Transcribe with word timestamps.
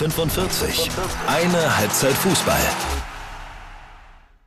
45. 0.00 0.88
Eine 1.26 1.76
Halbzeit 1.76 2.14
Fußball. 2.14 2.58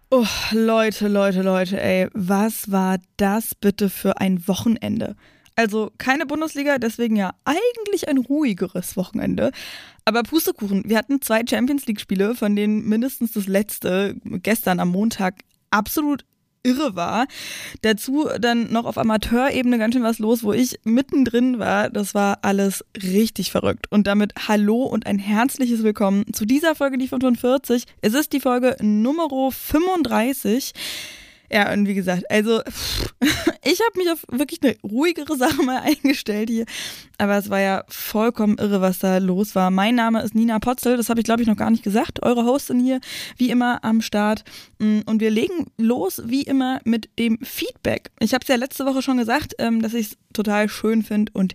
Oh, 0.09 0.25
Leute, 0.51 1.07
Leute, 1.07 1.43
Leute, 1.43 1.79
ey, 1.79 2.07
was 2.15 2.71
war 2.71 2.97
das 3.17 3.53
bitte 3.53 3.91
für 3.91 4.19
ein 4.19 4.47
Wochenende? 4.47 5.15
Also 5.55 5.91
keine 5.99 6.25
Bundesliga, 6.25 6.79
deswegen 6.79 7.15
ja 7.15 7.35
eigentlich 7.45 8.07
ein 8.07 8.17
ruhigeres 8.17 8.97
Wochenende. 8.97 9.51
Aber 10.05 10.23
Pustekuchen, 10.23 10.89
wir 10.89 10.97
hatten 10.97 11.21
zwei 11.21 11.43
Champions 11.47 11.85
League-Spiele, 11.85 12.33
von 12.33 12.55
denen 12.55 12.89
mindestens 12.89 13.33
das 13.33 13.45
letzte 13.45 14.15
gestern 14.23 14.79
am 14.79 14.89
Montag 14.89 15.35
absolut 15.69 16.25
irre 16.63 16.95
war. 16.95 17.27
Dazu 17.81 18.27
dann 18.39 18.71
noch 18.71 18.85
auf 18.85 18.97
Amateurebene 18.97 19.77
ganz 19.77 19.93
schön 19.93 20.03
was 20.03 20.19
los, 20.19 20.43
wo 20.43 20.53
ich 20.53 20.79
mittendrin 20.83 21.59
war. 21.59 21.89
Das 21.89 22.15
war 22.15 22.39
alles 22.41 22.83
richtig 23.01 23.51
verrückt. 23.51 23.91
Und 23.91 24.07
damit 24.07 24.33
hallo 24.47 24.83
und 24.83 25.05
ein 25.05 25.19
herzliches 25.19 25.83
Willkommen 25.83 26.25
zu 26.33 26.45
dieser 26.45 26.75
Folge, 26.75 26.97
die 26.97 27.07
45. 27.07 27.85
Es 28.01 28.13
ist 28.13 28.33
die 28.33 28.39
Folge 28.39 28.77
Nummer 28.81 29.27
35. 29.51 30.73
Ja, 31.53 31.71
und 31.71 31.87
wie 31.87 31.93
gesagt, 31.93 32.23
also 32.31 32.61
ich 33.63 33.79
habe 33.79 33.97
mich 33.97 34.09
auf 34.11 34.25
wirklich 34.27 34.63
eine 34.63 34.75
ruhigere 34.81 35.37
Sache 35.37 35.61
mal 35.61 35.81
eingestellt 35.83 36.49
hier. 36.49 36.65
Aber 37.19 37.37
es 37.37 37.51
war 37.51 37.59
ja 37.59 37.83
vollkommen 37.89 38.57
irre, 38.57 38.81
was 38.81 38.97
da 38.97 39.19
los 39.19 39.53
war. 39.53 39.69
Mein 39.69 39.93
Name 39.93 40.23
ist 40.23 40.33
Nina 40.33 40.57
Potzel, 40.57 40.97
das 40.97 41.09
habe 41.09 41.19
ich 41.19 41.25
glaube 41.25 41.43
ich 41.43 41.47
noch 41.47 41.55
gar 41.55 41.69
nicht 41.69 41.83
gesagt. 41.83 42.23
Eure 42.23 42.45
Hostin 42.45 42.79
hier, 42.79 42.99
wie 43.37 43.51
immer 43.51 43.83
am 43.83 44.01
Start. 44.01 44.43
Mm, 44.79 45.01
und 45.05 45.21
wir 45.21 45.29
legen 45.29 45.67
los, 45.77 46.23
wie 46.25 46.41
immer, 46.41 46.79
mit 46.85 47.07
dem 47.19 47.37
Feedback. 47.43 48.09
Ich 48.19 48.33
habe 48.33 48.41
es 48.41 48.47
ja 48.47 48.55
letzte 48.55 48.87
Woche 48.87 49.03
schon 49.03 49.17
gesagt, 49.17 49.53
ähm, 49.59 49.79
dass 49.79 49.93
ich 49.93 50.07
es 50.07 50.17
total 50.33 50.69
schön 50.69 51.03
finde 51.03 51.31
und 51.35 51.53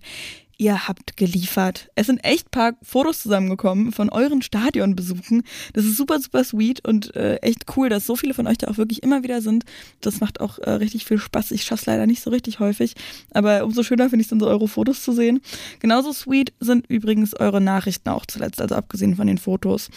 ihr 0.58 0.88
habt 0.88 1.16
geliefert. 1.16 1.88
Es 1.94 2.06
sind 2.06 2.18
echt 2.24 2.50
paar 2.50 2.74
Fotos 2.82 3.22
zusammengekommen 3.22 3.92
von 3.92 4.10
euren 4.10 4.42
Stadionbesuchen. 4.42 5.44
Das 5.72 5.84
ist 5.84 5.96
super, 5.96 6.18
super 6.20 6.42
sweet 6.42 6.86
und 6.86 7.14
äh, 7.14 7.36
echt 7.36 7.64
cool, 7.76 7.88
dass 7.88 8.06
so 8.06 8.16
viele 8.16 8.34
von 8.34 8.48
euch 8.48 8.58
da 8.58 8.66
auch 8.66 8.76
wirklich 8.76 9.02
immer 9.04 9.22
wieder 9.22 9.40
sind. 9.40 9.64
Das 10.00 10.20
macht 10.20 10.40
auch 10.40 10.58
äh, 10.58 10.70
richtig 10.72 11.04
viel 11.06 11.18
Spaß. 11.18 11.52
Ich 11.52 11.62
schaff's 11.62 11.86
leider 11.86 12.06
nicht 12.06 12.20
so 12.20 12.30
richtig 12.30 12.58
häufig, 12.58 12.94
aber 13.30 13.64
umso 13.64 13.84
schöner 13.84 14.10
finde 14.10 14.22
ich 14.22 14.28
dann 14.28 14.40
so 14.40 14.48
eure 14.48 14.66
Fotos 14.66 15.02
zu 15.02 15.12
sehen. 15.12 15.40
Genauso 15.78 16.12
sweet 16.12 16.52
sind 16.58 16.86
übrigens 16.88 17.34
eure 17.34 17.60
Nachrichten 17.60 18.08
auch 18.08 18.26
zuletzt, 18.26 18.60
also 18.60 18.74
abgesehen 18.74 19.14
von 19.14 19.28
den 19.28 19.38
Fotos. 19.38 19.90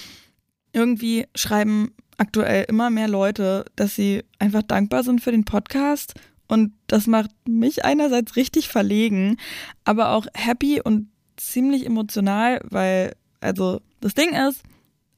Irgendwie 0.74 1.26
schreiben 1.36 1.92
aktuell 2.18 2.66
immer 2.70 2.92
mehr 2.92 3.08
Leute, 3.08 3.66
dass 3.76 3.96
sie 3.96 4.24
einfach 4.38 4.62
dankbar 4.62 5.04
sind 5.04 5.22
für 5.22 5.32
den 5.32 5.44
Podcast 5.44 6.14
und 6.52 6.74
das 6.88 7.08
macht 7.08 7.32
mich 7.48 7.86
einerseits 7.86 8.36
richtig 8.36 8.68
verlegen, 8.68 9.38
aber 9.86 10.10
auch 10.10 10.28
happy 10.34 10.82
und 10.82 11.08
ziemlich 11.38 11.86
emotional, 11.86 12.60
weil, 12.70 13.16
also, 13.40 13.80
das 14.02 14.16
Ding 14.16 14.34
ist, 14.34 14.62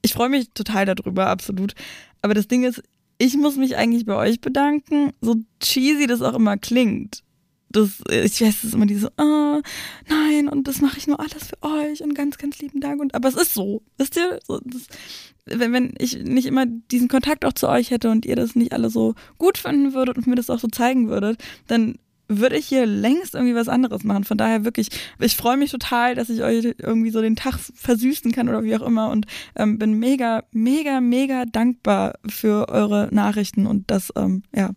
ich 0.04 0.14
freue 0.14 0.30
mich 0.30 0.52
total 0.54 0.86
darüber, 0.86 1.30
absolut. 1.30 1.73
Aber 2.22 2.36
das 2.36 2.48
Ding 2.48 2.64
ist, 2.66 2.84
ich 3.17 3.36
muss 3.36 3.56
mich 3.56 3.78
eigentlich 3.78 4.06
bei 4.06 4.16
euch 4.16 4.42
bedanken, 4.42 5.11
so 5.22 5.38
cheesy 5.59 6.06
das 6.06 6.22
auch 6.22 6.36
immer 6.36 6.58
klingt. 6.58 7.23
Das, 7.70 8.04
ich 8.11 8.39
weiß, 8.39 8.58
es 8.58 8.64
ist 8.66 8.76
immer 8.76 8.86
diese, 8.86 9.11
oh, 9.17 9.59
nein, 10.08 10.48
und 10.48 10.67
das 10.67 10.81
mache 10.81 11.00
ich 11.00 11.08
nur 11.08 11.20
alles 11.20 11.48
für 11.48 11.64
euch 11.64 12.04
und 12.04 12.14
ganz, 12.14 12.38
ganz 12.38 12.59
lieben 12.59 12.80
Dank. 12.80 13.02
Und, 13.02 13.16
aber 13.16 13.28
es 13.28 13.36
ist 13.36 13.56
so, 13.56 13.81
wisst 13.98 14.17
ihr? 14.17 14.39
So, 14.45 14.59
das, 14.64 14.84
wenn, 15.45 15.73
wenn 15.73 15.94
ich 15.97 16.23
nicht 16.23 16.45
immer 16.45 16.66
diesen 16.66 17.08
Kontakt 17.08 17.45
auch 17.45 17.53
zu 17.53 17.67
euch 17.67 17.91
hätte 17.91 18.09
und 18.09 18.25
ihr 18.25 18.36
das 18.36 18.55
nicht 18.55 18.73
alle 18.73 18.89
so 18.89 19.16
gut 19.38 19.58
finden 19.58 19.94
würdet 19.94 20.17
und 20.17 20.27
mir 20.27 20.36
das 20.36 20.49
auch 20.49 20.59
so 20.59 20.67
zeigen 20.67 21.09
würdet, 21.09 21.44
dann 21.67 21.95
würde 22.30 22.58
ich 22.58 22.67
hier 22.67 22.86
längst 22.86 23.36
irgendwie 23.36 23.55
was 23.55 23.67
anderes 23.67 24.03
machen. 24.03 24.23
Von 24.23 24.38
daher 24.38 24.64
wirklich, 24.66 24.88
ich 25.19 25.36
freue 25.36 25.58
mich 25.58 25.71
total, 25.71 26.16
dass 26.16 26.30
ich 26.30 26.41
euch 26.41 26.73
irgendwie 26.77 27.11
so 27.11 27.21
den 27.21 27.36
Tag 27.36 27.59
versüßen 27.59 28.31
kann 28.31 28.49
oder 28.49 28.64
wie 28.64 28.75
auch 28.75 28.81
immer 28.81 29.09
und 29.11 29.25
ähm, 29.55 29.77
bin 29.77 29.99
mega, 29.99 30.44
mega, 30.52 31.02
mega 31.02 31.45
dankbar 31.45 32.16
für 32.27 32.69
eure 32.69 33.09
Nachrichten 33.11 33.67
und 33.67 33.91
das, 33.91 34.11
ähm, 34.16 34.44
ja, 34.55 34.71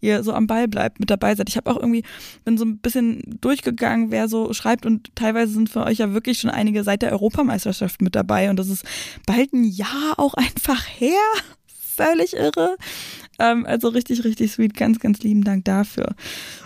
ihr 0.00 0.22
so 0.22 0.32
am 0.32 0.46
Ball 0.46 0.68
bleibt, 0.68 1.00
mit 1.00 1.10
dabei 1.10 1.34
seid. 1.34 1.48
Ich 1.48 1.56
habe 1.56 1.70
auch 1.70 1.76
irgendwie, 1.76 2.04
bin 2.44 2.58
so 2.58 2.64
ein 2.64 2.78
bisschen 2.78 3.38
durchgegangen, 3.40 4.10
wer 4.10 4.28
so 4.28 4.52
schreibt 4.52 4.86
und 4.86 5.14
teilweise 5.14 5.52
sind 5.52 5.70
für 5.70 5.84
euch 5.84 5.98
ja 5.98 6.12
wirklich 6.12 6.38
schon 6.38 6.50
einige 6.50 6.84
seit 6.84 7.02
der 7.02 7.12
Europameisterschaft 7.12 8.02
mit 8.02 8.14
dabei 8.14 8.50
und 8.50 8.58
das 8.58 8.68
ist 8.68 8.84
bald 9.26 9.52
ein 9.52 9.64
Jahr 9.64 10.14
auch 10.16 10.34
einfach 10.34 10.84
her. 10.98 11.12
Völlig 11.96 12.34
irre. 12.34 12.76
Ähm, 13.40 13.66
also 13.66 13.88
richtig, 13.88 14.24
richtig 14.24 14.52
sweet. 14.52 14.74
Ganz, 14.74 15.00
ganz 15.00 15.18
lieben 15.20 15.42
Dank 15.42 15.64
dafür. 15.64 16.14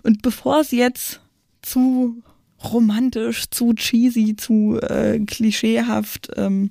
Und 0.03 0.21
bevor 0.21 0.61
es 0.61 0.73
jetzt 0.73 1.21
zu 1.63 2.23
romantisch, 2.63 3.49
zu 3.51 3.73
cheesy, 3.73 4.37
zu 4.37 4.79
äh, 4.81 5.19
klischeehaft 5.21 6.31
ähm, 6.37 6.71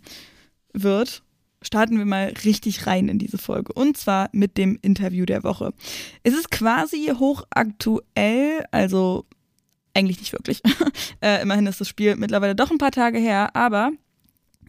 wird, 0.74 1.24
starten 1.62 1.98
wir 1.98 2.06
mal 2.06 2.34
richtig 2.44 2.88
rein 2.88 3.08
in 3.08 3.20
diese 3.20 3.38
Folge. 3.38 3.74
Und 3.74 3.98
zwar 3.98 4.30
mit 4.32 4.58
dem 4.58 4.80
Interview 4.82 5.26
der 5.26 5.44
Woche. 5.44 5.74
Es 6.24 6.34
ist 6.34 6.52
quasi 6.52 7.14
hochaktuell, 7.18 8.66
also 8.72 9.26
eigentlich 9.94 10.20
nicht 10.20 10.34
wirklich. 10.34 10.62
äh, 11.22 11.42
immerhin 11.42 11.68
ist 11.68 11.82
das 11.82 11.88
Spiel 11.88 12.16
mittlerweile 12.16 12.56
doch 12.56 12.72
ein 12.72 12.78
paar 12.78 12.92
Tage 12.92 13.20
her, 13.20 13.56
aber 13.56 13.92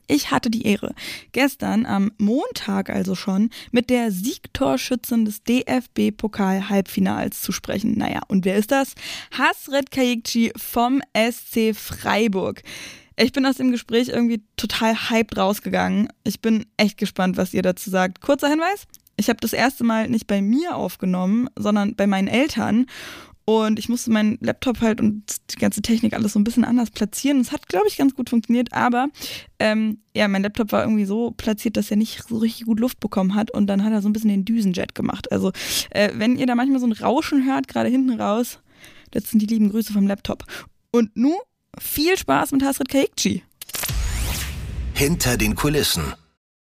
ich 0.08 0.30
hatte 0.30 0.50
die 0.50 0.66
Ehre, 0.66 0.94
gestern 1.30 1.86
am 1.86 2.12
Montag 2.18 2.90
also 2.90 3.14
schon 3.14 3.50
mit 3.70 3.88
der 3.88 4.10
Siegtorschützin 4.10 5.24
des 5.24 5.42
DFB-Pokal-Halbfinals 5.44 7.40
zu 7.40 7.52
sprechen. 7.52 7.96
Naja, 7.96 8.20
und 8.28 8.44
wer 8.44 8.56
ist 8.56 8.72
das? 8.72 8.94
Hasret 9.30 9.90
Kayikci 9.90 10.52
vom 10.56 11.00
SC 11.16 11.74
Freiburg. 11.74 12.62
Ich 13.16 13.32
bin 13.32 13.46
aus 13.46 13.56
dem 13.56 13.70
Gespräch 13.70 14.08
irgendwie 14.08 14.42
total 14.56 15.10
hyped 15.10 15.36
rausgegangen. 15.36 16.08
Ich 16.24 16.40
bin 16.40 16.66
echt 16.76 16.98
gespannt, 16.98 17.36
was 17.36 17.54
ihr 17.54 17.62
dazu 17.62 17.90
sagt. 17.90 18.20
Kurzer 18.20 18.48
Hinweis. 18.48 18.86
Ich 19.16 19.28
habe 19.28 19.40
das 19.40 19.52
erste 19.52 19.84
Mal 19.84 20.08
nicht 20.08 20.26
bei 20.26 20.40
mir 20.40 20.76
aufgenommen, 20.76 21.48
sondern 21.56 21.94
bei 21.94 22.06
meinen 22.06 22.28
Eltern. 22.28 22.86
Und 23.44 23.78
ich 23.78 23.88
musste 23.88 24.12
meinen 24.12 24.38
Laptop 24.40 24.80
halt 24.80 25.00
und 25.00 25.24
die 25.52 25.58
ganze 25.58 25.82
Technik 25.82 26.14
alles 26.14 26.32
so 26.32 26.38
ein 26.38 26.44
bisschen 26.44 26.64
anders 26.64 26.90
platzieren. 26.90 27.40
Es 27.40 27.50
hat, 27.50 27.68
glaube 27.68 27.88
ich, 27.88 27.96
ganz 27.96 28.14
gut 28.14 28.30
funktioniert, 28.30 28.72
aber 28.72 29.08
ähm, 29.58 29.98
ja, 30.14 30.28
mein 30.28 30.42
Laptop 30.42 30.70
war 30.70 30.84
irgendwie 30.84 31.06
so 31.06 31.32
platziert, 31.32 31.76
dass 31.76 31.90
er 31.90 31.96
nicht 31.96 32.22
so 32.28 32.38
richtig 32.38 32.66
gut 32.66 32.78
Luft 32.78 33.00
bekommen 33.00 33.34
hat 33.34 33.50
und 33.50 33.66
dann 33.66 33.82
hat 33.82 33.92
er 33.92 34.00
so 34.00 34.08
ein 34.08 34.12
bisschen 34.12 34.30
den 34.30 34.44
Düsenjet 34.44 34.94
gemacht. 34.94 35.32
Also, 35.32 35.50
äh, 35.90 36.10
wenn 36.14 36.36
ihr 36.36 36.46
da 36.46 36.54
manchmal 36.54 36.78
so 36.78 36.86
ein 36.86 36.92
Rauschen 36.92 37.44
hört, 37.44 37.66
gerade 37.66 37.88
hinten 37.88 38.20
raus, 38.20 38.60
das 39.10 39.24
sind 39.24 39.42
die 39.42 39.46
lieben 39.46 39.70
Grüße 39.70 39.92
vom 39.92 40.06
Laptop. 40.06 40.44
Und 40.92 41.16
nun 41.16 41.36
viel 41.78 42.16
Spaß 42.16 42.52
mit 42.52 42.62
Hasret 42.62 42.88
Kaikci. 42.88 43.42
Hinter 44.94 45.36
den 45.36 45.54
Kulissen. 45.54 46.14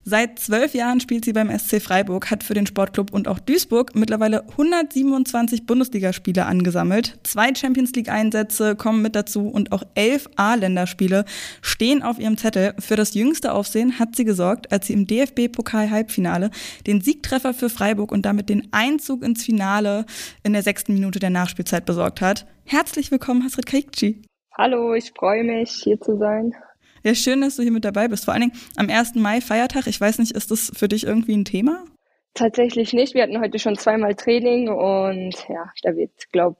Seit 0.08 0.38
zwölf 0.38 0.76
Jahren 0.76 1.00
spielt 1.00 1.26
sie 1.26 1.34
beim 1.34 1.50
SC 1.50 1.82
Freiburg, 1.82 2.30
hat 2.30 2.44
für 2.44 2.54
den 2.54 2.68
Sportclub 2.68 3.12
und 3.12 3.28
auch 3.28 3.40
Duisburg 3.40 3.96
mittlerweile 3.96 4.48
127 4.50 5.66
Bundesligaspiele 5.66 6.46
angesammelt. 6.46 7.18
Zwei 7.24 7.56
Champions 7.56 7.92
League-Einsätze 7.94 8.76
kommen 8.76 9.02
mit 9.02 9.16
dazu 9.16 9.48
und 9.48 9.72
auch 9.72 9.82
elf 9.96 10.30
A-Länderspiele 10.36 11.26
stehen 11.64 12.04
auf 12.04 12.20
ihrem 12.20 12.38
Zettel. 12.38 12.76
Für 12.78 12.96
das 12.96 13.16
jüngste 13.16 13.52
Aufsehen 13.52 13.98
hat 13.98 14.16
sie 14.16 14.26
gesorgt, 14.26 14.72
als 14.72 14.86
sie 14.86 14.94
im 14.94 15.08
DFB-Pokal-Halbfinale 15.08 16.52
den 16.86 17.02
Siegtreffer 17.02 17.56
für 17.56 17.72
Freiburg 17.72 18.12
und 18.12 18.28
damit 18.28 18.50
den 18.50 18.68
Einzug 18.70 19.24
ins 19.24 19.44
Finale 19.44 20.06
in 20.44 20.54
der 20.54 20.62
sechsten 20.62 20.94
Minute 20.94 21.18
der 21.18 21.32
Nachspielzeit 21.32 21.86
besorgt 21.86 22.22
hat. 22.22 22.46
Herzlich 22.64 23.10
willkommen, 23.10 23.44
Hasret 23.44 23.66
Kaikci. 23.66 24.22
Hallo, 24.58 24.94
ich 24.94 25.12
freue 25.12 25.44
mich, 25.44 25.72
hier 25.84 26.00
zu 26.00 26.18
sein. 26.18 26.54
Ja, 27.04 27.14
schön, 27.14 27.42
dass 27.42 27.58
du 27.58 27.64
hier 27.64 27.74
mit 27.74 27.84
dabei 27.84 28.08
bist. 28.08 28.24
Vor 28.24 28.34
allen 28.34 28.50
Dingen 28.50 28.62
am 28.78 28.90
1. 28.90 29.16
Mai, 29.16 29.42
Feiertag. 29.42 29.86
Ich 29.88 30.00
weiß 30.00 30.18
nicht, 30.20 30.32
ist 30.32 30.50
das 30.50 30.72
für 30.74 30.88
dich 30.88 31.06
irgendwie 31.06 31.36
ein 31.36 31.44
Thema? 31.44 31.84
Tatsächlich 32.36 32.94
nicht. 32.94 33.14
Wir 33.14 33.24
hatten 33.24 33.42
heute 33.42 33.60
schon 33.60 33.78
zweimal 33.78 34.16
Training 34.16 34.70
und 34.70 35.36
ja, 35.50 35.74
da 35.84 35.98
wird, 35.98 36.12
glaub, 36.32 36.58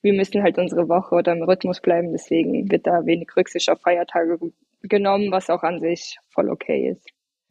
wir 0.00 0.14
müssen 0.14 0.42
halt 0.42 0.56
unsere 0.56 0.88
Woche 0.88 1.16
oder 1.16 1.32
im 1.32 1.42
Rhythmus 1.42 1.82
bleiben. 1.82 2.12
Deswegen 2.12 2.70
wird 2.70 2.86
da 2.86 3.04
wenig 3.04 3.28
Rücksicht 3.36 3.68
auf 3.68 3.82
Feiertage 3.82 4.38
genommen, 4.80 5.30
was 5.30 5.50
auch 5.50 5.62
an 5.62 5.80
sich 5.80 6.16
voll 6.30 6.48
okay 6.48 6.92
ist. 6.92 7.06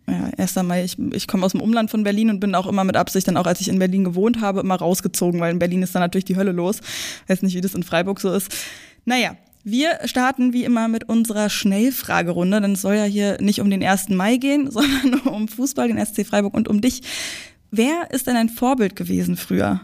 Ja, 0.08 0.32
erst 0.38 0.58
einmal, 0.58 0.84
ich, 0.84 0.98
ich 1.14 1.28
komme 1.28 1.46
aus 1.46 1.52
dem 1.52 1.62
Umland 1.62 1.92
von 1.92 2.04
Berlin 2.04 2.32
und 2.32 2.40
bin 2.40 2.56
auch 2.56 2.66
immer 2.66 2.84
mit 2.84 2.98
Absicht, 2.98 3.28
dann 3.28 3.38
auch 3.38 3.46
als 3.46 3.62
ich 3.62 3.70
in 3.70 3.78
Berlin 3.78 4.06
gewohnt 4.06 4.42
habe, 4.42 4.62
immer 4.62 4.76
rausgezogen, 4.76 5.40
weil 5.40 5.52
in 5.52 5.60
Berlin 5.60 5.84
ist 5.84 5.94
dann 5.94 6.02
natürlich 6.02 6.26
die 6.26 6.36
Hölle 6.36 6.52
los. 6.52 6.82
Weiß 7.28 7.44
nicht, 7.44 7.56
wie 7.56 7.62
das 7.62 7.76
in 7.76 7.84
Freiburg 7.84 8.20
so 8.20 8.34
ist. 8.34 8.52
Naja, 9.06 9.38
wir 9.64 10.00
starten 10.06 10.54
wie 10.54 10.64
immer 10.64 10.88
mit 10.88 11.08
unserer 11.08 11.50
Schnellfragerunde, 11.50 12.62
denn 12.62 12.74
es 12.74 12.82
soll 12.82 12.96
ja 12.96 13.04
hier 13.04 13.38
nicht 13.42 13.62
um 13.62 13.70
den 13.70 13.84
1. 13.84 14.10
Mai 14.10 14.38
gehen, 14.38 14.70
sondern 14.72 15.22
um 15.22 15.48
Fußball, 15.48 15.88
den 15.88 16.04
SC 16.04 16.26
Freiburg 16.26 16.54
und 16.54 16.68
um 16.68 16.82
dich. 16.82 17.02
Wer 17.72 18.12
ist 18.12 18.28
denn 18.28 18.36
ein 18.36 18.50
Vorbild 18.50 18.96
gewesen 18.96 19.38
früher? 19.38 19.82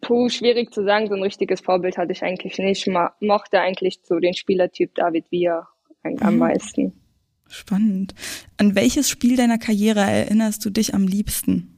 Puh, 0.00 0.28
schwierig 0.28 0.72
zu 0.72 0.84
sagen. 0.84 1.08
So 1.08 1.14
ein 1.14 1.22
richtiges 1.22 1.60
Vorbild 1.60 1.98
hatte 1.98 2.12
ich 2.12 2.22
eigentlich 2.22 2.58
nicht. 2.58 2.86
Ich 2.86 2.94
mochte 3.20 3.60
eigentlich 3.60 4.00
so 4.02 4.18
den 4.18 4.34
Spielertyp 4.34 4.94
David 4.94 5.30
Villa 5.30 5.68
am 6.02 6.34
mhm. 6.34 6.38
meisten. 6.38 6.92
Spannend. 7.48 8.14
An 8.56 8.74
welches 8.74 9.08
Spiel 9.08 9.36
deiner 9.36 9.58
Karriere 9.58 10.00
erinnerst 10.00 10.64
du 10.64 10.70
dich 10.70 10.94
am 10.94 11.06
liebsten? 11.06 11.72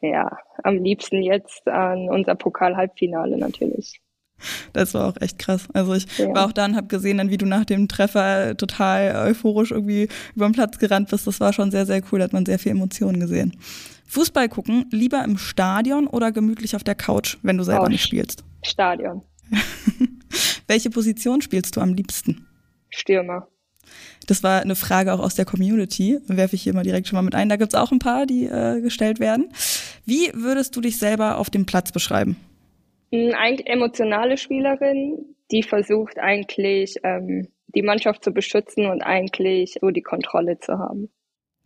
Ja, 0.00 0.38
am 0.62 0.82
liebsten 0.82 1.22
jetzt 1.22 1.68
an 1.68 2.08
unser 2.08 2.34
Pokal-Halbfinale 2.34 3.36
natürlich. 3.36 4.00
Das 4.72 4.94
war 4.94 5.08
auch 5.08 5.20
echt 5.20 5.38
krass. 5.38 5.64
Also 5.72 5.94
ich 5.94 6.06
ja. 6.18 6.32
war 6.34 6.46
auch 6.46 6.52
da 6.52 6.64
und 6.64 6.76
habe 6.76 6.86
gesehen, 6.86 7.18
dann 7.18 7.30
wie 7.30 7.38
du 7.38 7.46
nach 7.46 7.64
dem 7.64 7.88
Treffer 7.88 8.56
total 8.56 9.28
euphorisch 9.28 9.70
irgendwie 9.70 10.08
über 10.34 10.48
den 10.48 10.52
Platz 10.52 10.78
gerannt 10.78 11.10
bist. 11.10 11.26
Das 11.26 11.40
war 11.40 11.52
schon 11.52 11.70
sehr, 11.70 11.86
sehr 11.86 12.02
cool. 12.10 12.18
Da 12.18 12.24
hat 12.24 12.32
man 12.32 12.46
sehr 12.46 12.58
viel 12.58 12.72
Emotionen 12.72 13.20
gesehen. 13.20 13.56
Fußball 14.06 14.48
gucken, 14.48 14.86
lieber 14.90 15.22
im 15.24 15.38
Stadion 15.38 16.06
oder 16.06 16.32
gemütlich 16.32 16.74
auf 16.74 16.82
der 16.82 16.96
Couch, 16.96 17.38
wenn 17.42 17.56
du 17.56 17.64
selber 17.64 17.84
Couch. 17.84 17.92
nicht 17.92 18.04
spielst? 18.04 18.44
Stadion. 18.62 19.22
Welche 20.66 20.90
Position 20.90 21.42
spielst 21.42 21.76
du 21.76 21.80
am 21.80 21.94
liebsten? 21.94 22.46
Stürmer. 22.90 23.46
Das 24.26 24.42
war 24.42 24.60
eine 24.60 24.76
Frage 24.76 25.12
auch 25.12 25.20
aus 25.20 25.34
der 25.34 25.44
Community, 25.44 26.18
werfe 26.26 26.56
ich 26.56 26.62
hier 26.62 26.74
mal 26.74 26.82
direkt 26.82 27.08
schon 27.08 27.16
mal 27.16 27.22
mit 27.22 27.34
ein. 27.34 27.48
Da 27.48 27.56
gibt 27.56 27.72
es 27.72 27.78
auch 27.78 27.90
ein 27.90 27.98
paar, 27.98 28.26
die 28.26 28.46
äh, 28.46 28.80
gestellt 28.80 29.20
werden. 29.20 29.52
Wie 30.04 30.30
würdest 30.34 30.76
du 30.76 30.80
dich 30.80 30.98
selber 30.98 31.38
auf 31.38 31.50
dem 31.50 31.66
Platz 31.66 31.92
beschreiben? 31.92 32.36
Eine 33.12 33.66
emotionale 33.66 34.36
Spielerin, 34.36 35.34
die 35.50 35.62
versucht 35.62 36.18
eigentlich 36.18 36.96
ähm, 37.02 37.48
die 37.74 37.82
Mannschaft 37.82 38.24
zu 38.24 38.32
beschützen 38.32 38.86
und 38.86 39.02
eigentlich 39.02 39.78
so 39.80 39.90
die 39.90 40.02
Kontrolle 40.02 40.58
zu 40.58 40.78
haben. 40.78 41.10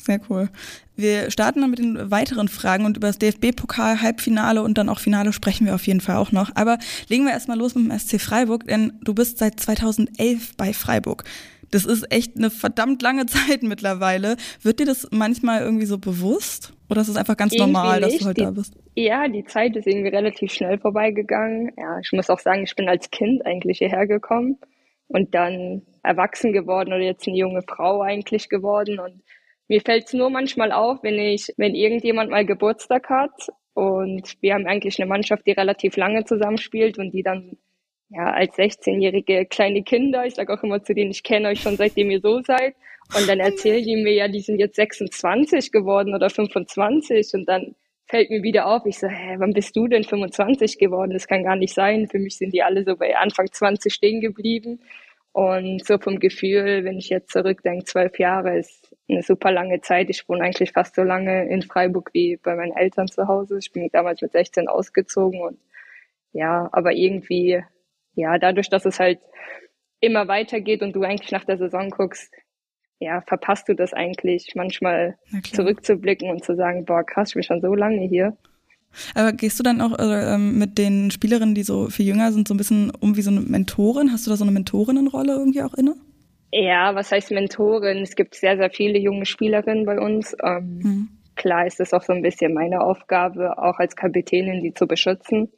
Sehr 0.03 0.21
cool. 0.29 0.51
Wir 0.97 1.31
starten 1.31 1.63
dann 1.63 1.71
mit 1.71 1.79
den 1.79 2.11
weiteren 2.11 2.49
Fragen 2.49 2.85
und 2.85 2.99
über 2.99 3.07
das 3.07 3.19
DFB-Pokal, 3.19 4.03
Halbfinale 4.03 4.63
und 4.63 4.77
dann 4.77 4.91
auch 4.91 4.99
Finale 4.99 5.33
sprechen 5.33 5.67
wir 5.67 5.75
auf 5.75 5.87
jeden 5.87 6.03
Fall 6.03 6.17
auch 6.17 6.31
noch. 6.31 6.51
Aber 6.55 6.79
legen 7.09 7.25
wir 7.25 7.33
erstmal 7.33 7.59
los 7.59 7.75
mit 7.75 7.91
dem 7.91 7.99
SC 7.99 8.21
Freiburg, 8.21 8.67
denn 8.67 8.93
du 9.03 9.15
bist 9.15 9.39
seit 9.39 9.59
2011 9.59 10.57
bei 10.57 10.75
Freiburg. 10.75 11.25
Das 11.71 11.85
ist 11.85 12.11
echt 12.13 12.37
eine 12.37 12.51
verdammt 12.51 13.03
lange 13.03 13.27
Zeit 13.27 13.63
mittlerweile. 13.63 14.37
Wird 14.63 14.81
dir 14.81 14.87
das 14.87 15.09
manchmal 15.11 15.63
irgendwie 15.63 15.87
so 15.87 15.99
bewusst? 15.99 16.73
Oder 16.91 17.01
ist 17.01 17.09
es 17.09 17.17
einfach 17.17 17.37
ganz 17.37 17.53
irgendwie 17.55 17.73
normal, 17.73 18.01
dass 18.01 18.19
du 18.19 18.27
heute 18.27 18.35
die, 18.35 18.45
da 18.45 18.51
bist? 18.51 18.75
Ja, 18.95 19.29
die 19.29 19.45
Zeit 19.45 19.77
ist 19.77 19.87
irgendwie 19.87 20.09
relativ 20.09 20.53
schnell 20.53 20.79
vorbeigegangen. 20.79 21.73
Ja, 21.77 21.99
ich 21.99 22.13
muss 22.13 22.31
auch 22.31 22.39
sagen, 22.39 22.63
ich 22.65 22.77
bin 22.77 22.89
als 22.89 23.11
Kind 23.11 23.45
eigentlich 23.47 23.79
hierher 23.79 24.07
gekommen 24.07 24.59
und 25.09 25.35
dann 25.35 25.83
erwachsen 26.03 26.53
geworden 26.53 26.93
oder 26.93 27.03
jetzt 27.03 27.27
eine 27.27 27.37
junge 27.37 27.63
Frau 27.63 28.03
eigentlich 28.03 28.49
geworden. 28.49 28.99
Und 28.99 29.23
mir 29.69 29.81
fällt 29.81 30.07
es 30.07 30.13
nur 30.13 30.31
manchmal 30.31 30.73
auf, 30.73 31.03
wenn 31.03 31.19
ich, 31.19 31.53
wenn 31.57 31.75
irgendjemand 31.75 32.31
mal 32.31 32.45
Geburtstag 32.45 33.09
hat 33.09 33.49
und 33.73 34.37
wir 34.41 34.55
haben 34.55 34.67
eigentlich 34.67 35.01
eine 35.01 35.09
Mannschaft, 35.09 35.47
die 35.47 35.53
relativ 35.53 35.97
lange 35.97 36.25
zusammenspielt 36.25 36.99
und 36.99 37.13
die 37.13 37.23
dann 37.23 37.57
ja 38.15 38.33
als 38.33 38.57
16-jährige 38.57 39.47
kleine 39.47 39.83
Kinder, 39.83 40.25
ich 40.25 40.35
sage 40.35 40.53
auch 40.53 40.63
immer 40.63 40.83
zu 40.83 40.95
denen, 40.95 41.11
ich 41.11 41.23
kenne 41.23 41.49
euch 41.49 41.61
schon 41.61 41.77
seitdem 41.77 42.11
ihr 42.11 42.21
so 42.21 42.41
seid. 42.43 42.75
Und 43.17 43.29
dann 43.29 43.41
erzählen 43.41 43.85
die 43.85 43.97
mir 43.97 44.15
ja, 44.15 44.29
die 44.29 44.41
sind 44.41 44.59
jetzt 44.59 44.77
26 44.77 45.73
geworden 45.73 46.15
oder 46.15 46.31
25 46.31 47.35
und 47.35 47.47
dann 47.47 47.75
fällt 48.07 48.31
mir 48.31 48.43
wieder 48.43 48.67
auf, 48.67 48.87
ich 48.87 48.99
so, 48.99 49.09
hä, 49.09 49.37
wann 49.39 49.53
bist 49.53 49.77
du 49.77 49.89
denn 49.89 50.05
25 50.05 50.79
geworden? 50.79 51.11
Das 51.13 51.27
kann 51.27 51.45
gar 51.45 51.57
nicht 51.57 51.75
sein. 51.75 52.07
Für 52.09 52.19
mich 52.19 52.37
sind 52.37 52.53
die 52.55 52.63
alle 52.63 52.85
so 52.85 52.97
bei 52.97 53.17
Anfang 53.17 53.51
20 53.51 53.93
stehen 53.93 54.21
geblieben. 54.21 54.81
Und 55.33 55.85
so 55.85 55.99
vom 55.99 56.21
Gefühl, 56.21 56.85
wenn 56.85 56.99
ich 56.99 57.09
jetzt 57.09 57.33
zurückdenke, 57.33 57.85
zwölf 57.85 58.19
Jahre 58.21 58.57
ist 58.57 58.95
eine 59.09 59.23
super 59.23 59.51
lange 59.51 59.81
Zeit. 59.81 60.09
Ich 60.09 60.29
wohne 60.29 60.45
eigentlich 60.45 60.71
fast 60.73 60.95
so 60.95 61.03
lange 61.03 61.49
in 61.49 61.63
Freiburg 61.63 62.11
wie 62.13 62.37
bei 62.37 62.55
meinen 62.55 62.77
Eltern 62.77 63.09
zu 63.09 63.27
Hause. 63.27 63.59
Ich 63.59 63.73
bin 63.73 63.89
damals 63.93 64.23
mit 64.23 64.33
16 64.33 64.69
ausgezogen 64.69 65.41
und 65.41 65.59
ja, 66.33 66.69
aber 66.73 66.93
irgendwie, 66.93 67.63
ja, 68.15 68.39
dadurch, 68.39 68.69
dass 68.69 68.85
es 68.85 69.01
halt 69.01 69.21
immer 70.01 70.29
weitergeht 70.29 70.83
und 70.83 70.95
du 70.95 71.03
eigentlich 71.03 71.33
nach 71.33 71.45
der 71.45 71.59
Saison 71.59 71.91
guckst, 71.91 72.33
ja, 73.01 73.23
verpasst 73.23 73.69
du 73.69 73.75
das 73.75 73.93
eigentlich 73.93 74.53
manchmal 74.55 75.17
zurückzublicken 75.53 76.31
und 76.31 76.45
zu 76.45 76.55
sagen, 76.55 76.85
boah, 76.85 77.05
krass, 77.05 77.31
ich 77.31 77.35
bin 77.35 77.43
schon 77.43 77.61
so 77.61 77.75
lange 77.75 78.07
hier. 78.07 78.37
Aber 79.15 79.33
gehst 79.33 79.59
du 79.59 79.63
dann 79.63 79.81
auch 79.81 79.99
äh, 79.99 80.39
mit 80.39 80.79
den 80.79 81.11
Spielerinnen, 81.11 81.55
die 81.55 81.65
so 81.65 81.91
viel 81.91 82.07
jünger 82.07 82.33
sind, 82.33 82.47
so 82.47 82.55
ein 82.55 82.59
bisschen 82.59 82.93
um 83.01 83.17
wie 83.17 83.23
so 83.23 83.31
eine 83.31 83.41
Mentorin? 83.41 84.13
Hast 84.13 84.27
du 84.27 84.31
da 84.31 84.37
so 84.37 84.45
eine 84.45 84.53
Mentorinnenrolle 84.53 85.33
irgendwie 85.33 85.63
auch 85.63 85.75
inne? 85.75 85.97
Ja, 86.53 86.95
was 86.95 87.11
heißt 87.11 87.33
Mentorin? 87.33 87.99
Es 87.99 88.15
gibt 88.15 88.37
sehr, 88.37 88.57
sehr 88.57 88.71
viele 88.71 88.99
junge 88.99 89.27
Spielerinnen 89.27 89.85
bei 89.85 89.99
uns. 89.99 90.37
Ähm, 90.45 90.79
mhm. 90.83 91.09
Klar 91.35 91.67
ist 91.67 91.81
es 91.81 91.93
auch 91.93 92.03
so 92.03 92.13
ein 92.13 92.23
bisschen 92.23 92.55
meine 92.55 92.81
Aufgabe, 92.81 93.59
auch 93.59 93.79
als 93.79 93.97
Kapitänin, 93.97 94.63
die 94.63 94.73
zu 94.73 94.87
beschützen. 94.87 95.51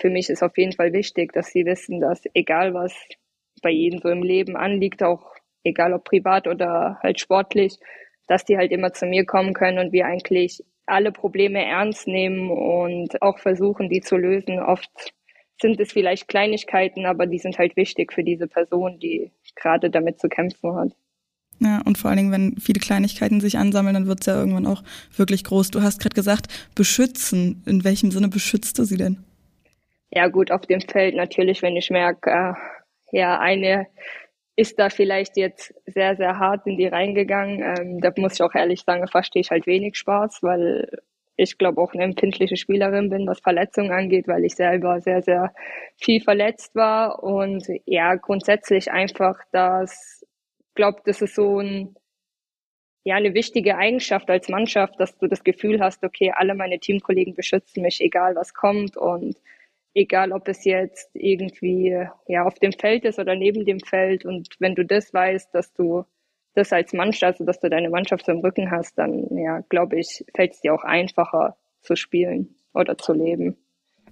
Für 0.00 0.10
mich 0.10 0.30
ist 0.30 0.42
auf 0.42 0.56
jeden 0.56 0.72
Fall 0.72 0.92
wichtig, 0.92 1.32
dass 1.32 1.48
sie 1.48 1.66
wissen, 1.66 2.00
dass 2.00 2.22
egal 2.32 2.72
was 2.72 2.94
bei 3.62 3.70
jedem 3.70 4.00
so 4.00 4.08
im 4.08 4.22
Leben 4.22 4.56
anliegt, 4.56 5.02
auch 5.02 5.34
egal 5.62 5.92
ob 5.92 6.04
privat 6.04 6.46
oder 6.46 6.98
halt 7.02 7.20
sportlich, 7.20 7.78
dass 8.26 8.44
die 8.44 8.56
halt 8.56 8.72
immer 8.72 8.92
zu 8.92 9.06
mir 9.06 9.26
kommen 9.26 9.52
können 9.52 9.78
und 9.78 9.92
wir 9.92 10.06
eigentlich 10.06 10.64
alle 10.86 11.12
Probleme 11.12 11.64
ernst 11.64 12.06
nehmen 12.06 12.50
und 12.50 13.20
auch 13.20 13.38
versuchen, 13.38 13.88
die 13.90 14.00
zu 14.00 14.16
lösen. 14.16 14.58
Oft 14.58 14.90
sind 15.60 15.78
es 15.78 15.92
vielleicht 15.92 16.28
Kleinigkeiten, 16.28 17.04
aber 17.04 17.26
die 17.26 17.38
sind 17.38 17.58
halt 17.58 17.76
wichtig 17.76 18.12
für 18.12 18.24
diese 18.24 18.46
Person, 18.46 18.98
die 18.98 19.30
gerade 19.54 19.90
damit 19.90 20.18
zu 20.18 20.28
kämpfen 20.28 20.74
hat. 20.74 20.92
Ja, 21.58 21.82
und 21.84 21.98
vor 21.98 22.08
allen 22.08 22.16
Dingen, 22.16 22.32
wenn 22.32 22.56
viele 22.58 22.80
Kleinigkeiten 22.80 23.42
sich 23.42 23.58
ansammeln, 23.58 23.92
dann 23.92 24.06
wird 24.06 24.20
es 24.20 24.26
ja 24.26 24.38
irgendwann 24.38 24.66
auch 24.66 24.82
wirklich 25.14 25.44
groß. 25.44 25.70
Du 25.70 25.82
hast 25.82 26.00
gerade 26.00 26.14
gesagt, 26.14 26.46
beschützen. 26.74 27.62
In 27.66 27.84
welchem 27.84 28.10
Sinne 28.10 28.28
beschützt 28.28 28.78
du 28.78 28.84
sie 28.84 28.96
denn? 28.96 29.18
Ja, 30.10 30.28
gut, 30.28 30.50
auf 30.50 30.62
dem 30.66 30.80
Feld 30.80 31.14
natürlich, 31.14 31.62
wenn 31.62 31.76
ich 31.76 31.90
merke, 31.90 32.30
äh, 32.30 32.54
ja, 33.12 33.38
eine 33.38 33.86
ist 34.56 34.78
da 34.78 34.90
vielleicht 34.90 35.36
jetzt 35.36 35.74
sehr, 35.86 36.16
sehr 36.16 36.38
hart 36.38 36.66
in 36.66 36.76
die 36.76 36.86
reingegangen. 36.86 37.62
Ähm, 37.62 38.00
da 38.00 38.12
muss 38.16 38.34
ich 38.34 38.42
auch 38.42 38.54
ehrlich 38.54 38.82
sagen, 38.82 39.06
verstehe 39.08 39.40
ich 39.40 39.50
halt 39.50 39.66
wenig 39.66 39.96
Spaß, 39.96 40.42
weil 40.42 40.90
ich 41.36 41.56
glaube 41.56 41.80
auch 41.80 41.94
eine 41.94 42.02
empfindliche 42.04 42.56
Spielerin 42.56 43.08
bin, 43.08 43.26
was 43.26 43.40
Verletzungen 43.40 43.92
angeht, 43.92 44.28
weil 44.28 44.44
ich 44.44 44.54
selber 44.56 45.00
sehr, 45.00 45.22
sehr 45.22 45.54
viel 45.96 46.20
verletzt 46.20 46.74
war. 46.74 47.22
Und 47.22 47.66
ja, 47.86 48.16
grundsätzlich 48.16 48.90
einfach, 48.92 49.38
dass, 49.52 50.26
glaube, 50.74 51.00
das 51.06 51.22
ist 51.22 51.34
so 51.36 51.60
ein, 51.60 51.94
ja, 53.04 53.16
eine 53.16 53.32
wichtige 53.34 53.76
Eigenschaft 53.78 54.28
als 54.28 54.48
Mannschaft, 54.48 55.00
dass 55.00 55.16
du 55.16 55.26
das 55.26 55.42
Gefühl 55.44 55.80
hast, 55.80 56.04
okay, 56.04 56.32
alle 56.34 56.54
meine 56.54 56.78
Teamkollegen 56.78 57.34
beschützen 57.34 57.82
mich, 57.82 58.00
egal 58.02 58.34
was 58.34 58.52
kommt 58.52 58.96
und 58.96 59.36
egal 59.94 60.32
ob 60.32 60.48
es 60.48 60.64
jetzt 60.64 61.10
irgendwie 61.14 61.96
ja 62.28 62.44
auf 62.44 62.54
dem 62.54 62.72
Feld 62.72 63.04
ist 63.04 63.18
oder 63.18 63.34
neben 63.34 63.64
dem 63.64 63.80
Feld. 63.80 64.24
Und 64.24 64.48
wenn 64.58 64.74
du 64.74 64.84
das 64.84 65.12
weißt, 65.12 65.54
dass 65.54 65.72
du 65.72 66.04
das 66.54 66.72
als 66.72 66.92
Mannschaft, 66.92 67.34
also 67.34 67.44
dass 67.44 67.60
du 67.60 67.70
deine 67.70 67.90
Mannschaft 67.90 68.26
so 68.26 68.32
im 68.32 68.40
Rücken 68.40 68.70
hast, 68.70 68.98
dann 68.98 69.26
ja, 69.36 69.60
glaube 69.68 69.98
ich, 69.98 70.24
fällt 70.34 70.52
es 70.52 70.60
dir 70.60 70.74
auch 70.74 70.84
einfacher 70.84 71.56
zu 71.82 71.96
spielen 71.96 72.56
oder 72.74 72.98
zu 72.98 73.12
leben. 73.12 73.56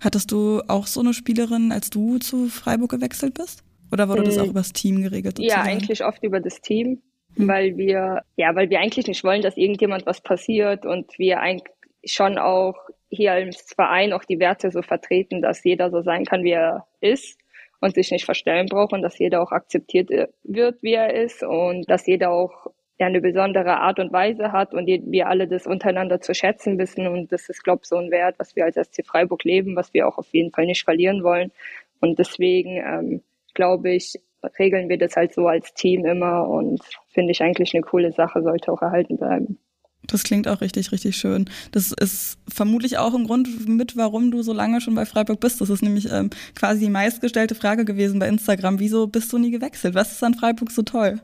Hattest 0.00 0.30
du 0.30 0.62
auch 0.69 0.86
so 0.86 1.00
eine 1.00 1.12
Spielerin, 1.12 1.72
als 1.72 1.90
du 1.90 2.19
zu 2.19 2.48
Freiburg 2.48 2.90
gewechselt 2.90 3.34
bist? 3.34 3.64
Oder 3.90 4.08
wurde 4.08 4.22
das 4.22 4.36
hm. 4.36 4.42
auch 4.42 4.48
über 4.48 4.60
das 4.60 4.72
Team 4.72 5.02
geregelt? 5.02 5.38
Sozusagen? 5.38 5.66
Ja, 5.66 5.72
eigentlich 5.72 6.04
oft 6.04 6.22
über 6.22 6.40
das 6.40 6.60
Team, 6.60 7.02
hm. 7.34 7.48
weil 7.48 7.76
wir, 7.76 8.22
ja, 8.36 8.54
weil 8.54 8.70
wir 8.70 8.80
eigentlich 8.80 9.06
nicht 9.06 9.25
wollen, 9.25 9.42
dass 9.42 9.56
irgendjemand 9.56 10.06
was 10.06 10.20
passiert 10.20 10.87
und 10.87 11.18
wir 11.18 11.40
eigentlich 11.40 11.73
schon 12.04 12.38
auch 12.38 12.76
hier 13.10 13.32
als 13.32 13.72
Verein 13.74 14.12
auch 14.12 14.24
die 14.24 14.38
Werte 14.38 14.70
so 14.70 14.82
vertreten, 14.82 15.42
dass 15.42 15.64
jeder 15.64 15.90
so 15.90 16.02
sein 16.02 16.24
kann, 16.24 16.44
wie 16.44 16.52
er 16.52 16.86
ist 17.00 17.38
und 17.80 17.94
sich 17.94 18.10
nicht 18.10 18.24
verstellen 18.24 18.66
braucht 18.66 18.92
und 18.92 19.02
dass 19.02 19.18
jeder 19.18 19.42
auch 19.42 19.52
akzeptiert 19.52 20.10
wird, 20.42 20.82
wie 20.82 20.94
er 20.94 21.14
ist 21.14 21.42
und 21.42 21.88
dass 21.88 22.06
jeder 22.06 22.30
auch 22.30 22.66
eine 22.98 23.20
besondere 23.20 23.78
Art 23.78 24.00
und 24.00 24.12
Weise 24.12 24.50
hat 24.50 24.74
und 24.74 24.86
wir 24.86 25.28
alle 25.28 25.46
das 25.46 25.66
untereinander 25.66 26.20
zu 26.20 26.34
schätzen 26.34 26.78
wissen 26.78 27.06
und 27.06 27.30
das 27.30 27.48
ist, 27.48 27.62
glaube 27.62 27.82
ich, 27.84 27.88
so 27.88 27.96
ein 27.96 28.10
Wert, 28.10 28.34
was 28.38 28.56
wir 28.56 28.64
als 28.64 28.74
SC 28.74 29.06
Freiburg 29.06 29.44
leben, 29.44 29.76
was 29.76 29.94
wir 29.94 30.08
auch 30.08 30.18
auf 30.18 30.28
jeden 30.32 30.50
Fall 30.50 30.66
nicht 30.66 30.82
verlieren 30.82 31.22
wollen 31.22 31.52
und 32.00 32.18
deswegen 32.18 32.76
ähm, 32.76 33.22
glaube 33.54 33.90
ich, 33.90 34.14
regeln 34.58 34.88
wir 34.88 34.98
das 34.98 35.16
halt 35.16 35.32
so 35.32 35.46
als 35.46 35.74
Team 35.74 36.04
immer 36.04 36.48
und 36.48 36.82
finde 37.08 37.32
ich 37.32 37.42
eigentlich 37.42 37.74
eine 37.74 37.82
coole 37.82 38.12
Sache, 38.12 38.42
sollte 38.42 38.72
auch 38.72 38.82
erhalten 38.82 39.16
bleiben. 39.16 39.58
Das 40.07 40.23
klingt 40.23 40.49
auch 40.49 40.61
richtig, 40.61 40.93
richtig 40.93 41.17
schön. 41.17 41.50
Das 41.73 41.93
ist 41.93 42.38
vermutlich 42.49 42.99
auch 42.99 43.14
ein 43.14 43.25
Grund 43.25 43.69
mit, 43.69 43.97
warum 43.97 44.31
du 44.31 44.43
so 44.43 44.52
lange 44.52 44.81
schon 44.81 44.95
bei 44.95 45.05
Freiburg 45.05 45.40
bist. 45.40 45.61
Das 45.61 45.71
ist 45.71 45.83
nämlich 45.83 46.11
ähm, 46.11 46.31
quasi 46.55 46.81
die 46.81 46.90
meistgestellte 46.90 47.55
Frage 47.55 47.85
gewesen 47.85 48.19
bei 48.19 48.28
Instagram. 48.28 48.78
Wieso 48.78 49.07
bist 49.07 49.33
du 49.33 49.38
nie 49.38 49.50
gewechselt? 49.50 49.95
Was 49.95 50.12
ist 50.12 50.23
an 50.23 50.35
Freiburg 50.35 50.71
so 50.71 50.83
toll? 50.83 51.21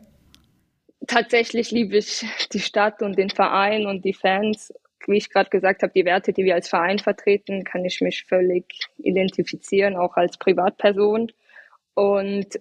Tatsächlich 1.07 1.71
liebe 1.71 1.97
ich 1.97 2.26
die 2.52 2.61
Stadt 2.61 3.02
und 3.02 3.16
den 3.16 3.31
Verein 3.31 3.87
und 3.87 4.04
die 4.04 4.14
Fans. 4.14 4.73
Wie 5.07 5.19
ich 5.19 5.31
gerade 5.31 5.50
gesagt 5.50 5.83
habe, 5.83 5.93
die 5.95 6.04
Werte, 6.04 6.33
die 6.33 6.45
wir 6.45 6.54
als 6.54 6.69
Verein 6.69 6.99
vertreten, 6.99 7.64
kann 7.64 7.85
ich 7.85 8.00
mich 8.00 8.25
völlig 8.25 8.64
identifizieren, 8.99 9.97
auch 9.97 10.16
als 10.16 10.38
Privatperson. 10.38 11.31
Und 11.95 12.59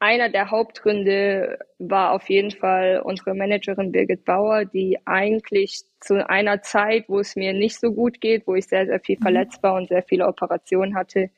einer 0.00 0.30
der 0.30 0.50
Hauptgründe 0.50 1.58
war 1.78 2.12
auf 2.12 2.28
jeden 2.30 2.50
Fall 2.50 3.02
unsere 3.04 3.34
Managerin 3.34 3.92
Birgit 3.92 4.24
Bauer, 4.24 4.64
die 4.64 4.98
eigentlich 5.04 5.82
zu 6.00 6.26
einer 6.26 6.62
Zeit, 6.62 7.04
wo 7.08 7.20
es 7.20 7.36
mir 7.36 7.52
nicht 7.52 7.78
so 7.78 7.92
gut 7.92 8.20
geht, 8.20 8.46
wo 8.46 8.54
ich 8.54 8.66
sehr, 8.66 8.86
sehr 8.86 9.00
viel 9.00 9.18
mhm. 9.18 9.22
verletzt 9.22 9.62
war 9.62 9.74
und 9.74 9.88
sehr 9.88 10.02
viele 10.02 10.26
Operationen 10.26 10.94
hatte, 10.94 11.30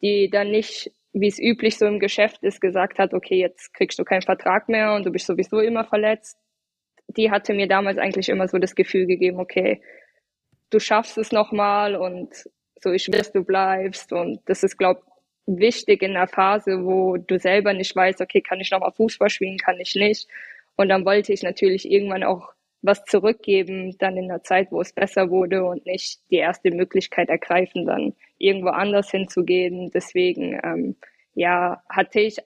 die 0.00 0.30
dann 0.30 0.50
nicht, 0.50 0.90
wie 1.12 1.28
es 1.28 1.38
üblich 1.38 1.76
so 1.76 1.86
im 1.86 2.00
Geschäft 2.00 2.42
ist, 2.42 2.62
gesagt 2.62 2.98
hat, 2.98 3.12
okay, 3.12 3.38
jetzt 3.38 3.74
kriegst 3.74 3.98
du 3.98 4.04
keinen 4.04 4.22
Vertrag 4.22 4.70
mehr 4.70 4.94
und 4.94 5.04
du 5.04 5.10
bist 5.10 5.26
sowieso 5.26 5.60
immer 5.60 5.84
verletzt. 5.84 6.38
Die 7.08 7.30
hatte 7.30 7.52
mir 7.52 7.68
damals 7.68 7.98
eigentlich 7.98 8.30
immer 8.30 8.48
so 8.48 8.58
das 8.58 8.74
Gefühl 8.74 9.06
gegeben, 9.06 9.40
okay, 9.40 9.82
du 10.70 10.78
schaffst 10.78 11.18
es 11.18 11.32
nochmal 11.32 11.96
und 11.96 12.32
so 12.82 12.92
ich 12.92 13.06
will, 13.08 13.18
dass 13.18 13.32
du 13.32 13.44
bleibst 13.44 14.10
und 14.10 14.40
das 14.46 14.62
ist, 14.62 14.78
glaube 14.78 15.02
wichtig 15.58 16.02
in 16.02 16.16
einer 16.16 16.26
Phase, 16.26 16.84
wo 16.84 17.16
du 17.16 17.38
selber 17.38 17.72
nicht 17.72 17.94
weißt, 17.94 18.20
okay, 18.20 18.40
kann 18.40 18.60
ich 18.60 18.70
nochmal 18.70 18.92
Fußball 18.92 19.30
spielen, 19.30 19.58
kann 19.58 19.80
ich 19.80 19.94
nicht. 19.94 20.28
Und 20.76 20.88
dann 20.88 21.04
wollte 21.04 21.32
ich 21.32 21.42
natürlich 21.42 21.90
irgendwann 21.90 22.24
auch 22.24 22.52
was 22.82 23.04
zurückgeben, 23.04 23.96
dann 23.98 24.16
in 24.16 24.28
der 24.28 24.42
Zeit, 24.42 24.72
wo 24.72 24.80
es 24.80 24.92
besser 24.92 25.30
wurde 25.30 25.64
und 25.64 25.84
nicht 25.84 26.20
die 26.30 26.36
erste 26.36 26.70
Möglichkeit 26.70 27.28
ergreifen, 27.28 27.84
dann 27.84 28.14
irgendwo 28.38 28.68
anders 28.68 29.10
hinzugehen. 29.10 29.90
Deswegen, 29.90 30.58
ähm, 30.64 30.96
ja, 31.34 31.82
hatte 31.88 32.20
ich, 32.20 32.38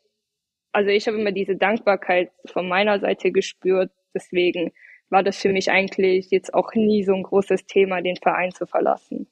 also 0.73 0.91
ich 0.91 1.07
habe 1.07 1.21
immer 1.21 1.33
diese 1.33 1.57
Dankbarkeit 1.57 2.31
von 2.47 2.69
meiner 2.69 2.99
Seite 2.99 3.31
gespürt. 3.31 3.93
Deswegen 4.13 4.73
war 5.09 5.23
das 5.23 5.39
für 5.39 5.51
mich 5.51 5.71
eigentlich 5.71 6.31
jetzt 6.31 6.53
auch 6.53 6.75
nie 6.75 7.05
so 7.05 7.15
ein 7.15 7.23
großes 7.23 7.67
Thema, 7.67 8.01
den 8.03 8.17
Verein 8.17 8.51
zu 8.51 8.67
verlassen. 8.67 9.29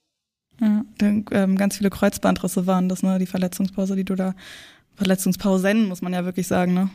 Ja, 0.61 0.85
denn, 1.01 1.25
ähm, 1.33 1.57
ganz 1.57 1.79
viele 1.79 1.91
Kreuzbandrisse 1.91 2.67
waren 2.67 2.89
das, 2.89 3.03
ne? 3.03 3.19
Die 3.19 3.27
Verletzungspause, 3.27 3.97
die 3.97 4.05
du 4.05 4.15
da, 4.15 4.35
Verletzungspausen, 4.95 5.89
muss 5.89 6.03
man 6.03 6.13
ja 6.13 6.25
wirklich 6.25 6.47
sagen, 6.47 6.75
ne? 6.75 6.91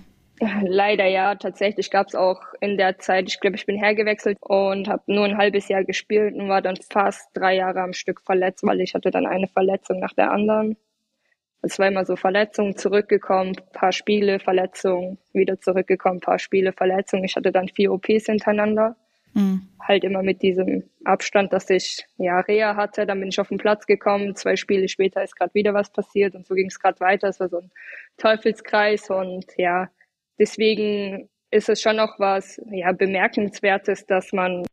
Leider 0.62 1.08
ja, 1.08 1.34
tatsächlich 1.36 1.90
gab 1.90 2.08
es 2.08 2.16
auch 2.16 2.40
in 2.62 2.78
der 2.78 3.00
Zeit, 3.00 3.28
ich 3.28 3.40
glaube, 3.40 3.56
ich 3.56 3.66
bin 3.66 3.78
hergewechselt 3.78 4.38
und 4.42 4.88
habe 4.88 5.02
nur 5.08 5.26
ein 5.26 5.38
halbes 5.38 5.68
Jahr 5.68 5.84
gespielt 5.84 6.36
und 6.36 6.48
war 6.48 6.62
dann 6.62 6.78
fast 6.78 7.30
drei 7.34 7.56
Jahre 7.56 7.82
am 7.82 7.94
Stück 7.94 8.22
verletzt, 8.22 8.64
weil 8.64 8.82
ich 8.82 8.94
hatte 8.94 9.10
dann 9.10 9.26
eine 9.26 9.48
Verletzung 9.48 10.00
nach 10.00 10.14
der 10.14 10.32
anderen. 10.32 10.78
Es 11.64 11.80
war 11.80 11.88
immer 11.88 12.06
so 12.06 12.16
Verletzungen, 12.16 12.78
zurückgekommen, 12.78 13.56
paar 13.74 13.92
Spiele, 13.92 14.40
Verletzungen, 14.40 15.18
wieder 15.34 15.60
zurückgekommen, 15.60 16.20
paar 16.20 16.38
Spiele, 16.38 16.72
Verletzungen. 16.72 17.24
Ich 17.24 17.36
hatte 17.36 17.52
dann 17.52 17.68
vier 17.68 17.92
OPs 17.92 18.28
hintereinander. 18.28 18.96
Mhm. 19.34 19.68
Halt 19.80 20.04
immer 20.04 20.24
mit 20.24 20.42
diesem 20.42 20.84
Abstand, 21.06 21.54
dass 21.54 21.70
ich 21.70 22.06
ja 22.18 22.40
Reha 22.40 22.76
hatte. 22.76 23.06
Dann 23.06 23.20
bin 23.20 23.30
ich 23.30 23.40
auf 23.40 23.50
den 23.50 23.58
Platz 23.58 23.86
gekommen. 23.86 24.36
Zwei 24.36 24.56
Spiele 24.56 24.90
später 24.90 25.24
ist 25.24 25.36
gerade 25.36 25.54
wieder 25.54 25.74
was 25.74 25.92
passiert 25.92 26.36
und 26.36 26.46
so 26.46 26.56
ging 26.56 26.68
es 26.68 26.80
gerade 26.80 27.00
weiter. 27.00 27.30
Es 27.30 27.40
war 27.40 27.50
so 27.50 27.60
ein 27.60 27.72
Teufelskreis 28.18 29.10
und 29.10 29.46
ja, 29.58 29.90
deswegen 30.40 31.30
ist 31.52 31.70
es 31.70 31.82
schon 31.82 32.00
auch 32.00 32.20
was 32.20 32.62
ja 32.72 32.92
bemerkenswertes, 32.92 34.06
dass 34.06 34.34
man 34.34 34.66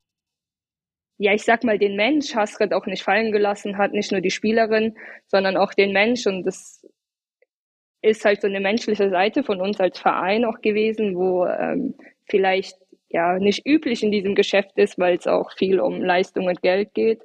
ja, 1.16 1.32
ich 1.32 1.44
sag 1.44 1.62
mal, 1.64 1.78
den 1.78 1.96
Mensch 1.96 2.34
Hasret 2.34 2.72
auch 2.72 2.86
nicht 2.86 3.02
fallen 3.02 3.30
gelassen 3.30 3.78
hat, 3.78 3.92
nicht 3.92 4.10
nur 4.10 4.20
die 4.20 4.30
Spielerin, 4.30 4.96
sondern 5.26 5.56
auch 5.56 5.72
den 5.72 5.92
Mensch. 5.92 6.26
Und 6.26 6.44
das 6.44 6.84
ist 8.02 8.24
halt 8.24 8.40
so 8.42 8.48
eine 8.48 8.60
menschliche 8.60 9.10
Seite 9.10 9.44
von 9.44 9.60
uns 9.60 9.80
als 9.80 9.98
Verein 9.98 10.44
auch 10.44 10.60
gewesen, 10.60 11.14
wo 11.14 11.46
ähm, 11.46 11.94
vielleicht 12.28 12.76
ja 13.14 13.38
nicht 13.38 13.64
üblich 13.64 14.02
in 14.02 14.10
diesem 14.10 14.34
Geschäft 14.34 14.76
ist, 14.76 14.98
weil 14.98 15.16
es 15.16 15.26
auch 15.26 15.52
viel 15.56 15.80
um 15.80 16.02
Leistung 16.02 16.46
und 16.46 16.60
Geld 16.62 16.92
geht. 16.94 17.22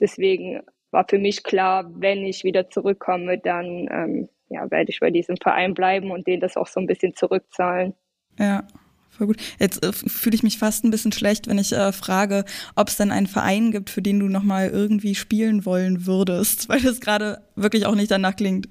Deswegen 0.00 0.62
war 0.92 1.06
für 1.08 1.18
mich 1.18 1.42
klar, 1.42 1.90
wenn 1.96 2.24
ich 2.24 2.44
wieder 2.44 2.70
zurückkomme, 2.70 3.38
dann 3.38 3.88
ähm, 3.90 4.28
ja, 4.48 4.70
werde 4.70 4.90
ich 4.90 5.00
bei 5.00 5.10
diesem 5.10 5.36
Verein 5.36 5.74
bleiben 5.74 6.12
und 6.12 6.26
denen 6.26 6.40
das 6.40 6.56
auch 6.56 6.68
so 6.68 6.80
ein 6.80 6.86
bisschen 6.86 7.14
zurückzahlen. 7.14 7.94
Ja. 8.38 8.66
Voll 9.10 9.26
gut. 9.26 9.38
Jetzt 9.58 9.84
äh, 9.84 9.92
fühle 9.92 10.36
ich 10.36 10.44
mich 10.44 10.58
fast 10.58 10.84
ein 10.84 10.92
bisschen 10.92 11.10
schlecht, 11.10 11.48
wenn 11.48 11.58
ich 11.58 11.72
äh, 11.72 11.90
frage, 11.90 12.44
ob 12.76 12.86
es 12.86 12.96
denn 12.96 13.10
einen 13.10 13.26
Verein 13.26 13.72
gibt, 13.72 13.90
für 13.90 14.02
den 14.02 14.20
du 14.20 14.28
nochmal 14.28 14.68
irgendwie 14.68 15.16
spielen 15.16 15.66
wollen 15.66 16.06
würdest, 16.06 16.68
weil 16.68 16.80
das 16.80 17.00
gerade 17.00 17.42
wirklich 17.56 17.86
auch 17.86 17.96
nicht 17.96 18.12
danach 18.12 18.36
klingt. 18.36 18.68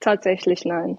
Tatsächlich 0.00 0.64
nein. 0.64 0.98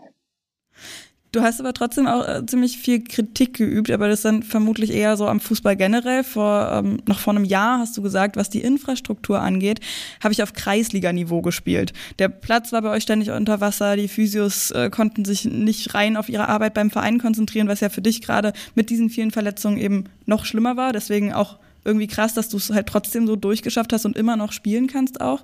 Du 1.36 1.42
hast 1.42 1.60
aber 1.60 1.74
trotzdem 1.74 2.08
auch 2.08 2.26
äh, 2.26 2.46
ziemlich 2.46 2.78
viel 2.78 3.04
Kritik 3.04 3.56
geübt, 3.58 3.92
aber 3.92 4.08
das 4.08 4.22
dann 4.22 4.42
vermutlich 4.42 4.94
eher 4.94 5.18
so 5.18 5.28
am 5.28 5.42
Fußball 5.42 5.76
generell. 5.76 6.24
Vor 6.24 6.72
ähm, 6.72 7.02
noch 7.08 7.20
vor 7.20 7.36
einem 7.36 7.44
Jahr 7.44 7.80
hast 7.80 7.98
du 7.98 8.02
gesagt, 8.02 8.38
was 8.38 8.50
die 8.50 8.62
Infrastruktur 8.62 9.42
angeht, 9.42 9.82
habe 10.24 10.32
ich 10.32 10.42
auf 10.42 10.54
Kreisliganiveau 10.54 11.42
gespielt. 11.42 11.92
Der 12.20 12.30
Platz 12.30 12.72
war 12.72 12.84
bei 12.84 12.90
euch 12.90 13.04
ständig 13.04 13.32
unter 13.32 13.60
Wasser, 13.60 13.98
die 13.98 14.08
Physios 14.08 14.72
äh, 14.72 14.90
konnten 14.90 15.26
sich 15.26 15.44
nicht 15.44 15.94
rein 15.94 16.16
auf 16.16 16.30
ihre 16.30 16.48
Arbeit 16.48 16.74
beim 16.74 16.90
Verein 16.90 17.20
konzentrieren, 17.20 17.68
was 17.68 17.82
ja 17.82 17.90
für 17.90 18.02
dich 18.02 18.22
gerade 18.22 18.54
mit 18.74 18.90
diesen 18.90 19.10
vielen 19.10 19.32
Verletzungen 19.32 19.76
eben 19.76 20.06
noch 20.26 20.46
schlimmer 20.46 20.78
war. 20.78 20.94
Deswegen 20.94 21.34
auch 21.34 21.58
irgendwie 21.84 22.08
krass, 22.08 22.34
dass 22.34 22.48
du 22.48 22.56
es 22.56 22.70
halt 22.70 22.88
trotzdem 22.88 23.28
so 23.28 23.36
durchgeschafft 23.36 23.92
hast 23.92 24.06
und 24.06 24.16
immer 24.16 24.38
noch 24.38 24.54
spielen 24.54 24.88
kannst 24.88 25.20
auch. 25.20 25.44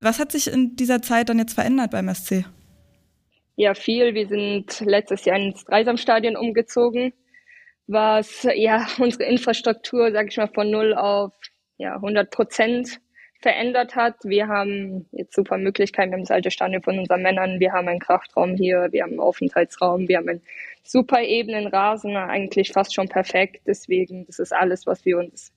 Was 0.00 0.18
hat 0.18 0.32
sich 0.32 0.48
in 0.48 0.74
dieser 0.74 1.00
Zeit 1.00 1.28
dann 1.28 1.38
jetzt 1.38 1.54
verändert 1.54 1.92
beim 1.92 2.12
SC? 2.12 2.44
Ja 3.58 3.74
viel. 3.74 4.14
Wir 4.14 4.28
sind 4.28 4.80
letztes 4.80 5.24
Jahr 5.24 5.36
ins 5.36 5.64
Dreisamstadion 5.64 6.36
umgezogen, 6.36 7.12
was 7.86 8.46
ja 8.54 8.86
unsere 8.98 9.24
Infrastruktur, 9.24 10.12
sage 10.12 10.28
ich 10.30 10.36
mal, 10.36 10.48
von 10.48 10.70
null 10.70 10.94
auf 10.94 11.32
ja 11.76 11.96
100 11.96 12.30
Prozent 12.30 13.00
verändert 13.40 13.94
hat. 13.94 14.16
Wir 14.22 14.48
haben 14.48 15.06
jetzt 15.12 15.34
super 15.34 15.58
Möglichkeiten. 15.58 16.10
Wir 16.10 16.16
haben 16.16 16.22
das 16.22 16.30
alte 16.30 16.50
Stadion 16.50 16.82
von 16.82 16.98
unseren 16.98 17.22
Männern. 17.22 17.60
Wir 17.60 17.72
haben 17.72 17.88
einen 17.88 18.00
Kraftraum 18.00 18.54
hier. 18.54 18.88
Wir 18.90 19.02
haben 19.02 19.12
einen 19.12 19.20
Aufenthaltsraum. 19.20 20.08
Wir 20.08 20.18
haben 20.18 20.28
einen 20.28 20.42
super 20.84 21.22
ebenen 21.22 21.66
Rasen, 21.66 22.16
eigentlich 22.16 22.72
fast 22.72 22.94
schon 22.94 23.08
perfekt. 23.08 23.62
Deswegen, 23.66 24.24
das 24.26 24.38
ist 24.38 24.52
alles, 24.52 24.86
was 24.86 25.04
wir 25.04 25.18
uns 25.18 25.52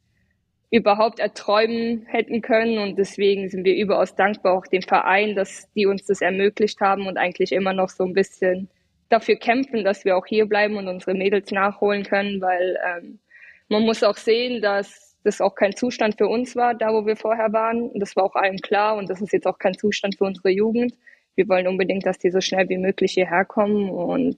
überhaupt 0.71 1.19
erträumen 1.19 2.05
hätten 2.07 2.41
können. 2.41 2.79
Und 2.79 2.97
deswegen 2.97 3.49
sind 3.49 3.65
wir 3.65 3.75
überaus 3.75 4.15
dankbar 4.15 4.57
auch 4.57 4.65
dem 4.65 4.81
Verein, 4.81 5.35
dass 5.35 5.69
die 5.73 5.85
uns 5.85 6.05
das 6.05 6.21
ermöglicht 6.21 6.79
haben 6.79 7.07
und 7.07 7.17
eigentlich 7.17 7.51
immer 7.51 7.73
noch 7.73 7.89
so 7.89 8.05
ein 8.05 8.13
bisschen 8.13 8.69
dafür 9.09 9.35
kämpfen, 9.35 9.83
dass 9.83 10.05
wir 10.05 10.17
auch 10.17 10.25
hier 10.25 10.45
bleiben 10.45 10.77
und 10.77 10.87
unsere 10.87 11.13
Mädels 11.13 11.51
nachholen 11.51 12.03
können, 12.03 12.39
weil 12.39 12.77
ähm, 12.87 13.19
man 13.67 13.83
muss 13.83 14.03
auch 14.03 14.15
sehen, 14.15 14.61
dass 14.61 15.17
das 15.23 15.41
auch 15.41 15.55
kein 15.55 15.75
Zustand 15.75 16.17
für 16.17 16.27
uns 16.27 16.55
war, 16.55 16.73
da 16.73 16.93
wo 16.93 17.05
wir 17.05 17.17
vorher 17.17 17.51
waren. 17.51 17.91
Das 17.99 18.15
war 18.15 18.23
auch 18.23 18.35
allen 18.35 18.59
klar 18.59 18.95
und 18.95 19.09
das 19.09 19.21
ist 19.21 19.33
jetzt 19.33 19.45
auch 19.45 19.59
kein 19.59 19.77
Zustand 19.77 20.17
für 20.17 20.23
unsere 20.23 20.49
Jugend. 20.49 20.93
Wir 21.35 21.47
wollen 21.49 21.67
unbedingt, 21.67 22.05
dass 22.05 22.17
die 22.17 22.31
so 22.31 22.41
schnell 22.41 22.69
wie 22.69 22.77
möglich 22.77 23.13
hierher 23.13 23.45
kommen 23.45 23.89
und 23.89 24.37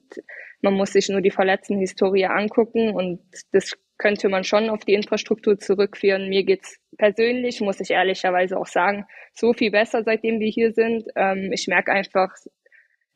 man 0.62 0.74
muss 0.74 0.92
sich 0.92 1.08
nur 1.08 1.20
die 1.20 1.30
verletzten 1.30 1.78
Historie 1.78 2.26
angucken 2.26 2.90
und 2.90 3.20
das 3.52 3.76
könnte 3.98 4.28
man 4.28 4.44
schon 4.44 4.70
auf 4.70 4.84
die 4.84 4.94
Infrastruktur 4.94 5.58
zurückführen. 5.58 6.28
Mir 6.28 6.44
geht's 6.44 6.78
persönlich, 6.98 7.60
muss 7.60 7.80
ich 7.80 7.90
ehrlicherweise 7.90 8.58
auch 8.58 8.66
sagen, 8.66 9.06
so 9.34 9.52
viel 9.52 9.70
besser, 9.70 10.02
seitdem 10.04 10.40
wir 10.40 10.50
hier 10.50 10.72
sind. 10.72 11.04
Ähm, 11.16 11.50
ich 11.52 11.68
merke 11.68 11.92
einfach, 11.92 12.30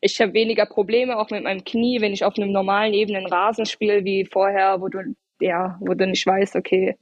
ich 0.01 0.21
habe 0.21 0.35
weniger 0.35 0.67
Probleme 0.67 1.19
auch 1.19 1.31
mit 1.31 1.43
meinem 1.43 1.65
Knie, 1.65 2.01
wenn 2.01 2.13
ich 2.13 2.25
auf 2.25 2.37
einem 2.37 2.53
normalen 2.53 2.95
ebenen 2.95 3.27
Rasen 3.27 3.67
spiele 3.67 4.05
wie 4.05 4.25
vorher, 4.25 4.81
wo 4.81 4.89
du 4.89 5.15
ja, 5.41 5.77
wo 5.81 5.95
du 5.95 6.07
nicht 6.07 6.27
weißt, 6.27 6.57
okay, 6.57 6.97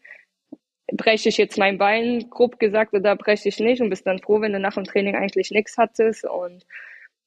breche 0.92 1.28
ich 1.28 1.36
jetzt 1.36 1.58
mein 1.58 1.78
Bein, 1.78 2.28
grob 2.30 2.58
gesagt, 2.58 2.94
oder 2.94 3.16
breche 3.16 3.48
ich 3.48 3.58
nicht 3.58 3.80
und 3.80 3.90
bist 3.90 4.06
dann 4.06 4.20
froh, 4.20 4.40
wenn 4.40 4.52
du 4.52 4.60
nach 4.60 4.74
dem 4.74 4.84
Training 4.84 5.16
eigentlich 5.16 5.50
nichts 5.50 5.76
hattest 5.76 6.24
und 6.24 6.64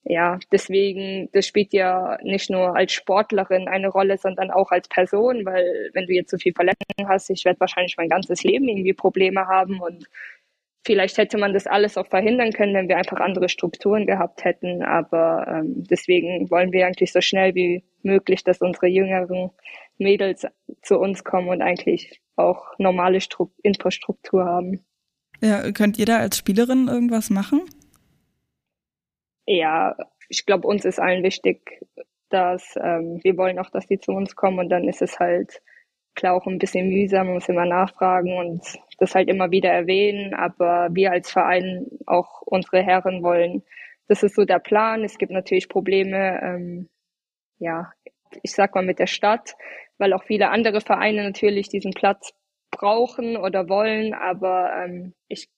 ja, 0.09 0.39
deswegen, 0.51 1.29
das 1.33 1.45
spielt 1.45 1.71
ja 1.71 2.17
nicht 2.23 2.49
nur 2.49 2.75
als 2.75 2.93
Sportlerin 2.93 3.67
eine 3.67 3.89
Rolle, 3.89 4.17
sondern 4.17 4.49
auch 4.49 4.71
als 4.71 4.87
Person, 4.87 5.45
weil 5.45 5.91
wenn 5.93 6.07
du 6.07 6.13
jetzt 6.13 6.31
so 6.31 6.37
viel 6.37 6.51
Verletzungen 6.51 7.07
hast, 7.07 7.29
ich 7.29 7.45
werde 7.45 7.59
wahrscheinlich 7.59 7.95
mein 7.95 8.09
ganzes 8.09 8.43
Leben 8.43 8.67
irgendwie 8.67 8.93
Probleme 8.93 9.45
haben 9.45 9.79
und 9.79 10.05
vielleicht 10.83 11.19
hätte 11.19 11.37
man 11.37 11.53
das 11.53 11.67
alles 11.67 11.95
auch 11.95 12.07
verhindern 12.07 12.53
können, 12.53 12.73
wenn 12.73 12.87
wir 12.87 12.97
einfach 12.97 13.19
andere 13.19 13.49
Strukturen 13.49 14.07
gehabt 14.07 14.43
hätten. 14.45 14.81
Aber 14.81 15.45
ähm, 15.47 15.83
deswegen 15.87 16.49
wollen 16.49 16.71
wir 16.71 16.87
eigentlich 16.87 17.11
so 17.11 17.21
schnell 17.21 17.53
wie 17.53 17.83
möglich, 18.01 18.43
dass 18.43 18.61
unsere 18.61 18.87
jüngeren 18.87 19.51
Mädels 19.99 20.47
zu 20.81 20.97
uns 20.97 21.23
kommen 21.23 21.49
und 21.49 21.61
eigentlich 21.61 22.19
auch 22.35 22.65
normale 22.79 23.21
Stru 23.21 23.51
Infrastruktur 23.61 24.43
haben. 24.43 24.83
Ja, 25.39 25.71
könnt 25.71 25.99
ihr 25.99 26.07
da 26.07 26.17
als 26.17 26.39
Spielerin 26.39 26.87
irgendwas 26.87 27.29
machen? 27.29 27.61
Ja, 29.49 29.95
ich 30.29 30.45
glaube, 30.45 30.67
uns 30.67 30.85
ist 30.85 30.99
allen 30.99 31.23
wichtig, 31.23 31.81
dass 32.29 32.75
ähm, 32.75 33.19
wir 33.23 33.35
wollen 33.37 33.57
auch, 33.57 33.71
dass 33.71 33.87
die 33.87 33.99
zu 33.99 34.11
uns 34.11 34.35
kommen 34.35 34.59
und 34.59 34.69
dann 34.69 34.87
ist 34.87 35.01
es 35.01 35.19
halt 35.19 35.61
klar 36.13 36.35
auch 36.35 36.45
ein 36.45 36.59
bisschen 36.59 36.89
mühsam, 36.89 37.27
man 37.27 37.35
muss 37.35 37.49
immer 37.49 37.65
nachfragen 37.65 38.37
und 38.37 38.61
das 38.99 39.15
halt 39.15 39.29
immer 39.29 39.49
wieder 39.51 39.71
erwähnen, 39.71 40.35
aber 40.35 40.89
wir 40.91 41.11
als 41.11 41.31
Verein 41.31 41.87
auch 42.05 42.41
unsere 42.41 42.83
Herren 42.83 43.23
wollen. 43.23 43.63
Das 44.07 44.21
ist 44.21 44.35
so 44.35 44.45
der 44.45 44.59
Plan. 44.59 45.03
Es 45.03 45.17
gibt 45.17 45.31
natürlich 45.31 45.69
Probleme, 45.69 46.39
ähm, 46.43 46.89
ja, 47.57 47.91
ich 48.43 48.51
sag 48.51 48.75
mal 48.75 48.83
mit 48.83 48.99
der 48.99 49.07
Stadt, 49.07 49.55
weil 49.97 50.13
auch 50.13 50.23
viele 50.23 50.49
andere 50.49 50.81
Vereine 50.81 51.23
natürlich 51.23 51.69
diesen 51.69 51.93
Platz 51.93 52.33
brauchen 52.69 53.37
oder 53.37 53.67
wollen, 53.67 54.13
aber 54.13 54.71
ähm, 54.83 55.13
ich 55.27 55.49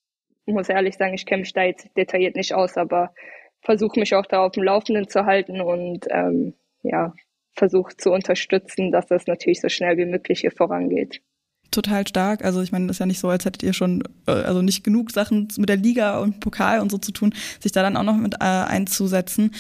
muss 0.45 0.69
ehrlich 0.69 0.95
sagen, 0.95 1.13
ich 1.13 1.25
kenne 1.25 1.41
mich 1.41 1.53
da 1.53 1.63
jetzt 1.63 1.89
detailliert 1.97 2.35
nicht 2.35 2.53
aus, 2.53 2.77
aber 2.77 3.13
versuche 3.61 3.99
mich 3.99 4.15
auch 4.15 4.25
da 4.25 4.45
auf 4.45 4.53
dem 4.53 4.63
Laufenden 4.63 5.07
zu 5.07 5.25
halten 5.25 5.61
und 5.61 6.07
ähm, 6.09 6.53
ja, 6.83 7.13
versuche 7.53 7.95
zu 7.97 8.11
unterstützen, 8.11 8.91
dass 8.91 9.07
das 9.07 9.27
natürlich 9.27 9.61
so 9.61 9.69
schnell 9.69 9.97
wie 9.97 10.05
möglich 10.05 10.41
hier 10.41 10.51
vorangeht. 10.51 11.21
Total 11.69 12.05
stark. 12.05 12.43
Also 12.43 12.61
ich 12.61 12.71
meine, 12.71 12.87
das 12.87 12.95
ist 12.95 12.99
ja 12.99 13.05
nicht 13.05 13.19
so, 13.19 13.29
als 13.29 13.45
hättet 13.45 13.63
ihr 13.63 13.73
schon 13.73 14.03
äh, 14.27 14.31
also 14.31 14.61
nicht 14.61 14.83
genug 14.83 15.11
Sachen 15.11 15.47
mit 15.57 15.69
der 15.69 15.77
Liga 15.77 16.19
und 16.19 16.39
Pokal 16.39 16.79
und 16.79 16.91
so 16.91 16.97
zu 16.97 17.11
tun, 17.11 17.33
sich 17.61 17.71
da 17.71 17.81
dann 17.81 17.95
auch 17.95 18.03
noch 18.03 18.17
mit 18.17 18.35
äh, 18.35 18.45
einzusetzen. 18.45 19.51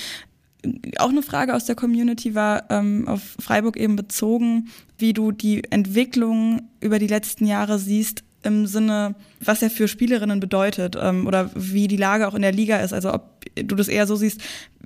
Auch 0.97 1.09
eine 1.09 1.23
Frage 1.23 1.55
aus 1.55 1.65
der 1.65 1.75
Community 1.75 2.35
war 2.35 2.69
ähm, 2.69 3.07
auf 3.07 3.21
Freiburg 3.39 3.77
eben 3.77 3.95
bezogen, 3.95 4.69
wie 4.97 5.13
du 5.13 5.31
die 5.31 5.63
Entwicklung 5.71 6.69
über 6.81 6.99
die 6.99 7.07
letzten 7.07 7.45
Jahre 7.45 7.79
siehst 7.79 8.23
im 8.43 8.65
Sinne, 8.65 9.15
was 9.39 9.61
er 9.61 9.69
für 9.69 9.87
Spielerinnen 9.87 10.39
bedeutet 10.39 10.97
ähm, 10.99 11.27
oder 11.27 11.49
wie 11.55 11.87
die 11.87 11.97
Lage 11.97 12.27
auch 12.27 12.33
in 12.33 12.41
der 12.41 12.51
Liga 12.51 12.77
ist. 12.77 12.93
Also 12.93 13.13
ob 13.13 13.45
du 13.55 13.75
das 13.75 13.87
eher 13.87 14.07
so 14.07 14.15
siehst, 14.15 14.41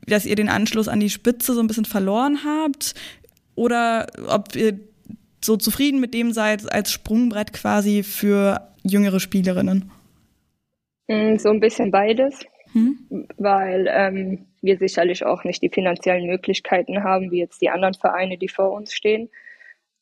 dass 0.08 0.26
ihr 0.26 0.36
den 0.36 0.50
Anschluss 0.50 0.88
an 0.88 1.00
die 1.00 1.10
Spitze 1.10 1.54
so 1.54 1.60
ein 1.60 1.68
bisschen 1.68 1.86
verloren 1.86 2.40
habt 2.46 2.94
oder 3.56 4.08
ob 4.28 4.56
ihr 4.56 4.80
so 5.44 5.58
zufrieden 5.58 6.00
mit 6.00 6.14
dem 6.14 6.32
seid 6.34 6.72
als 6.72 6.92
Sprungbrett 6.92 7.54
quasi 7.54 8.04
für 8.04 8.68
jüngere 8.84 9.20
Spielerinnen. 9.20 9.92
Mm, 11.08 11.38
so 11.38 11.50
ein 11.50 11.60
bisschen 11.60 11.92
beides, 11.92 12.46
hm? 12.74 13.28
weil 13.38 13.88
ähm, 13.90 14.46
wir 14.62 14.78
sicherlich 14.78 15.26
auch 15.26 15.44
nicht 15.44 15.62
die 15.62 15.70
finanziellen 15.70 16.26
Möglichkeiten 16.26 17.04
haben, 17.04 17.32
wie 17.32 17.40
jetzt 17.40 17.62
die 17.62 17.70
anderen 17.70 17.94
Vereine, 17.94 18.38
die 18.38 18.50
vor 18.50 18.72
uns 18.72 18.94
stehen. 18.94 19.30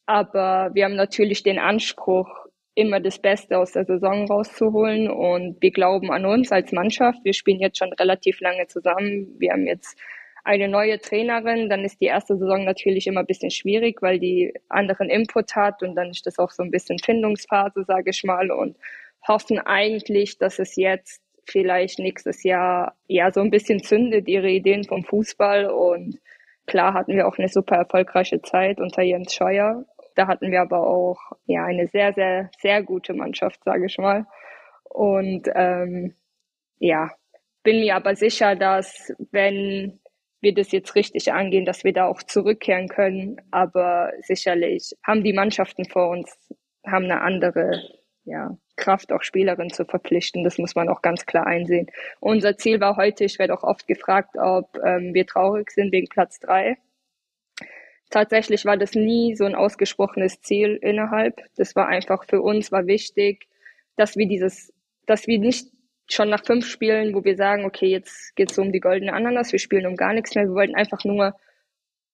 Aber 0.05 0.71
wir 0.73 0.85
haben 0.85 0.95
natürlich 0.95 1.43
den 1.43 1.59
Anspruch, 1.59 2.29
immer 2.75 2.99
das 2.99 3.19
Beste 3.19 3.57
aus 3.57 3.73
der 3.73 3.85
Saison 3.85 4.25
rauszuholen. 4.27 5.09
Und 5.09 5.61
wir 5.61 5.71
glauben 5.71 6.11
an 6.11 6.25
uns 6.25 6.51
als 6.51 6.71
Mannschaft. 6.71 7.19
Wir 7.23 7.33
spielen 7.33 7.59
jetzt 7.59 7.77
schon 7.77 7.93
relativ 7.93 8.39
lange 8.39 8.67
zusammen. 8.67 9.35
Wir 9.37 9.51
haben 9.51 9.67
jetzt 9.67 9.97
eine 10.43 10.67
neue 10.67 10.99
Trainerin. 10.99 11.69
Dann 11.69 11.85
ist 11.85 12.01
die 12.01 12.05
erste 12.05 12.37
Saison 12.37 12.65
natürlich 12.65 13.07
immer 13.07 13.21
ein 13.21 13.25
bisschen 13.25 13.51
schwierig, 13.51 14.01
weil 14.01 14.19
die 14.19 14.53
anderen 14.69 15.09
Input 15.09 15.55
hat. 15.55 15.83
Und 15.83 15.95
dann 15.95 16.09
ist 16.09 16.25
das 16.25 16.39
auch 16.39 16.51
so 16.51 16.63
ein 16.63 16.71
bisschen 16.71 16.99
Findungsphase, 16.99 17.83
sage 17.85 18.09
ich 18.09 18.23
mal. 18.23 18.51
Und 18.51 18.77
hoffen 19.27 19.59
eigentlich, 19.59 20.37
dass 20.37 20.59
es 20.59 20.75
jetzt 20.75 21.21
vielleicht 21.45 21.99
nächstes 21.99 22.43
Jahr 22.43 22.95
ja 23.07 23.31
so 23.31 23.41
ein 23.41 23.51
bisschen 23.51 23.83
zündet, 23.83 24.27
ihre 24.27 24.49
Ideen 24.49 24.83
vom 24.83 25.03
Fußball. 25.03 25.67
Und 25.67 26.19
klar 26.65 26.93
hatten 26.93 27.15
wir 27.15 27.27
auch 27.27 27.37
eine 27.37 27.49
super 27.49 27.75
erfolgreiche 27.75 28.41
Zeit 28.41 28.79
unter 28.79 29.01
Jens 29.01 29.33
Scheuer. 29.33 29.85
Da 30.15 30.27
hatten 30.27 30.51
wir 30.51 30.61
aber 30.61 30.85
auch 30.87 31.19
ja 31.45 31.65
eine 31.65 31.87
sehr, 31.87 32.13
sehr, 32.13 32.49
sehr 32.59 32.83
gute 32.83 33.13
Mannschaft, 33.13 33.63
sage 33.63 33.85
ich 33.85 33.97
mal. 33.97 34.25
Und 34.83 35.49
ähm, 35.55 36.15
ja, 36.79 37.11
bin 37.63 37.79
mir 37.79 37.95
aber 37.95 38.15
sicher, 38.15 38.55
dass 38.55 39.13
wenn 39.31 39.99
wir 40.43 40.53
das 40.53 40.71
jetzt 40.71 40.93
richtig 40.95 41.31
angehen, 41.31 41.65
dass 41.65 41.83
wir 41.83 41.93
da 41.93 42.05
auch 42.05 42.21
zurückkehren 42.21 42.89
können. 42.89 43.37
Aber 43.49 44.11
sicherlich 44.21 44.93
haben 45.03 45.23
die 45.23 45.33
Mannschaften 45.33 45.85
vor 45.85 46.09
uns 46.09 46.37
haben 46.85 47.05
eine 47.05 47.21
andere 47.21 47.81
ja, 48.25 48.57
Kraft, 48.75 49.11
auch 49.11 49.23
Spielerinnen 49.23 49.71
zu 49.71 49.85
verpflichten. 49.85 50.43
Das 50.43 50.57
muss 50.57 50.75
man 50.75 50.89
auch 50.89 51.01
ganz 51.01 51.25
klar 51.25 51.47
einsehen. 51.47 51.87
Unser 52.19 52.57
Ziel 52.57 52.79
war 52.81 52.97
heute, 52.97 53.23
ich 53.23 53.39
werde 53.39 53.53
auch 53.53 53.63
oft 53.63 53.87
gefragt, 53.87 54.35
ob 54.37 54.77
ähm, 54.83 55.13
wir 55.13 55.25
traurig 55.25 55.71
sind 55.71 55.91
wegen 55.91 56.07
Platz 56.07 56.39
drei. 56.39 56.77
Tatsächlich 58.13 58.63
war 58.65 58.77
das 58.77 58.93
nie 58.93 59.35
so 59.35 59.43
ein 59.43 59.55
ausgesprochenes 59.55 60.39
Ziel 60.39 60.77
innerhalb. 60.83 61.41
Das 61.55 61.75
war 61.75 61.87
einfach 61.87 62.25
für 62.25 62.43
uns 62.43 62.71
war 62.71 62.85
wichtig, 62.85 63.47
dass 63.95 64.15
wir 64.15 64.27
dieses, 64.27 64.71
dass 65.07 65.25
wir 65.25 65.39
nicht 65.39 65.71
schon 66.07 66.29
nach 66.29 66.45
fünf 66.45 66.67
Spielen, 66.67 67.15
wo 67.15 67.23
wir 67.23 67.35
sagen, 67.35 67.65
okay, 67.65 67.87
jetzt 67.87 68.35
geht 68.35 68.51
es 68.51 68.59
um 68.59 68.71
die 68.71 68.81
goldene 68.81 69.13
Ananas, 69.13 69.51
wir 69.51 69.57
spielen 69.57 69.87
um 69.87 69.95
gar 69.95 70.13
nichts 70.13 70.35
mehr. 70.35 70.43
Wir 70.43 70.53
wollten 70.53 70.75
einfach 70.75 71.03
nur 71.03 71.33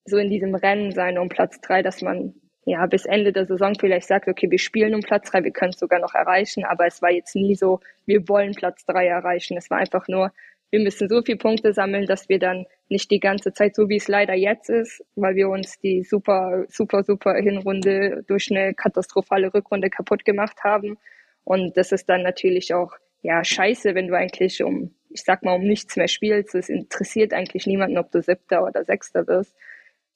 so 0.06 0.16
in 0.16 0.30
diesem 0.30 0.56
Rennen 0.56 0.94
sein 0.94 1.18
um 1.18 1.28
Platz 1.28 1.60
drei, 1.60 1.82
dass 1.84 2.02
man 2.02 2.34
ja, 2.64 2.86
bis 2.86 3.06
Ende 3.06 3.34
der 3.34 3.46
Saison 3.46 3.76
vielleicht 3.78 4.08
sagt, 4.08 4.30
okay, 4.30 4.50
wir 4.50 4.60
spielen 4.60 4.96
um 4.96 5.02
Platz 5.02 5.30
drei, 5.30 5.44
wir 5.44 5.52
können 5.52 5.72
es 5.74 5.80
sogar 5.80 6.00
noch 6.00 6.16
erreichen, 6.16 6.64
aber 6.64 6.88
es 6.88 7.02
war 7.02 7.12
jetzt 7.12 7.36
nie 7.36 7.56
so, 7.56 7.82
wir 8.06 8.30
wollen 8.30 8.54
Platz 8.54 8.86
drei 8.86 9.08
erreichen. 9.08 9.58
Es 9.58 9.70
war 9.70 9.80
einfach 9.80 10.08
nur, 10.08 10.32
wir 10.70 10.80
müssen 10.80 11.10
so 11.10 11.22
viele 11.22 11.40
Punkte 11.40 11.74
sammeln, 11.74 12.06
dass 12.06 12.30
wir 12.30 12.40
dann 12.40 12.68
nicht 12.90 13.12
die 13.12 13.20
ganze 13.20 13.54
Zeit, 13.54 13.76
so 13.76 13.90
wie 13.90 13.98
es 13.98 14.08
leider 14.08 14.34
jetzt 14.34 14.70
ist, 14.70 15.04
weil 15.16 15.36
wir 15.36 15.50
uns 15.50 15.80
die 15.80 16.04
super, 16.04 16.66
super, 16.68 17.04
super 17.04 17.36
Hinrunde 17.36 18.24
durch 18.28 18.50
eine 18.52 18.74
katastrophale 18.74 19.54
Rückrunde 19.54 19.90
kaputt 19.90 20.26
gemacht 20.26 20.64
haben. 20.64 20.98
Und 21.44 21.78
das 21.78 21.92
ist 21.92 22.10
dann 22.10 22.24
natürlich 22.24 22.74
auch, 22.74 22.94
ja, 23.22 23.44
scheiße, 23.44 23.96
wenn 23.96 24.08
du 24.08 24.16
eigentlich 24.16 24.64
um, 24.64 24.96
ich 25.10 25.24
sag 25.24 25.44
mal, 25.44 25.56
um 25.56 25.64
nichts 25.64 25.96
mehr 25.98 26.08
spielst. 26.08 26.56
Es 26.56 26.70
interessiert 26.70 27.34
eigentlich 27.34 27.68
niemanden, 27.68 27.98
ob 27.98 28.12
du 28.12 28.22
Siebter 28.22 28.64
oder 28.64 28.84
Sechster 28.86 29.28
wirst. 29.28 29.56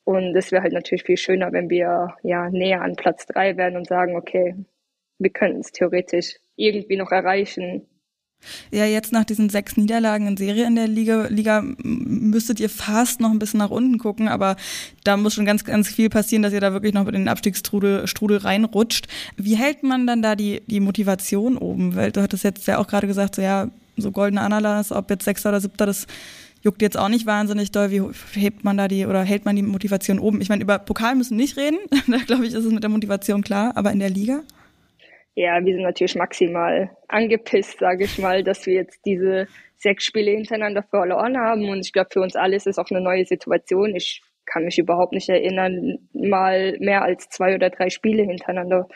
Und 0.05 0.35
es 0.35 0.51
wäre 0.51 0.63
halt 0.63 0.73
natürlich 0.73 1.03
viel 1.03 1.17
schöner, 1.17 1.51
wenn 1.53 1.69
wir 1.69 2.15
ja 2.23 2.49
näher 2.49 2.81
an 2.81 2.95
Platz 2.95 3.25
drei 3.25 3.55
wären 3.55 3.77
und 3.77 3.87
sagen, 3.87 4.15
okay, 4.15 4.55
wir 5.19 5.29
könnten 5.29 5.61
es 5.61 5.71
theoretisch 5.71 6.35
irgendwie 6.55 6.97
noch 6.97 7.11
erreichen. 7.11 7.87
Ja, 8.71 8.85
jetzt 8.85 9.11
nach 9.11 9.23
diesen 9.23 9.49
sechs 9.49 9.77
Niederlagen 9.77 10.27
in 10.27 10.37
Serie 10.37 10.65
in 10.65 10.75
der 10.75 10.87
Liga, 10.87 11.27
Liga 11.27 11.63
müsstet 11.83 12.59
ihr 12.59 12.69
fast 12.69 13.19
noch 13.19 13.31
ein 13.31 13.39
bisschen 13.39 13.59
nach 13.59 13.69
unten 13.69 13.97
gucken, 13.97 14.27
aber 14.27 14.55
da 15.03 15.17
muss 15.17 15.33
schon 15.33 15.45
ganz, 15.45 15.63
ganz 15.63 15.87
viel 15.87 16.09
passieren, 16.09 16.43
dass 16.43 16.53
ihr 16.53 16.61
da 16.61 16.73
wirklich 16.73 16.93
noch 16.93 17.05
mit 17.05 17.15
den 17.15 17.27
Abstiegsstrudel 17.27 18.07
Strudel 18.07 18.37
reinrutscht. 18.37 19.07
Wie 19.37 19.55
hält 19.55 19.83
man 19.83 20.07
dann 20.07 20.21
da 20.21 20.35
die, 20.35 20.61
die 20.67 20.79
Motivation 20.79 21.57
oben? 21.57 21.95
Weil 21.95 22.11
du 22.11 22.21
hattest 22.21 22.43
jetzt 22.43 22.67
ja 22.67 22.77
auch 22.77 22.87
gerade 22.87 23.07
gesagt, 23.07 23.35
so 23.35 23.41
ja, 23.41 23.69
so 23.97 24.11
goldene 24.11 24.41
Ananas, 24.41 24.91
ob 24.91 25.09
jetzt 25.09 25.25
Sechster 25.25 25.49
oder 25.49 25.61
Siebter, 25.61 25.85
das 25.85 26.07
juckt 26.63 26.81
jetzt 26.81 26.97
auch 26.97 27.09
nicht 27.09 27.25
wahnsinnig 27.25 27.71
doll. 27.71 27.91
Wie 27.91 28.01
hebt 28.33 28.63
man 28.63 28.77
da 28.77 28.87
die 28.87 29.05
oder 29.05 29.23
hält 29.23 29.45
man 29.45 29.55
die 29.55 29.61
Motivation 29.61 30.19
oben? 30.19 30.41
Ich 30.41 30.49
meine, 30.49 30.63
über 30.63 30.79
Pokal 30.79 31.15
müssen 31.15 31.37
wir 31.37 31.43
nicht 31.43 31.57
reden. 31.57 31.77
da 32.07 32.17
glaube 32.17 32.45
ich, 32.45 32.53
ist 32.53 32.65
es 32.65 32.71
mit 32.71 32.83
der 32.83 32.89
Motivation 32.89 33.43
klar. 33.43 33.73
Aber 33.75 33.91
in 33.91 33.99
der 33.99 34.09
Liga? 34.09 34.41
Ja, 35.35 35.63
wir 35.65 35.73
sind 35.73 35.83
natürlich 35.83 36.15
maximal 36.15 36.95
angepisst, 37.07 37.79
sage 37.79 38.03
ich 38.03 38.19
mal, 38.19 38.43
dass 38.43 38.65
wir 38.67 38.75
jetzt 38.75 39.03
diese 39.05 39.47
sechs 39.77 40.05
Spiele 40.05 40.31
hintereinander 40.31 40.83
verloren 40.83 41.37
haben. 41.37 41.69
Und 41.69 41.79
ich 41.79 41.91
glaube, 41.91 42.09
für 42.11 42.21
uns 42.21 42.35
alle 42.35 42.55
ist 42.55 42.67
es 42.67 42.77
auch 42.77 42.89
eine 42.91 43.01
neue 43.01 43.25
Situation. 43.25 43.95
Ich 43.95 44.21
kann 44.45 44.65
mich 44.65 44.77
überhaupt 44.77 45.13
nicht 45.13 45.29
erinnern, 45.29 45.97
mal 46.13 46.77
mehr 46.79 47.01
als 47.03 47.29
zwei 47.29 47.55
oder 47.55 47.69
drei 47.69 47.89
Spiele 47.89 48.23
hintereinander 48.23 48.87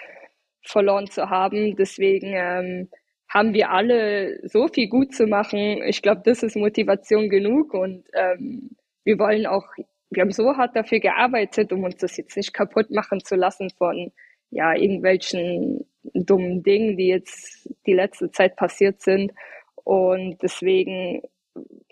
verloren 0.64 1.08
zu 1.08 1.30
haben. 1.30 1.76
Deswegen 1.76 2.34
ähm, 2.36 2.90
haben 3.30 3.54
wir 3.54 3.72
alle 3.72 4.40
so 4.48 4.68
viel 4.68 4.90
gut 4.90 5.14
zu 5.16 5.26
machen. 5.26 5.82
Ich 5.88 6.02
glaube, 6.04 6.22
das 6.24 6.44
ist 6.44 6.56
Motivation 6.56 7.30
genug 7.30 7.74
und 7.74 8.06
ähm, 8.14 8.76
wir 9.04 9.18
wollen 9.20 9.48
auch, 9.48 9.66
wir 10.10 10.22
haben 10.22 10.32
so 10.32 10.56
hart 10.56 10.76
dafür 10.76 11.00
gearbeitet, 11.00 11.72
um 11.74 11.84
uns 11.84 11.98
das 11.98 12.18
jetzt 12.18 12.38
nicht 12.38 12.54
kaputt 12.54 12.92
machen 12.92 13.24
zu 13.24 13.36
lassen 13.36 13.70
von 13.72 14.12
ja 14.50 14.76
irgendwelchen 14.76 15.87
dummen 16.26 16.64
Dingen, 16.64 16.98
die 16.98 17.08
jetzt 17.08 17.70
die 17.86 17.94
letzte 17.94 18.32
Zeit 18.32 18.56
passiert 18.56 19.02
sind. 19.02 19.34
Und 19.84 20.38
deswegen 20.42 21.22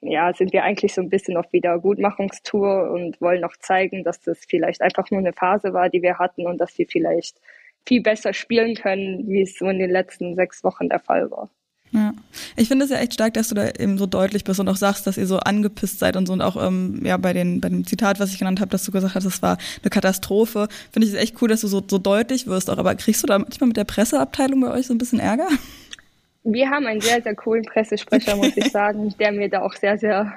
ja, 0.01 0.33
sind 0.33 0.53
wir 0.53 0.63
eigentlich 0.63 0.93
so 0.93 1.01
ein 1.01 1.09
bisschen 1.09 1.37
auf 1.37 1.51
Wiedergutmachungstour 1.51 2.91
und 2.91 3.19
wollen 3.21 3.41
noch 3.41 3.57
zeigen, 3.57 4.03
dass 4.03 4.21
das 4.21 4.45
vielleicht 4.47 4.81
einfach 4.81 5.09
nur 5.11 5.19
eine 5.19 5.33
Phase 5.33 5.73
war, 5.73 5.89
die 5.89 6.01
wir 6.01 6.19
hatten 6.19 6.45
und 6.45 6.59
dass 6.59 6.77
wir 6.77 6.87
vielleicht 6.87 7.39
viel 7.87 8.01
besser 8.01 8.33
spielen 8.33 8.75
können, 8.75 9.27
wie 9.27 9.41
es 9.41 9.57
so 9.57 9.67
in 9.67 9.79
den 9.79 9.91
letzten 9.91 10.35
sechs 10.35 10.63
Wochen 10.63 10.89
der 10.89 10.99
Fall 10.99 11.29
war. 11.31 11.49
Ja, 11.95 12.13
ich 12.57 12.67
finde 12.67 12.83
es 12.83 12.91
ja 12.91 12.97
echt 12.97 13.13
stark, 13.13 13.35
dass 13.35 13.47
du 13.47 13.55
da 13.55 13.69
eben 13.69 13.97
so 13.97 14.05
deutlich 14.05 14.43
bist 14.43 14.59
und 14.59 14.67
auch 14.67 14.75
sagst, 14.75 15.07
dass 15.07 15.17
ihr 15.17 15.27
so 15.27 15.37
angepisst 15.37 15.99
seid 15.99 16.17
und 16.17 16.25
so 16.25 16.33
und 16.33 16.41
auch 16.41 16.61
ähm, 16.61 16.99
ja 17.05 17.15
bei 17.15 17.31
den 17.31 17.61
bei 17.61 17.69
dem 17.69 17.87
Zitat, 17.87 18.19
was 18.19 18.33
ich 18.33 18.37
genannt 18.37 18.59
habe, 18.59 18.69
dass 18.69 18.83
du 18.83 18.91
gesagt 18.91 19.15
hast, 19.15 19.23
es 19.23 19.41
war 19.41 19.57
eine 19.81 19.89
Katastrophe. 19.89 20.67
Finde 20.91 21.07
ich 21.07 21.13
es 21.13 21.19
echt 21.19 21.41
cool, 21.41 21.47
dass 21.47 21.61
du 21.61 21.67
so, 21.67 21.81
so 21.87 21.97
deutlich 21.97 22.47
wirst 22.47 22.69
auch. 22.69 22.77
Aber 22.77 22.95
kriegst 22.95 23.23
du 23.23 23.27
da 23.27 23.39
manchmal 23.39 23.69
mit 23.69 23.77
der 23.77 23.85
Presseabteilung 23.85 24.59
bei 24.59 24.71
euch 24.71 24.87
so 24.87 24.93
ein 24.93 24.97
bisschen 24.97 25.19
Ärger? 25.19 25.47
Wir 26.43 26.69
haben 26.69 26.85
einen 26.85 26.99
sehr 26.99 27.21
sehr 27.21 27.35
coolen 27.35 27.63
Pressesprecher, 27.63 28.35
muss 28.35 28.57
ich 28.57 28.71
sagen, 28.71 29.15
der 29.17 29.31
mir 29.31 29.49
da 29.49 29.61
auch 29.61 29.73
sehr 29.73 29.97
sehr 29.97 30.33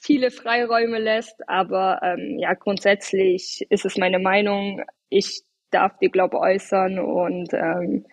viele 0.00 0.32
Freiräume 0.32 0.98
lässt. 0.98 1.48
Aber 1.48 2.00
ähm, 2.02 2.38
ja, 2.40 2.54
grundsätzlich 2.54 3.64
ist 3.70 3.84
es 3.84 3.96
meine 3.96 4.18
Meinung. 4.18 4.82
Ich 5.10 5.42
darf 5.70 5.96
die, 5.98 6.08
glaube 6.08 6.40
äußern. 6.40 6.98
Und 6.98 7.52
ähm, 7.52 8.04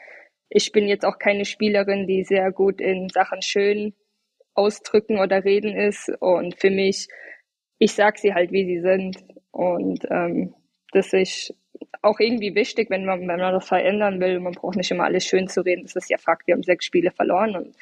ich 0.49 0.71
bin 0.71 0.87
jetzt 0.87 1.05
auch 1.05 1.19
keine 1.19 1.45
Spielerin, 1.45 2.07
die 2.07 2.23
sehr 2.23 2.51
gut 2.51 2.81
in 2.81 3.09
Sachen 3.09 3.41
schön 3.41 3.93
ausdrücken 4.53 5.19
oder 5.19 5.43
reden 5.43 5.75
ist. 5.75 6.11
Und 6.19 6.59
für 6.59 6.69
mich, 6.69 7.07
ich 7.77 7.93
sag 7.93 8.17
sie 8.17 8.33
halt, 8.33 8.51
wie 8.51 8.65
sie 8.65 8.81
sind. 8.81 9.17
Und 9.51 10.05
ähm, 10.09 10.53
das 10.91 11.13
ist 11.13 11.53
auch 12.01 12.19
irgendwie 12.19 12.55
wichtig, 12.55 12.89
wenn 12.89 13.05
man, 13.05 13.21
wenn 13.21 13.39
man 13.39 13.53
das 13.53 13.67
verändern 13.67 14.19
will. 14.19 14.39
Man 14.39 14.53
braucht 14.53 14.77
nicht 14.77 14.91
immer 14.91 15.03
alles 15.03 15.25
schön 15.25 15.47
zu 15.47 15.61
reden. 15.61 15.83
Das 15.83 15.95
ist 15.95 16.09
ja 16.09 16.17
Fakt. 16.17 16.47
Wir 16.47 16.53
haben 16.53 16.63
sechs 16.63 16.85
Spiele 16.85 17.11
verloren 17.11 17.55
und 17.55 17.75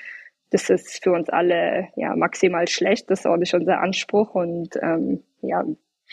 das 0.50 0.70
ist 0.70 1.04
für 1.04 1.12
uns 1.12 1.30
alle 1.30 1.90
ja 1.96 2.16
maximal 2.16 2.68
schlecht. 2.68 3.10
Das 3.10 3.22
ist 3.22 3.26
auch 3.26 3.38
nicht 3.38 3.54
unser 3.54 3.82
Anspruch. 3.82 4.36
Und 4.36 4.78
ähm, 4.82 5.24
ja, 5.42 5.64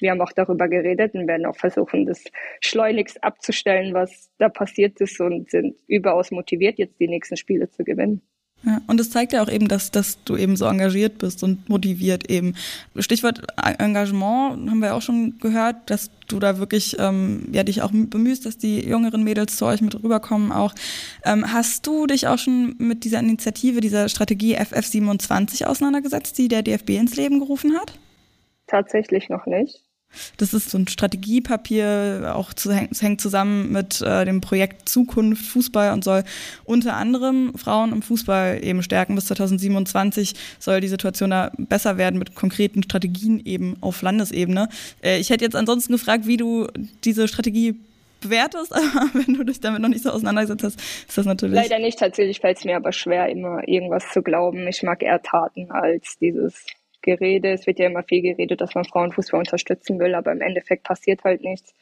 wir 0.00 0.10
haben 0.10 0.20
auch 0.20 0.32
darüber 0.32 0.68
geredet 0.68 1.14
und 1.14 1.26
werden 1.26 1.46
auch 1.46 1.56
versuchen, 1.56 2.06
das 2.06 2.24
schleunigst 2.60 3.22
abzustellen, 3.22 3.94
was 3.94 4.30
da 4.38 4.48
passiert 4.48 5.00
ist 5.00 5.20
und 5.20 5.50
sind 5.50 5.76
überaus 5.86 6.30
motiviert, 6.30 6.78
jetzt 6.78 6.98
die 7.00 7.08
nächsten 7.08 7.36
Spiele 7.36 7.70
zu 7.70 7.84
gewinnen. 7.84 8.22
Ja, 8.62 8.82
und 8.86 9.00
es 9.00 9.10
zeigt 9.10 9.32
ja 9.32 9.42
auch 9.42 9.48
eben, 9.48 9.68
dass, 9.68 9.90
dass 9.90 10.22
du 10.24 10.36
eben 10.36 10.54
so 10.54 10.66
engagiert 10.66 11.16
bist 11.16 11.42
und 11.42 11.66
motiviert 11.70 12.28
eben. 12.28 12.54
Stichwort 12.98 13.40
Engagement 13.56 14.70
haben 14.70 14.80
wir 14.80 14.94
auch 14.94 15.00
schon 15.00 15.38
gehört, 15.38 15.88
dass 15.88 16.10
du 16.28 16.38
da 16.38 16.58
wirklich 16.58 16.96
ähm, 16.98 17.48
ja, 17.52 17.62
dich 17.62 17.80
auch 17.80 17.90
bemühst, 17.90 18.44
dass 18.44 18.58
die 18.58 18.86
jüngeren 18.86 19.24
Mädels 19.24 19.56
zu 19.56 19.64
euch 19.64 19.80
mit 19.80 19.94
rüberkommen 20.02 20.52
auch. 20.52 20.74
Ähm, 21.24 21.50
hast 21.50 21.86
du 21.86 22.06
dich 22.06 22.26
auch 22.26 22.36
schon 22.36 22.74
mit 22.78 23.04
dieser 23.04 23.20
Initiative, 23.20 23.80
dieser 23.80 24.10
Strategie 24.10 24.58
FF27 24.58 25.64
auseinandergesetzt, 25.64 26.36
die 26.36 26.48
der 26.48 26.62
DFB 26.62 26.90
ins 26.90 27.16
Leben 27.16 27.40
gerufen 27.40 27.74
hat? 27.80 27.98
Tatsächlich 28.66 29.30
noch 29.30 29.46
nicht. 29.46 29.82
Das 30.36 30.54
ist 30.54 30.70
so 30.70 30.78
ein 30.78 30.88
Strategiepapier, 30.88 32.32
auch 32.34 32.52
zu, 32.52 32.72
hängt 32.72 33.20
zusammen 33.20 33.72
mit 33.72 34.00
äh, 34.00 34.24
dem 34.24 34.40
Projekt 34.40 34.88
Zukunft 34.88 35.44
Fußball 35.46 35.92
und 35.92 36.04
soll 36.04 36.24
unter 36.64 36.96
anderem 36.96 37.52
Frauen 37.56 37.92
im 37.92 38.02
Fußball 38.02 38.62
eben 38.62 38.82
stärken. 38.82 39.14
Bis 39.14 39.26
2027 39.26 40.34
soll 40.58 40.80
die 40.80 40.88
Situation 40.88 41.30
da 41.30 41.52
besser 41.56 41.96
werden 41.96 42.18
mit 42.18 42.34
konkreten 42.34 42.82
Strategien 42.82 43.40
eben 43.44 43.76
auf 43.80 44.02
Landesebene. 44.02 44.68
Äh, 45.02 45.18
ich 45.18 45.30
hätte 45.30 45.44
jetzt 45.44 45.56
ansonsten 45.56 45.92
gefragt, 45.92 46.26
wie 46.26 46.36
du 46.36 46.66
diese 47.04 47.28
Strategie 47.28 47.76
bewertest, 48.20 48.72
aber 48.74 49.10
wenn 49.14 49.34
du 49.34 49.44
dich 49.44 49.60
damit 49.60 49.80
noch 49.80 49.88
nicht 49.88 50.02
so 50.02 50.10
auseinandergesetzt 50.10 50.64
hast, 50.64 50.80
ist 51.08 51.18
das 51.18 51.26
natürlich. 51.26 51.56
Leider 51.56 51.78
nicht. 51.78 51.98
Tatsächlich 51.98 52.40
fällt 52.40 52.58
es 52.58 52.64
mir 52.64 52.76
aber 52.76 52.92
schwer, 52.92 53.28
immer 53.28 53.66
irgendwas 53.66 54.10
zu 54.12 54.22
glauben. 54.22 54.66
Ich 54.68 54.82
mag 54.82 55.02
eher 55.02 55.22
Taten 55.22 55.70
als 55.70 56.18
dieses 56.18 56.66
Gerede. 57.02 57.52
Es 57.52 57.66
wird 57.66 57.78
ja 57.78 57.86
immer 57.86 58.02
viel 58.02 58.22
geredet, 58.22 58.60
dass 58.60 58.74
man 58.74 58.84
Frauenfußball 58.84 59.40
unterstützen 59.40 59.98
will, 59.98 60.14
aber 60.14 60.32
im 60.32 60.40
Endeffekt 60.40 60.84
passiert 60.84 61.24
halt 61.24 61.42
nichts. 61.42 61.74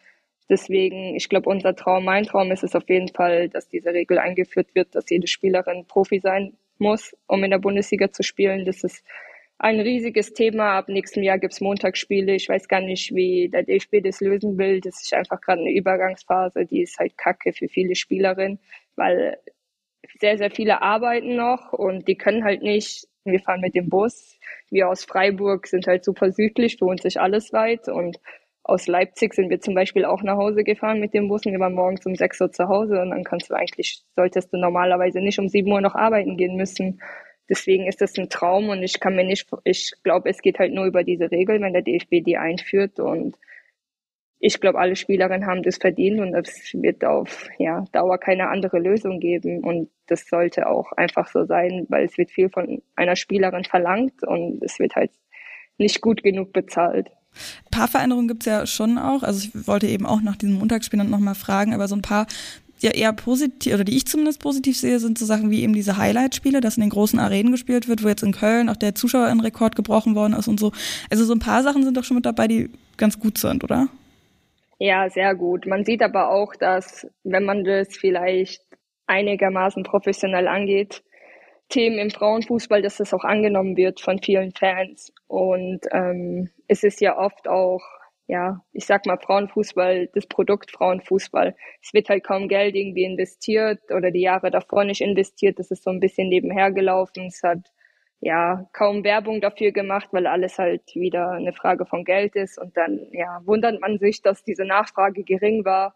Deswegen, 0.48 1.14
ich 1.14 1.28
glaube, 1.28 1.50
unser 1.50 1.76
Traum, 1.76 2.04
mein 2.04 2.24
Traum 2.24 2.50
ist 2.52 2.64
es 2.64 2.74
auf 2.74 2.88
jeden 2.88 3.08
Fall, 3.08 3.48
dass 3.48 3.68
diese 3.68 3.92
Regel 3.92 4.18
eingeführt 4.18 4.74
wird, 4.74 4.94
dass 4.94 5.10
jede 5.10 5.26
Spielerin 5.26 5.84
Profi 5.86 6.20
sein 6.20 6.56
muss, 6.78 7.14
um 7.26 7.44
in 7.44 7.50
der 7.50 7.58
Bundesliga 7.58 8.10
zu 8.10 8.22
spielen. 8.22 8.64
Das 8.64 8.82
ist 8.82 9.04
ein 9.58 9.80
riesiges 9.80 10.32
Thema. 10.32 10.78
Ab 10.78 10.88
nächstem 10.88 11.22
Jahr 11.22 11.38
gibt 11.38 11.52
es 11.52 11.60
Montagsspiele. 11.60 12.34
Ich 12.34 12.48
weiß 12.48 12.68
gar 12.68 12.80
nicht, 12.80 13.14
wie 13.14 13.48
der 13.48 13.64
DFB 13.64 14.02
das 14.02 14.20
lösen 14.20 14.56
will. 14.56 14.80
Das 14.80 15.02
ist 15.02 15.12
einfach 15.12 15.40
gerade 15.40 15.60
eine 15.62 15.72
Übergangsphase. 15.72 16.64
Die 16.64 16.82
ist 16.82 16.98
halt 16.98 17.18
kacke 17.18 17.52
für 17.52 17.68
viele 17.68 17.94
Spielerinnen, 17.96 18.60
weil 18.96 19.36
sehr, 20.20 20.38
sehr 20.38 20.50
viele 20.50 20.80
arbeiten 20.82 21.36
noch 21.36 21.72
und 21.72 22.08
die 22.08 22.16
können 22.16 22.44
halt 22.44 22.62
nicht. 22.62 23.07
Wir 23.30 23.40
fahren 23.40 23.60
mit 23.60 23.74
dem 23.74 23.88
Bus. 23.88 24.38
Wir 24.70 24.88
aus 24.88 25.04
Freiburg 25.04 25.66
sind 25.66 25.86
halt 25.86 26.04
super 26.04 26.32
südlich, 26.32 26.76
für 26.78 26.86
uns 26.86 27.04
ist 27.04 27.18
alles 27.18 27.52
weit 27.52 27.88
und 27.88 28.18
aus 28.68 28.86
Leipzig 28.86 29.32
sind 29.32 29.48
wir 29.48 29.60
zum 29.60 29.74
Beispiel 29.74 30.04
auch 30.04 30.22
nach 30.22 30.36
Hause 30.36 30.62
gefahren 30.62 31.00
mit 31.00 31.14
dem 31.14 31.28
Bus 31.28 31.46
und 31.46 31.52
wir 31.52 31.60
waren 31.60 31.74
morgens 31.74 32.04
um 32.04 32.14
6 32.14 32.40
Uhr 32.42 32.52
zu 32.52 32.68
Hause 32.68 33.00
und 33.00 33.10
dann 33.10 33.24
kannst 33.24 33.48
du 33.48 33.54
eigentlich, 33.54 34.02
solltest 34.14 34.52
du 34.52 34.58
normalerweise 34.58 35.20
nicht 35.20 35.38
um 35.38 35.48
7 35.48 35.72
Uhr 35.72 35.80
noch 35.80 35.94
arbeiten 35.94 36.36
gehen 36.36 36.56
müssen. 36.56 37.00
Deswegen 37.48 37.86
ist 37.86 38.02
das 38.02 38.18
ein 38.18 38.28
Traum 38.28 38.68
und 38.68 38.82
ich 38.82 39.00
kann 39.00 39.16
mir 39.16 39.24
nicht, 39.24 39.48
ich 39.64 39.92
glaube, 40.04 40.28
es 40.28 40.42
geht 40.42 40.58
halt 40.58 40.74
nur 40.74 40.84
über 40.84 41.02
diese 41.02 41.30
Regel, 41.30 41.62
wenn 41.62 41.72
der 41.72 41.80
DFB 41.80 42.22
die 42.22 42.36
einführt 42.36 43.00
und 43.00 43.36
ich 44.40 44.60
glaube, 44.60 44.78
alle 44.78 44.94
Spielerinnen 44.94 45.46
haben 45.46 45.62
das 45.62 45.78
verdient 45.78 46.20
und 46.20 46.34
es 46.34 46.72
wird 46.74 47.04
auf 47.04 47.48
ja, 47.58 47.84
Dauer 47.92 48.18
keine 48.18 48.48
andere 48.48 48.78
Lösung 48.78 49.18
geben. 49.18 49.64
Und 49.64 49.90
das 50.06 50.28
sollte 50.28 50.68
auch 50.68 50.92
einfach 50.92 51.28
so 51.28 51.44
sein, 51.44 51.86
weil 51.88 52.04
es 52.04 52.16
wird 52.18 52.30
viel 52.30 52.48
von 52.48 52.80
einer 52.94 53.16
Spielerin 53.16 53.64
verlangt 53.64 54.22
und 54.22 54.62
es 54.62 54.78
wird 54.78 54.94
halt 54.94 55.10
nicht 55.76 56.00
gut 56.00 56.22
genug 56.22 56.52
bezahlt. 56.52 57.08
Ein 57.64 57.70
paar 57.70 57.88
Veränderungen 57.88 58.28
gibt 58.28 58.42
es 58.42 58.46
ja 58.46 58.66
schon 58.66 58.96
auch. 58.96 59.22
Also 59.22 59.46
ich 59.46 59.66
wollte 59.66 59.88
eben 59.88 60.06
auch 60.06 60.20
nach 60.20 60.36
diesem 60.36 60.58
Montagsspiel 60.58 61.02
nochmal 61.02 61.34
fragen, 61.34 61.74
aber 61.74 61.88
so 61.88 61.96
ein 61.96 62.02
paar 62.02 62.26
ja 62.80 62.92
eher 62.92 63.12
positiv, 63.12 63.74
oder 63.74 63.82
die 63.82 63.96
ich 63.96 64.06
zumindest 64.06 64.40
positiv 64.40 64.76
sehe, 64.78 65.00
sind 65.00 65.18
so 65.18 65.26
Sachen 65.26 65.50
wie 65.50 65.62
eben 65.62 65.72
diese 65.72 65.96
Highlight-Spiele, 65.96 66.60
dass 66.60 66.76
in 66.76 66.82
den 66.82 66.90
großen 66.90 67.18
Arenen 67.18 67.50
gespielt 67.50 67.88
wird, 67.88 68.04
wo 68.04 68.08
jetzt 68.08 68.22
in 68.22 68.30
Köln 68.30 68.68
auch 68.68 68.76
der 68.76 68.94
Zuschauerinnenrekord 68.94 69.74
gebrochen 69.74 70.14
worden 70.14 70.34
ist 70.34 70.46
und 70.46 70.60
so. 70.60 70.70
Also 71.10 71.24
so 71.24 71.32
ein 71.32 71.40
paar 71.40 71.64
Sachen 71.64 71.82
sind 71.82 71.96
doch 71.96 72.04
schon 72.04 72.14
mit 72.14 72.26
dabei, 72.26 72.46
die 72.46 72.70
ganz 72.96 73.18
gut 73.18 73.38
sind, 73.38 73.64
oder? 73.64 73.88
Ja, 74.78 75.08
sehr 75.10 75.34
gut. 75.34 75.66
Man 75.66 75.84
sieht 75.84 76.02
aber 76.02 76.30
auch, 76.30 76.54
dass 76.54 77.06
wenn 77.24 77.44
man 77.44 77.64
das 77.64 77.96
vielleicht 77.96 78.62
einigermaßen 79.06 79.82
professionell 79.82 80.46
angeht, 80.48 81.02
Themen 81.68 81.98
im 81.98 82.10
Frauenfußball, 82.10 82.80
dass 82.82 82.96
das 82.98 83.12
auch 83.12 83.24
angenommen 83.24 83.76
wird 83.76 84.00
von 84.00 84.20
vielen 84.22 84.52
Fans. 84.52 85.12
Und 85.26 85.80
ähm, 85.92 86.50
es 86.66 86.82
ist 86.84 87.00
ja 87.00 87.18
oft 87.18 87.48
auch 87.48 87.82
ja, 88.28 88.62
ich 88.72 88.84
sag 88.84 89.06
mal 89.06 89.16
Frauenfußball, 89.18 90.10
das 90.14 90.26
Produkt 90.26 90.70
Frauenfußball. 90.70 91.56
Es 91.82 91.94
wird 91.94 92.10
halt 92.10 92.24
kaum 92.24 92.46
Geld 92.46 92.74
irgendwie 92.76 93.04
investiert 93.04 93.80
oder 93.90 94.10
die 94.10 94.20
Jahre 94.20 94.50
davor 94.50 94.84
nicht 94.84 95.00
investiert. 95.00 95.58
Das 95.58 95.70
ist 95.70 95.82
so 95.82 95.90
ein 95.90 95.98
bisschen 95.98 96.28
nebenher 96.28 96.70
gelaufen. 96.70 97.26
Es 97.26 97.42
hat 97.42 97.72
ja 98.20 98.68
kaum 98.72 99.04
Werbung 99.04 99.40
dafür 99.40 99.72
gemacht, 99.72 100.08
weil 100.12 100.26
alles 100.26 100.58
halt 100.58 100.82
wieder 100.94 101.32
eine 101.32 101.52
Frage 101.52 101.86
von 101.86 102.04
Geld 102.04 102.36
ist. 102.36 102.58
Und 102.58 102.76
dann 102.76 103.06
ja 103.12 103.40
wundert 103.44 103.80
man 103.80 103.98
sich, 103.98 104.22
dass 104.22 104.44
diese 104.44 104.64
Nachfrage 104.64 105.22
gering 105.24 105.64
war. 105.64 105.94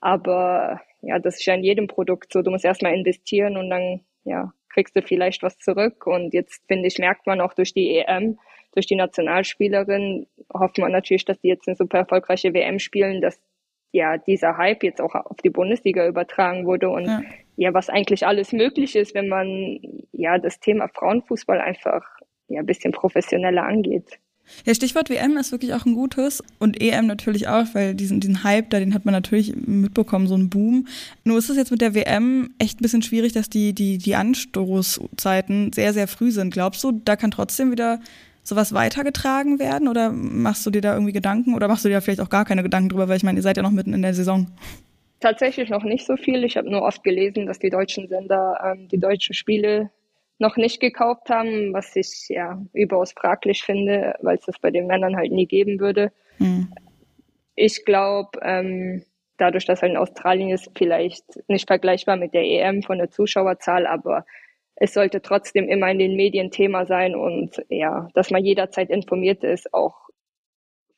Aber 0.00 0.80
ja, 1.02 1.18
das 1.18 1.36
ist 1.36 1.46
ja 1.46 1.54
in 1.54 1.64
jedem 1.64 1.86
Produkt 1.86 2.32
so. 2.32 2.42
Du 2.42 2.50
musst 2.50 2.64
erstmal 2.64 2.94
investieren 2.94 3.56
und 3.56 3.70
dann 3.70 4.00
ja 4.24 4.52
kriegst 4.70 4.96
du 4.96 5.02
vielleicht 5.02 5.42
was 5.42 5.58
zurück. 5.58 6.06
Und 6.06 6.34
jetzt 6.34 6.62
finde 6.68 6.86
ich 6.86 6.98
merkt 6.98 7.26
man 7.26 7.40
auch 7.40 7.54
durch 7.54 7.74
die 7.74 7.98
EM, 7.98 8.38
durch 8.72 8.86
die 8.86 8.96
Nationalspielerin 8.96 10.26
hofft 10.52 10.78
man 10.78 10.92
natürlich, 10.92 11.24
dass 11.24 11.40
die 11.40 11.48
jetzt 11.48 11.66
eine 11.66 11.76
super 11.76 11.98
erfolgreiche 11.98 12.54
WM 12.54 12.78
spielen, 12.78 13.20
dass 13.20 13.40
ja 13.92 14.18
dieser 14.18 14.56
Hype 14.56 14.82
jetzt 14.82 15.00
auch 15.00 15.14
auf 15.14 15.36
die 15.38 15.50
Bundesliga 15.50 16.06
übertragen 16.06 16.66
wurde 16.66 16.90
und 16.90 17.06
ja. 17.06 17.22
ja, 17.56 17.74
was 17.74 17.88
eigentlich 17.88 18.26
alles 18.26 18.52
möglich 18.52 18.96
ist, 18.96 19.14
wenn 19.14 19.28
man 19.28 19.78
ja 20.12 20.38
das 20.38 20.60
Thema 20.60 20.88
Frauenfußball 20.88 21.60
einfach 21.60 22.04
ja 22.48 22.60
ein 22.60 22.66
bisschen 22.66 22.92
professioneller 22.92 23.64
angeht. 23.64 24.18
Ja, 24.64 24.74
Stichwort 24.74 25.10
WM 25.10 25.36
ist 25.36 25.52
wirklich 25.52 25.74
auch 25.74 25.84
ein 25.84 25.94
gutes 25.94 26.42
und 26.58 26.80
EM 26.80 27.06
natürlich 27.06 27.48
auch, 27.48 27.66
weil 27.74 27.94
diesen, 27.94 28.20
diesen 28.20 28.44
Hype 28.44 28.70
da, 28.70 28.78
den 28.78 28.94
hat 28.94 29.04
man 29.04 29.12
natürlich 29.12 29.54
mitbekommen, 29.54 30.26
so 30.26 30.34
ein 30.34 30.48
Boom. 30.48 30.86
Nur 31.24 31.38
ist 31.38 31.50
es 31.50 31.56
jetzt 31.56 31.70
mit 31.70 31.80
der 31.80 31.94
WM 31.94 32.50
echt 32.58 32.80
ein 32.80 32.82
bisschen 32.82 33.02
schwierig, 33.02 33.32
dass 33.32 33.50
die, 33.50 33.74
die, 33.74 33.98
die 33.98 34.14
Anstoßzeiten 34.14 35.72
sehr, 35.72 35.92
sehr 35.92 36.08
früh 36.08 36.30
sind. 36.30 36.52
Glaubst 36.52 36.82
du, 36.82 36.92
da 36.92 37.16
kann 37.16 37.30
trotzdem 37.30 37.70
wieder 37.70 38.00
sowas 38.48 38.72
weitergetragen 38.72 39.58
werden 39.58 39.88
oder 39.88 40.10
machst 40.10 40.64
du 40.66 40.70
dir 40.70 40.80
da 40.80 40.94
irgendwie 40.94 41.12
Gedanken 41.12 41.54
oder 41.54 41.68
machst 41.68 41.84
du 41.84 41.88
dir 41.88 41.96
da 41.96 42.00
vielleicht 42.00 42.20
auch 42.20 42.30
gar 42.30 42.44
keine 42.44 42.62
Gedanken 42.62 42.90
drüber, 42.90 43.08
weil 43.08 43.16
ich 43.16 43.22
meine, 43.22 43.38
ihr 43.38 43.42
seid 43.42 43.56
ja 43.56 43.62
noch 43.62 43.70
mitten 43.70 43.94
in 43.94 44.02
der 44.02 44.14
Saison. 44.14 44.46
Tatsächlich 45.20 45.68
noch 45.68 45.82
nicht 45.82 46.06
so 46.06 46.16
viel. 46.16 46.44
Ich 46.44 46.56
habe 46.56 46.70
nur 46.70 46.82
oft 46.82 47.02
gelesen, 47.02 47.46
dass 47.46 47.58
die 47.58 47.70
deutschen 47.70 48.08
Sender 48.08 48.58
ähm, 48.64 48.88
die 48.88 49.00
deutschen 49.00 49.34
Spiele 49.34 49.90
noch 50.38 50.56
nicht 50.56 50.80
gekauft 50.80 51.30
haben, 51.30 51.72
was 51.72 51.94
ich 51.96 52.28
ja 52.28 52.62
überaus 52.72 53.12
fraglich 53.12 53.62
finde, 53.62 54.14
weil 54.22 54.36
es 54.36 54.46
das 54.46 54.58
bei 54.60 54.70
den 54.70 54.86
Männern 54.86 55.16
halt 55.16 55.32
nie 55.32 55.46
geben 55.46 55.80
würde. 55.80 56.12
Hm. 56.38 56.72
Ich 57.56 57.84
glaube, 57.84 58.38
ähm, 58.42 59.02
dadurch, 59.36 59.64
dass 59.64 59.82
halt 59.82 59.92
in 59.92 59.98
Australien 59.98 60.50
ist, 60.50 60.70
vielleicht 60.76 61.24
nicht 61.48 61.66
vergleichbar 61.66 62.16
mit 62.16 62.34
der 62.34 62.44
EM 62.44 62.82
von 62.82 62.98
der 62.98 63.10
Zuschauerzahl, 63.10 63.86
aber 63.86 64.24
es 64.80 64.94
sollte 64.94 65.20
trotzdem 65.22 65.68
immer 65.68 65.90
in 65.90 65.98
den 65.98 66.14
Medien 66.14 66.50
Thema 66.50 66.86
sein 66.86 67.16
und 67.16 67.64
ja, 67.68 68.08
dass 68.14 68.30
man 68.30 68.44
jederzeit 68.44 68.90
informiert 68.90 69.42
ist, 69.42 69.74
auch 69.74 70.08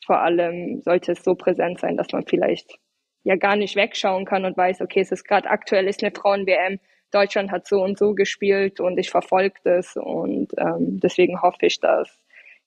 vor 0.04 0.20
allem 0.20 0.82
sollte 0.82 1.12
es 1.12 1.22
so 1.22 1.34
präsent 1.34 1.80
sein, 1.80 1.96
dass 1.96 2.12
man 2.12 2.26
vielleicht 2.26 2.78
ja 3.22 3.36
gar 3.36 3.56
nicht 3.56 3.76
wegschauen 3.76 4.26
kann 4.26 4.44
und 4.44 4.56
weiß, 4.56 4.82
okay, 4.82 5.00
es 5.00 5.12
ist 5.12 5.24
gerade 5.24 5.48
aktuell 5.48 5.88
ist 5.88 6.02
eine 6.02 6.12
Frauen-WM, 6.12 6.78
Deutschland 7.10 7.50
hat 7.50 7.66
so 7.66 7.82
und 7.82 7.98
so 7.98 8.14
gespielt 8.14 8.80
und 8.80 8.98
ich 8.98 9.10
verfolge 9.10 9.56
das 9.64 9.96
und 9.96 10.52
ähm, 10.58 11.00
deswegen 11.00 11.40
hoffe 11.40 11.66
ich, 11.66 11.80
dass 11.80 12.22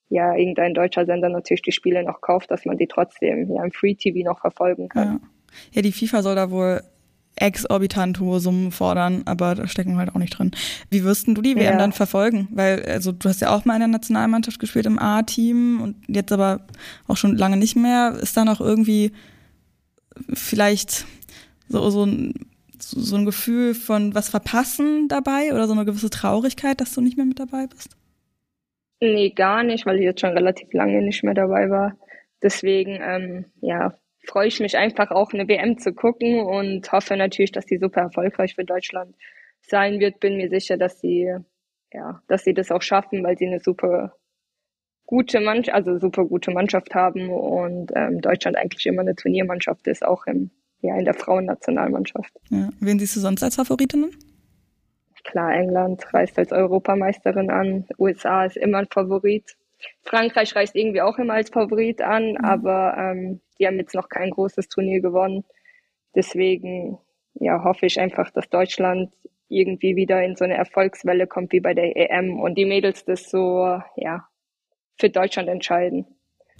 ja 0.09 0.35
irgendein 0.35 0.73
deutscher 0.73 1.05
Sender 1.05 1.29
natürlich 1.29 1.61
die 1.61 1.71
Spiele 1.71 2.03
noch 2.03 2.21
kauft, 2.21 2.49
dass 2.49 2.65
man 2.65 2.77
die 2.77 2.87
trotzdem 2.87 3.51
ja 3.51 3.63
im 3.63 3.71
Free 3.71 3.93
TV 3.93 4.27
noch 4.27 4.39
verfolgen 4.39 4.89
kann. 4.89 5.07
Ja. 5.07 5.19
ja, 5.73 5.81
die 5.83 5.91
FIFA 5.91 6.23
soll 6.23 6.35
da 6.35 6.49
wohl 6.49 6.81
exorbitant 7.43 8.21
hohe 8.21 8.39
Summen 8.39 8.71
fordern, 8.71 9.23
aber 9.25 9.53
da 9.53 9.67
stecken 9.67 9.93
wir 9.93 9.99
halt 9.99 10.15
auch 10.15 10.19
nicht 10.19 10.37
drin. 10.37 10.51
Wie 10.89 11.03
wirst 11.03 11.27
du 11.27 11.41
die 11.41 11.57
WM 11.57 11.73
ja. 11.73 11.77
dann 11.77 11.91
verfolgen? 11.91 12.47
Weil, 12.51 12.85
also 12.85 13.11
du 13.11 13.27
hast 13.27 13.41
ja 13.41 13.53
auch 13.53 13.65
mal 13.65 13.73
in 13.73 13.81
der 13.81 13.89
Nationalmannschaft 13.89 14.59
gespielt 14.59 14.85
im 14.85 14.97
A-Team 14.97 15.81
und 15.81 15.97
jetzt 16.07 16.31
aber 16.31 16.61
auch 17.07 17.17
schon 17.17 17.35
lange 17.35 17.57
nicht 17.57 17.75
mehr. 17.75 18.17
Ist 18.21 18.37
da 18.37 18.45
noch 18.45 18.61
irgendwie 18.61 19.11
vielleicht 20.33 21.05
so, 21.67 21.89
so, 21.89 22.05
ein, 22.05 22.33
so 22.79 23.17
ein 23.17 23.25
Gefühl 23.25 23.73
von 23.73 24.15
was 24.15 24.29
verpassen 24.29 25.09
dabei 25.09 25.53
oder 25.53 25.67
so 25.67 25.73
eine 25.73 25.83
gewisse 25.83 26.09
Traurigkeit, 26.09 26.79
dass 26.79 26.93
du 26.93 27.01
nicht 27.01 27.17
mehr 27.17 27.25
mit 27.25 27.39
dabei 27.39 27.67
bist? 27.67 27.97
Nee, 29.01 29.31
gar 29.31 29.63
nicht, 29.63 29.85
weil 29.85 29.97
ich 29.97 30.05
jetzt 30.05 30.21
schon 30.21 30.31
relativ 30.31 30.71
lange 30.71 31.01
nicht 31.01 31.23
mehr 31.25 31.33
dabei 31.33 31.69
war. 31.69 31.97
Deswegen, 32.41 32.99
ähm, 33.01 33.45
ja, 33.59 33.97
freue 34.25 34.47
ich 34.47 34.59
mich 34.59 34.77
einfach 34.77 35.11
auch 35.11 35.33
eine 35.33 35.47
WM 35.47 35.77
zu 35.77 35.93
gucken 35.93 36.39
und 36.39 36.91
hoffe 36.91 37.17
natürlich, 37.17 37.51
dass 37.51 37.65
die 37.65 37.77
super 37.77 38.01
erfolgreich 38.01 38.55
für 38.55 38.65
Deutschland 38.65 39.15
sein 39.61 39.99
wird. 39.99 40.19
Bin 40.19 40.37
mir 40.37 40.49
sicher, 40.49 40.77
dass 40.77 40.99
sie, 40.99 41.33
ja, 41.91 42.21
dass 42.27 42.43
sie 42.43 42.53
das 42.53 42.71
auch 42.71 42.81
schaffen, 42.81 43.23
weil 43.23 43.37
sie 43.37 43.47
eine 43.47 43.59
super 43.59 44.15
gute 45.05 45.41
Mannschaft, 45.41 45.75
also 45.75 45.99
super 45.99 46.25
gute 46.25 46.51
Mannschaft 46.51 46.95
haben 46.95 47.29
und 47.29 47.91
ähm, 47.95 48.21
Deutschland 48.21 48.57
eigentlich 48.57 48.85
immer 48.85 49.01
eine 49.01 49.15
Turniermannschaft 49.15 49.85
ist, 49.87 50.03
auch 50.03 50.25
im, 50.25 50.49
ja, 50.81 50.97
in 50.97 51.05
der 51.05 51.13
Frauennationalmannschaft. 51.13 52.33
Ja. 52.49 52.69
Wen 52.79 52.99
siehst 52.99 53.15
du 53.15 53.19
sonst 53.19 53.43
als 53.43 53.55
Favoritinnen? 53.55 54.11
Klar, 55.23 55.53
England 55.53 56.03
reist 56.13 56.37
als 56.37 56.51
Europameisterin 56.51 57.49
an, 57.49 57.85
USA 57.97 58.45
ist 58.45 58.57
immer 58.57 58.79
ein 58.79 58.87
Favorit. 58.89 59.55
Frankreich 60.03 60.55
reist 60.55 60.75
irgendwie 60.75 61.01
auch 61.01 61.17
immer 61.17 61.33
als 61.33 61.49
Favorit 61.49 62.01
an, 62.01 62.31
mhm. 62.31 62.37
aber 62.37 62.95
ähm, 62.97 63.41
die 63.59 63.67
haben 63.67 63.77
jetzt 63.77 63.95
noch 63.95 64.09
kein 64.09 64.31
großes 64.31 64.67
Turnier 64.67 65.01
gewonnen. 65.01 65.43
Deswegen 66.15 66.99
ja, 67.35 67.63
hoffe 67.63 67.85
ich 67.85 67.99
einfach, 67.99 68.29
dass 68.31 68.49
Deutschland 68.49 69.11
irgendwie 69.49 69.95
wieder 69.95 70.23
in 70.23 70.35
so 70.35 70.45
eine 70.45 70.55
Erfolgswelle 70.55 71.27
kommt 71.27 71.51
wie 71.51 71.59
bei 71.59 71.73
der 71.73 71.95
EM 71.95 72.39
und 72.39 72.57
die 72.57 72.65
Mädels 72.65 73.05
das 73.05 73.29
so 73.29 73.81
ja 73.95 74.27
für 74.99 75.09
Deutschland 75.09 75.49
entscheiden. 75.49 76.05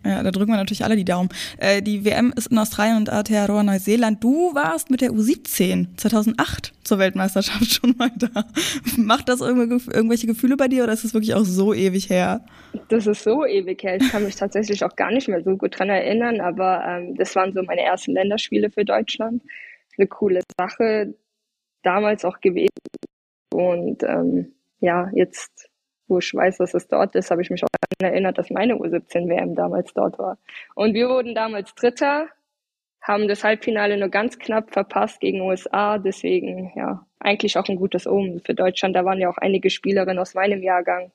Ja, 0.05 0.21
da 0.21 0.31
drücken 0.31 0.51
wir 0.51 0.57
natürlich 0.57 0.83
alle 0.83 0.95
die 0.95 1.05
Daumen. 1.05 1.29
Äh, 1.57 1.81
die 1.81 2.03
WM 2.03 2.33
ist 2.35 2.47
in 2.47 2.57
Australien 2.57 2.97
und 2.97 3.11
Aotearoa 3.11 3.63
Neuseeland. 3.63 4.23
Du 4.23 4.53
warst 4.53 4.89
mit 4.89 5.01
der 5.01 5.11
U17 5.11 5.97
2008 5.97 6.73
zur 6.83 6.99
Weltmeisterschaft 6.99 7.73
schon 7.73 7.95
mal 7.97 8.11
da. 8.17 8.45
Macht 8.97 9.29
das 9.29 9.41
irgendwelche 9.41 10.27
Gefühle 10.27 10.57
bei 10.57 10.67
dir 10.67 10.83
oder 10.83 10.93
ist 10.93 11.05
es 11.05 11.13
wirklich 11.13 11.33
auch 11.35 11.45
so 11.45 11.73
ewig 11.73 12.09
her? 12.09 12.45
Das 12.89 13.07
ist 13.07 13.23
so 13.23 13.45
ewig 13.45 13.81
her. 13.83 13.95
Ich 13.95 14.09
kann 14.09 14.25
mich 14.25 14.35
tatsächlich 14.35 14.83
auch 14.83 14.95
gar 14.95 15.11
nicht 15.11 15.27
mehr 15.29 15.41
so 15.41 15.55
gut 15.55 15.79
dran 15.79 15.89
erinnern, 15.89 16.41
aber 16.41 16.83
ähm, 16.85 17.15
das 17.15 17.35
waren 17.35 17.53
so 17.53 17.63
meine 17.63 17.81
ersten 17.81 18.11
Länderspiele 18.11 18.71
für 18.71 18.83
Deutschland. 18.83 19.41
Eine 19.97 20.07
coole 20.07 20.41
Sache 20.59 21.15
damals 21.83 22.25
auch 22.25 22.41
gewesen. 22.41 22.69
Und 23.53 24.03
ähm, 24.03 24.53
ja, 24.79 25.09
jetzt 25.13 25.69
wo 26.07 26.19
ich 26.19 26.33
weiß, 26.33 26.57
dass 26.57 26.73
es 26.73 26.87
dort 26.87 27.15
ist, 27.15 27.31
habe 27.31 27.41
ich 27.41 27.49
mich 27.49 27.63
auch 27.63 27.69
daran 27.71 28.13
erinnert, 28.13 28.37
dass 28.37 28.49
meine 28.49 28.75
U17-WM 28.75 29.55
damals 29.55 29.93
dort 29.93 30.19
war. 30.19 30.37
Und 30.75 30.93
wir 30.93 31.09
wurden 31.09 31.35
damals 31.35 31.73
Dritter, 31.75 32.27
haben 33.01 33.27
das 33.27 33.43
Halbfinale 33.43 33.97
nur 33.97 34.09
ganz 34.09 34.39
knapp 34.39 34.71
verpasst 34.71 35.19
gegen 35.19 35.41
USA. 35.41 35.97
Deswegen, 35.97 36.71
ja, 36.75 37.05
eigentlich 37.19 37.57
auch 37.57 37.67
ein 37.67 37.75
gutes 37.75 38.07
Omen 38.07 38.39
für 38.39 38.53
Deutschland. 38.53 38.95
Da 38.95 39.05
waren 39.05 39.19
ja 39.19 39.29
auch 39.29 39.37
einige 39.37 39.69
Spielerinnen 39.69 40.19
aus 40.19 40.33
meinem 40.33 40.63
Jahrgang, 40.63 41.11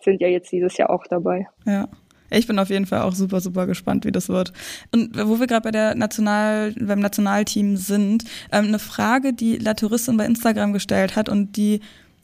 sind 0.00 0.20
ja 0.20 0.28
jetzt 0.28 0.50
dieses 0.52 0.76
Jahr 0.76 0.90
auch 0.90 1.06
dabei. 1.06 1.46
Ja. 1.64 1.88
Ich 2.28 2.48
bin 2.48 2.58
auf 2.58 2.70
jeden 2.70 2.86
Fall 2.86 3.02
auch 3.02 3.12
super, 3.12 3.40
super 3.40 3.68
gespannt, 3.68 4.04
wie 4.04 4.10
das 4.10 4.28
wird. 4.28 4.52
Und 4.92 5.16
wo 5.16 5.38
wir 5.38 5.46
gerade 5.46 5.62
bei 5.62 5.70
der 5.70 5.94
National, 5.94 6.72
beim 6.72 6.98
Nationalteam 6.98 7.76
sind, 7.76 8.24
ähm, 8.50 8.66
eine 8.66 8.80
Frage, 8.80 9.32
die 9.32 9.58
La 9.58 9.74
Touristin 9.74 10.16
bei 10.16 10.26
Instagram 10.26 10.72
gestellt 10.72 11.14
hat 11.14 11.28
und 11.28 11.56
die 11.56 11.80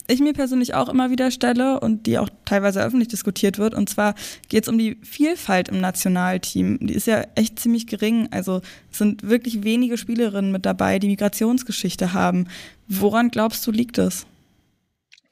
ich 0.07 0.19
mir 0.19 0.33
persönlich 0.33 0.73
auch 0.73 0.89
immer 0.89 1.09
wieder 1.09 1.31
stelle 1.31 1.79
und 1.79 2.05
die 2.07 2.17
auch 2.17 2.29
teilweise 2.45 2.83
öffentlich 2.83 3.07
diskutiert 3.07 3.57
wird. 3.57 3.73
Und 3.73 3.89
zwar 3.89 4.15
geht 4.49 4.63
es 4.63 4.69
um 4.69 4.77
die 4.77 4.97
Vielfalt 5.03 5.69
im 5.69 5.79
Nationalteam. 5.79 6.79
Die 6.81 6.93
ist 6.93 7.07
ja 7.07 7.23
echt 7.35 7.59
ziemlich 7.59 7.87
gering. 7.87 8.27
Also 8.31 8.61
sind 8.89 9.27
wirklich 9.27 9.63
wenige 9.63 9.97
Spielerinnen 9.97 10.51
mit 10.51 10.65
dabei, 10.65 10.99
die 10.99 11.07
Migrationsgeschichte 11.07 12.13
haben. 12.13 12.47
Woran 12.87 13.29
glaubst 13.29 13.65
du, 13.65 13.71
liegt 13.71 13.97
es? 13.97 14.27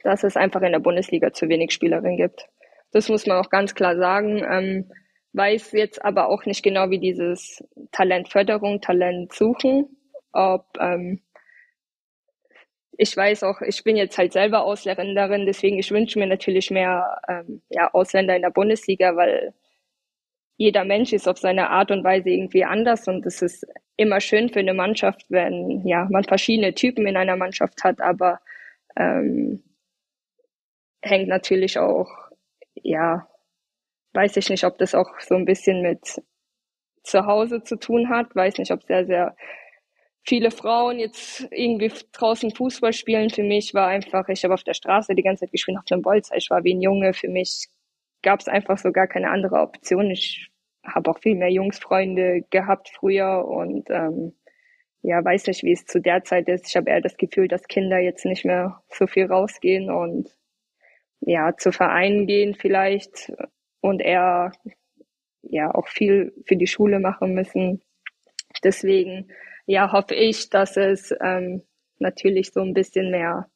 Dass 0.04 0.24
es 0.24 0.38
einfach 0.38 0.62
in 0.62 0.72
der 0.72 0.80
Bundesliga 0.80 1.34
zu 1.34 1.50
wenig 1.50 1.72
Spielerinnen 1.72 2.18
gibt. 2.18 2.46
Das 2.92 3.10
muss 3.10 3.26
man 3.26 3.38
auch 3.38 3.50
ganz 3.50 3.76
klar 3.76 3.98
sagen. 3.98 4.44
Ähm, 4.50 4.86
weiß 5.34 5.72
jetzt 5.74 6.04
aber 6.04 6.30
auch 6.30 6.46
nicht 6.46 6.64
genau, 6.64 6.90
wie 6.90 7.00
dieses 7.00 7.64
Talentförderung, 7.92 8.82
Talent 8.82 9.34
suchen, 9.34 9.88
ob 10.34 10.66
ähm, 10.80 11.22
ich 13.02 13.18
weiß 13.18 13.42
auch, 13.44 13.62
ich 13.62 13.84
bin 13.84 13.98
jetzt 13.98 14.20
halt 14.20 14.32
selber 14.32 14.64
Ausländerin, 14.64 15.48
deswegen 15.48 15.80
ich 15.80 15.90
wünsche 15.90 16.20
mir 16.20 16.28
natürlich 16.28 16.70
mehr 16.70 17.20
ähm, 17.28 17.64
ja, 17.70 17.92
Ausländer 17.94 18.36
in 18.36 18.44
der 18.44 18.52
Bundesliga, 18.52 19.16
weil 19.16 19.56
jeder 20.58 20.86
Mensch 20.86 21.12
ist 21.12 21.28
auf 21.28 21.40
seine 21.40 21.72
Art 21.72 21.90
und 21.90 22.04
Weise 22.04 22.30
irgendwie 22.30 22.64
anders 22.64 23.08
und 23.08 23.26
es 23.26 23.42
ist 23.42 23.66
immer 23.98 24.22
schön 24.22 24.50
für 24.50 24.60
eine 24.60 24.76
Mannschaft, 24.76 25.26
wenn 25.30 25.82
ja 25.88 26.08
man 26.12 26.26
verschiedene 26.26 26.76
Typen 26.76 27.08
in 27.08 27.18
einer 27.18 27.38
Mannschaft 27.38 27.84
hat, 27.84 28.00
aber 28.02 28.40
ähm, 28.96 29.64
hängt 31.02 31.28
natürlich 31.28 31.80
auch, 31.80 32.12
ja, 32.76 33.28
weiß 34.14 34.38
ich 34.38 34.48
nicht, 34.52 34.64
ob 34.64 34.78
das 34.78 34.94
auch 34.94 35.20
so 35.22 35.34
ein 35.34 35.46
bisschen 35.46 35.82
mit 35.82 36.22
zu 37.04 37.26
Hause 37.26 37.64
zu 37.64 37.78
tun 37.78 38.10
hat, 38.10 38.36
weiß 38.36 38.60
nicht, 38.60 38.72
ob 38.72 38.84
sehr, 38.84 39.08
sehr 39.08 39.36
viele 40.24 40.52
Frauen 40.52 41.00
jetzt 41.00 41.48
irgendwie 41.52 41.92
draußen 42.12 42.52
Fußball 42.52 42.94
spielen. 42.94 43.30
Für 43.30 43.44
mich 43.44 43.74
war 43.74 43.88
einfach, 43.88 44.28
ich 44.30 44.44
habe 44.44 44.54
auf 44.54 44.64
der 44.64 44.74
Straße 44.74 45.16
die 45.16 45.24
ganze 45.24 45.46
Zeit 45.46 45.52
geschrien 45.52 45.78
auf 45.78 45.86
dem 45.86 46.02
Bolzer. 46.02 46.36
Ich 46.38 46.50
war 46.50 46.64
wie 46.64 46.74
ein 46.74 46.82
Junge. 46.82 47.14
Für 47.14 47.30
mich 47.30 47.68
gab 48.22 48.40
es 48.40 48.48
einfach 48.48 48.78
so 48.78 48.92
gar 48.92 49.08
keine 49.08 49.30
andere 49.30 49.58
Option. 49.58 50.12
Ich 50.12 50.52
habe 50.84 51.10
auch 51.12 51.20
viel 51.20 51.36
mehr 51.36 51.52
Jungsfreunde 51.52 52.44
gehabt 52.50 52.90
früher 52.90 53.46
und 53.46 53.90
ähm, 53.90 54.34
ja, 55.04 55.24
weiß 55.24 55.48
nicht, 55.48 55.64
wie 55.64 55.72
es 55.72 55.86
zu 55.86 56.00
der 56.00 56.24
Zeit 56.24 56.48
ist. 56.48 56.68
Ich 56.68 56.76
habe 56.76 56.90
eher 56.90 57.02
das 57.02 57.18
Gefühl, 57.18 57.48
dass 57.48 57.68
Kinder 57.68 57.98
jetzt 57.98 58.26
nicht 58.26 58.46
mehr 58.46 58.82
so 58.90 59.08
viel 59.08 59.26
rausgehen 59.26 59.90
und 59.90 60.36
ja, 61.22 61.56
zu 61.58 61.72
Vereinen 61.72 62.28
gehen 62.28 62.56
vielleicht 62.56 63.32
und 63.82 64.02
eher 64.02 64.52
ja 65.44 65.74
auch 65.74 65.88
viel 65.88 66.34
für 66.46 66.56
die 66.56 66.68
Schule 66.68 67.00
machen 67.00 67.34
müssen. 67.34 67.82
Deswegen 68.64 69.32
ja, 69.66 69.92
hoffe 69.92 70.16
ich, 70.16 70.50
dass 70.50 70.78
es 70.78 71.14
ähm, 71.22 71.62
natürlich 72.00 72.52
so 72.52 72.62
ein 72.62 72.74
bisschen 72.74 73.12
mehr 73.12 73.48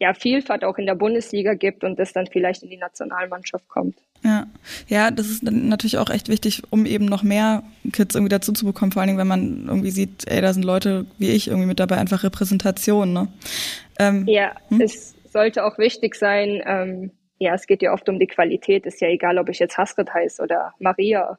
ja, 0.00 0.14
Vielfalt 0.14 0.64
auch 0.64 0.78
in 0.78 0.86
der 0.86 0.94
Bundesliga 0.94 1.54
gibt 1.54 1.82
und 1.82 1.98
das 1.98 2.12
dann 2.12 2.26
vielleicht 2.26 2.62
in 2.62 2.70
die 2.70 2.76
Nationalmannschaft 2.76 3.68
kommt. 3.68 3.96
Ja, 4.22 4.46
ja, 4.86 5.10
das 5.10 5.28
ist 5.28 5.42
natürlich 5.42 5.98
auch 5.98 6.10
echt 6.10 6.28
wichtig, 6.28 6.62
um 6.70 6.86
eben 6.86 7.04
noch 7.04 7.22
mehr 7.22 7.62
Kids 7.92 8.14
irgendwie 8.14 8.30
dazu 8.30 8.52
zu 8.52 8.64
bekommen, 8.64 8.92
vor 8.92 9.02
allen 9.02 9.08
Dingen, 9.08 9.18
wenn 9.18 9.26
man 9.26 9.66
irgendwie 9.66 9.90
sieht, 9.90 10.28
ey, 10.28 10.40
da 10.40 10.52
sind 10.52 10.64
Leute 10.64 11.06
wie 11.18 11.30
ich 11.30 11.48
irgendwie 11.48 11.66
mit 11.66 11.80
dabei, 11.80 11.96
einfach 11.98 12.22
Repräsentation, 12.22 13.12
ne? 13.12 13.28
Ähm, 13.98 14.24
ja, 14.28 14.52
hm? 14.68 14.80
es 14.80 15.16
sollte 15.32 15.64
auch 15.64 15.78
wichtig 15.78 16.14
sein, 16.14 16.62
ähm, 16.64 17.10
ja, 17.38 17.54
es 17.54 17.66
geht 17.66 17.82
ja 17.82 17.92
oft 17.92 18.08
um 18.08 18.18
die 18.18 18.26
Qualität, 18.26 18.86
ist 18.86 19.00
ja 19.00 19.08
egal, 19.08 19.38
ob 19.38 19.48
ich 19.48 19.58
jetzt 19.58 19.78
Hasret 19.78 20.12
heiße 20.12 20.42
oder 20.42 20.74
Maria 20.78 21.38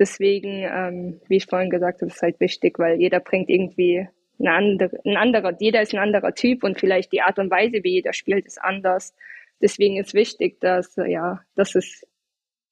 Deswegen, 0.00 0.62
ähm, 0.62 1.20
wie 1.28 1.36
ich 1.36 1.46
vorhin 1.46 1.70
gesagt 1.70 2.00
habe, 2.00 2.10
ist 2.10 2.22
halt 2.22 2.40
wichtig, 2.40 2.78
weil 2.78 2.98
jeder 2.98 3.20
bringt 3.20 3.50
irgendwie 3.50 4.08
eine 4.40 4.52
andere, 4.52 4.98
ein 5.04 5.16
anderer, 5.16 5.54
jeder 5.60 5.82
ist 5.82 5.94
ein 5.94 6.00
anderer 6.00 6.34
Typ 6.34 6.64
und 6.64 6.80
vielleicht 6.80 7.12
die 7.12 7.20
Art 7.20 7.38
und 7.38 7.50
Weise, 7.50 7.84
wie 7.84 7.92
jeder 7.92 8.14
spielt, 8.14 8.46
ist 8.46 8.60
anders. 8.60 9.14
Deswegen 9.60 9.98
ist 9.98 10.14
wichtig, 10.14 10.58
dass, 10.60 10.96
ja, 10.96 11.40
dass 11.54 11.74
es 11.74 12.06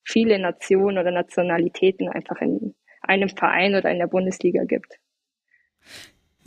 viele 0.05 0.38
Nationen 0.38 0.99
oder 0.99 1.11
Nationalitäten 1.11 2.09
einfach 2.09 2.41
in 2.41 2.75
einem 3.03 3.29
Verein 3.29 3.75
oder 3.75 3.91
in 3.91 3.99
der 3.99 4.07
Bundesliga 4.07 4.64
gibt 4.64 4.99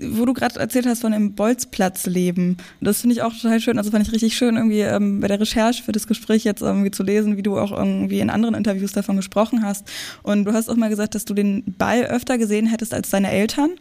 wo 0.01 0.25
du 0.25 0.33
gerade 0.33 0.59
erzählt 0.59 0.85
hast 0.85 1.01
von 1.01 1.11
dem 1.11 1.33
Bolzplatzleben. 1.33 2.57
Das 2.81 3.01
finde 3.01 3.15
ich 3.15 3.21
auch 3.21 3.33
total 3.33 3.59
schön. 3.59 3.77
Also 3.77 3.91
fand 3.91 4.05
ich 4.05 4.13
richtig 4.13 4.35
schön, 4.35 4.55
irgendwie 4.55 4.81
ähm, 4.81 5.19
bei 5.19 5.27
der 5.27 5.39
Recherche 5.39 5.83
für 5.83 5.91
das 5.91 6.07
Gespräch 6.07 6.43
jetzt 6.43 6.61
irgendwie 6.61 6.91
zu 6.91 7.03
lesen, 7.03 7.37
wie 7.37 7.43
du 7.43 7.57
auch 7.57 7.71
irgendwie 7.71 8.19
in 8.19 8.29
anderen 8.29 8.55
Interviews 8.55 8.91
davon 8.91 9.17
gesprochen 9.17 9.63
hast. 9.63 9.87
Und 10.23 10.45
du 10.45 10.53
hast 10.53 10.69
auch 10.69 10.75
mal 10.75 10.89
gesagt, 10.89 11.15
dass 11.15 11.25
du 11.25 11.33
den 11.33 11.63
Ball 11.77 12.03
öfter 12.05 12.37
gesehen 12.37 12.65
hättest 12.65 12.93
als 12.93 13.09
deine 13.09 13.31
Eltern 13.31 13.71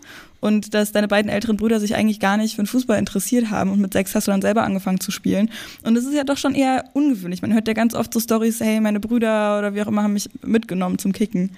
und 0.40 0.74
dass 0.74 0.92
deine 0.92 1.08
beiden 1.08 1.30
älteren 1.30 1.56
Brüder 1.56 1.80
sich 1.80 1.94
eigentlich 1.94 2.20
gar 2.20 2.36
nicht 2.36 2.56
für 2.56 2.62
den 2.62 2.66
Fußball 2.66 2.98
interessiert 2.98 3.50
haben 3.50 3.70
und 3.70 3.80
mit 3.80 3.92
sechs 3.92 4.14
hast 4.14 4.26
du 4.26 4.30
dann 4.30 4.42
selber 4.42 4.62
angefangen 4.62 5.00
zu 5.00 5.10
spielen. 5.10 5.50
Und 5.84 5.94
das 5.94 6.04
ist 6.04 6.14
ja 6.14 6.24
doch 6.24 6.38
schon 6.38 6.54
eher 6.54 6.84
ungewöhnlich. 6.94 7.42
Man 7.42 7.52
hört 7.52 7.68
ja 7.68 7.74
ganz 7.74 7.94
oft 7.94 8.12
so 8.12 8.20
Stories, 8.20 8.60
hey, 8.60 8.80
meine 8.80 9.00
Brüder 9.00 9.58
oder 9.58 9.74
wie 9.74 9.82
auch 9.82 9.86
immer 9.86 10.02
haben 10.02 10.14
mich 10.14 10.30
mitgenommen 10.42 10.98
zum 10.98 11.12
Kicken 11.12 11.50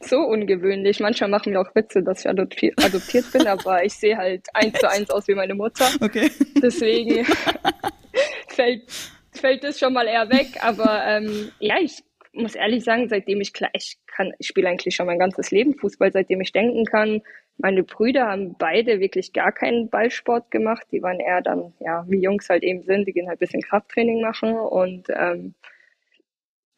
so 0.00 0.20
ungewöhnlich. 0.20 1.00
Manchmal 1.00 1.30
machen 1.30 1.52
wir 1.52 1.60
auch 1.60 1.74
Witze, 1.74 2.02
dass 2.02 2.20
ich 2.20 2.28
adoptiert, 2.28 3.32
bin, 3.32 3.46
aber 3.46 3.84
ich 3.84 3.94
sehe 3.94 4.16
halt 4.16 4.46
eins 4.54 4.78
zu 4.78 4.88
eins 4.88 5.10
aus 5.10 5.28
wie 5.28 5.34
meine 5.34 5.54
Mutter. 5.54 5.88
Okay. 6.00 6.30
Deswegen 6.62 7.24
fällt, 8.48 8.82
fällt 9.32 9.64
das 9.64 9.78
schon 9.78 9.92
mal 9.92 10.06
eher 10.06 10.28
weg. 10.30 10.58
Aber 10.60 11.04
ähm, 11.06 11.50
ja, 11.58 11.76
ich 11.80 12.02
muss 12.32 12.54
ehrlich 12.54 12.84
sagen, 12.84 13.08
seitdem 13.08 13.40
ich 13.40 13.52
klar, 13.52 13.70
ich 13.72 13.96
kann, 14.06 14.32
ich 14.38 14.46
spiele 14.46 14.68
eigentlich 14.68 14.94
schon 14.94 15.06
mein 15.06 15.18
ganzes 15.18 15.50
Leben 15.50 15.74
Fußball, 15.74 16.12
seitdem 16.12 16.40
ich 16.40 16.52
denken 16.52 16.84
kann. 16.84 17.22
Meine 17.56 17.82
Brüder 17.82 18.26
haben 18.26 18.54
beide 18.58 19.00
wirklich 19.00 19.32
gar 19.32 19.52
keinen 19.52 19.90
Ballsport 19.90 20.50
gemacht. 20.50 20.86
Die 20.92 21.02
waren 21.02 21.18
eher 21.18 21.40
dann, 21.40 21.72
ja, 21.80 22.04
wie 22.08 22.20
Jungs 22.20 22.48
halt 22.48 22.62
eben 22.62 22.82
sind, 22.82 23.06
die 23.06 23.12
gehen 23.12 23.26
halt 23.26 23.38
ein 23.38 23.44
bisschen 23.44 23.62
Krafttraining 23.62 24.20
machen 24.20 24.52
und 24.52 25.08
ähm, 25.08 25.54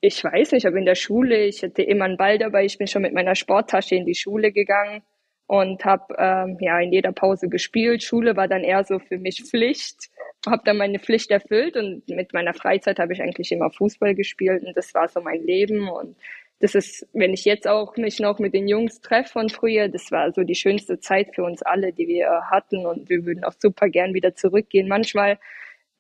ich 0.01 0.25
weiß 0.25 0.53
nicht, 0.53 0.67
aber 0.67 0.77
in 0.77 0.87
der 0.87 0.95
Schule, 0.95 1.45
ich 1.45 1.63
hatte 1.63 1.83
immer 1.83 2.07
einen 2.07 2.17
Ball 2.17 2.39
dabei, 2.39 2.65
ich 2.65 2.79
bin 2.79 2.87
schon 2.87 3.03
mit 3.03 3.13
meiner 3.13 3.35
Sporttasche 3.35 3.95
in 3.95 4.07
die 4.07 4.15
Schule 4.15 4.53
gegangen 4.53 5.03
und 5.47 5.85
habe 5.85 6.15
ähm, 6.19 6.57
ja 6.61 6.81
in 6.81 6.93
jeder 6.93 7.13
Pause 7.13 7.49
gespielt. 7.49 8.03
Schule 8.03 8.37
war 8.37 8.49
dann 8.49 8.65
eher 8.65 8.85
so 8.85 8.99
für 8.99 9.19
mich 9.19 9.43
Pflicht, 9.43 10.09
habe 10.47 10.63
dann 10.65 10.79
meine 10.79 10.99
Pflicht 10.99 11.31
erfüllt 11.31 11.77
und 11.77 12.09
mit 12.09 12.33
meiner 12.33 12.55
Freizeit 12.55 12.99
habe 12.99 13.13
ich 13.13 13.21
eigentlich 13.23 13.53
immer 13.53 13.71
Fußball 13.71 14.15
gespielt 14.15 14.65
und 14.65 14.77
das 14.77 14.95
war 14.95 15.09
so 15.09 15.21
mein 15.21 15.43
Leben 15.43 15.89
und 15.89 16.17
das 16.61 16.75
ist, 16.75 17.07
wenn 17.15 17.33
ich 17.33 17.47
jetzt 17.47 17.67
auch 17.67 17.97
mich 17.97 18.21
noch 18.21 18.39
mit 18.39 18.53
den 18.53 18.69
Jungs 18.69 19.01
treffe 19.01 19.33
von 19.33 19.49
früher, 19.49 19.89
das 19.89 20.13
war 20.13 20.31
so 20.33 20.43
die 20.45 20.55
schönste 20.55 21.01
Zeit 21.01 21.35
für 21.35 21.43
uns 21.43 21.63
alle, 21.63 21.93
die 21.93 22.07
wir 22.07 22.29
hatten 22.51 22.87
und 22.87 23.09
wir 23.09 23.25
würden 23.25 23.45
auch 23.45 23.55
super 23.59 23.89
gern 23.89 24.13
wieder 24.13 24.35
zurückgehen. 24.35 24.87
Manchmal 24.87 25.39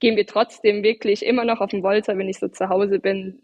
gehen 0.01 0.17
wir 0.17 0.27
trotzdem 0.27 0.83
wirklich 0.83 1.25
immer 1.25 1.45
noch 1.45 1.61
auf 1.61 1.71
den 1.71 1.83
Bolzer, 1.83 2.17
wenn 2.19 2.29
ich 2.29 2.39
so 2.39 2.49
zu 2.49 2.69
Hause 2.69 2.99
bin, 2.99 3.43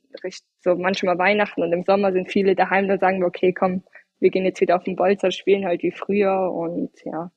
so 0.61 0.75
manchmal 0.75 1.19
Weihnachten 1.19 1.63
und 1.63 1.73
im 1.73 1.85
Sommer 1.85 2.13
sind 2.13 2.31
viele 2.31 2.55
daheim, 2.55 2.89
da 2.89 2.99
sagen 2.99 3.21
wir, 3.21 3.27
okay, 3.27 3.53
komm, 3.53 3.85
wir 4.19 4.31
gehen 4.31 4.45
jetzt 4.45 4.61
wieder 4.61 4.77
auf 4.77 4.85
den 4.85 4.97
Bolzer, 4.97 5.31
spielen 5.31 5.67
halt 5.67 5.83
wie 5.83 5.93
früher 5.93 6.51
und 6.51 6.91
ja, 7.05 7.31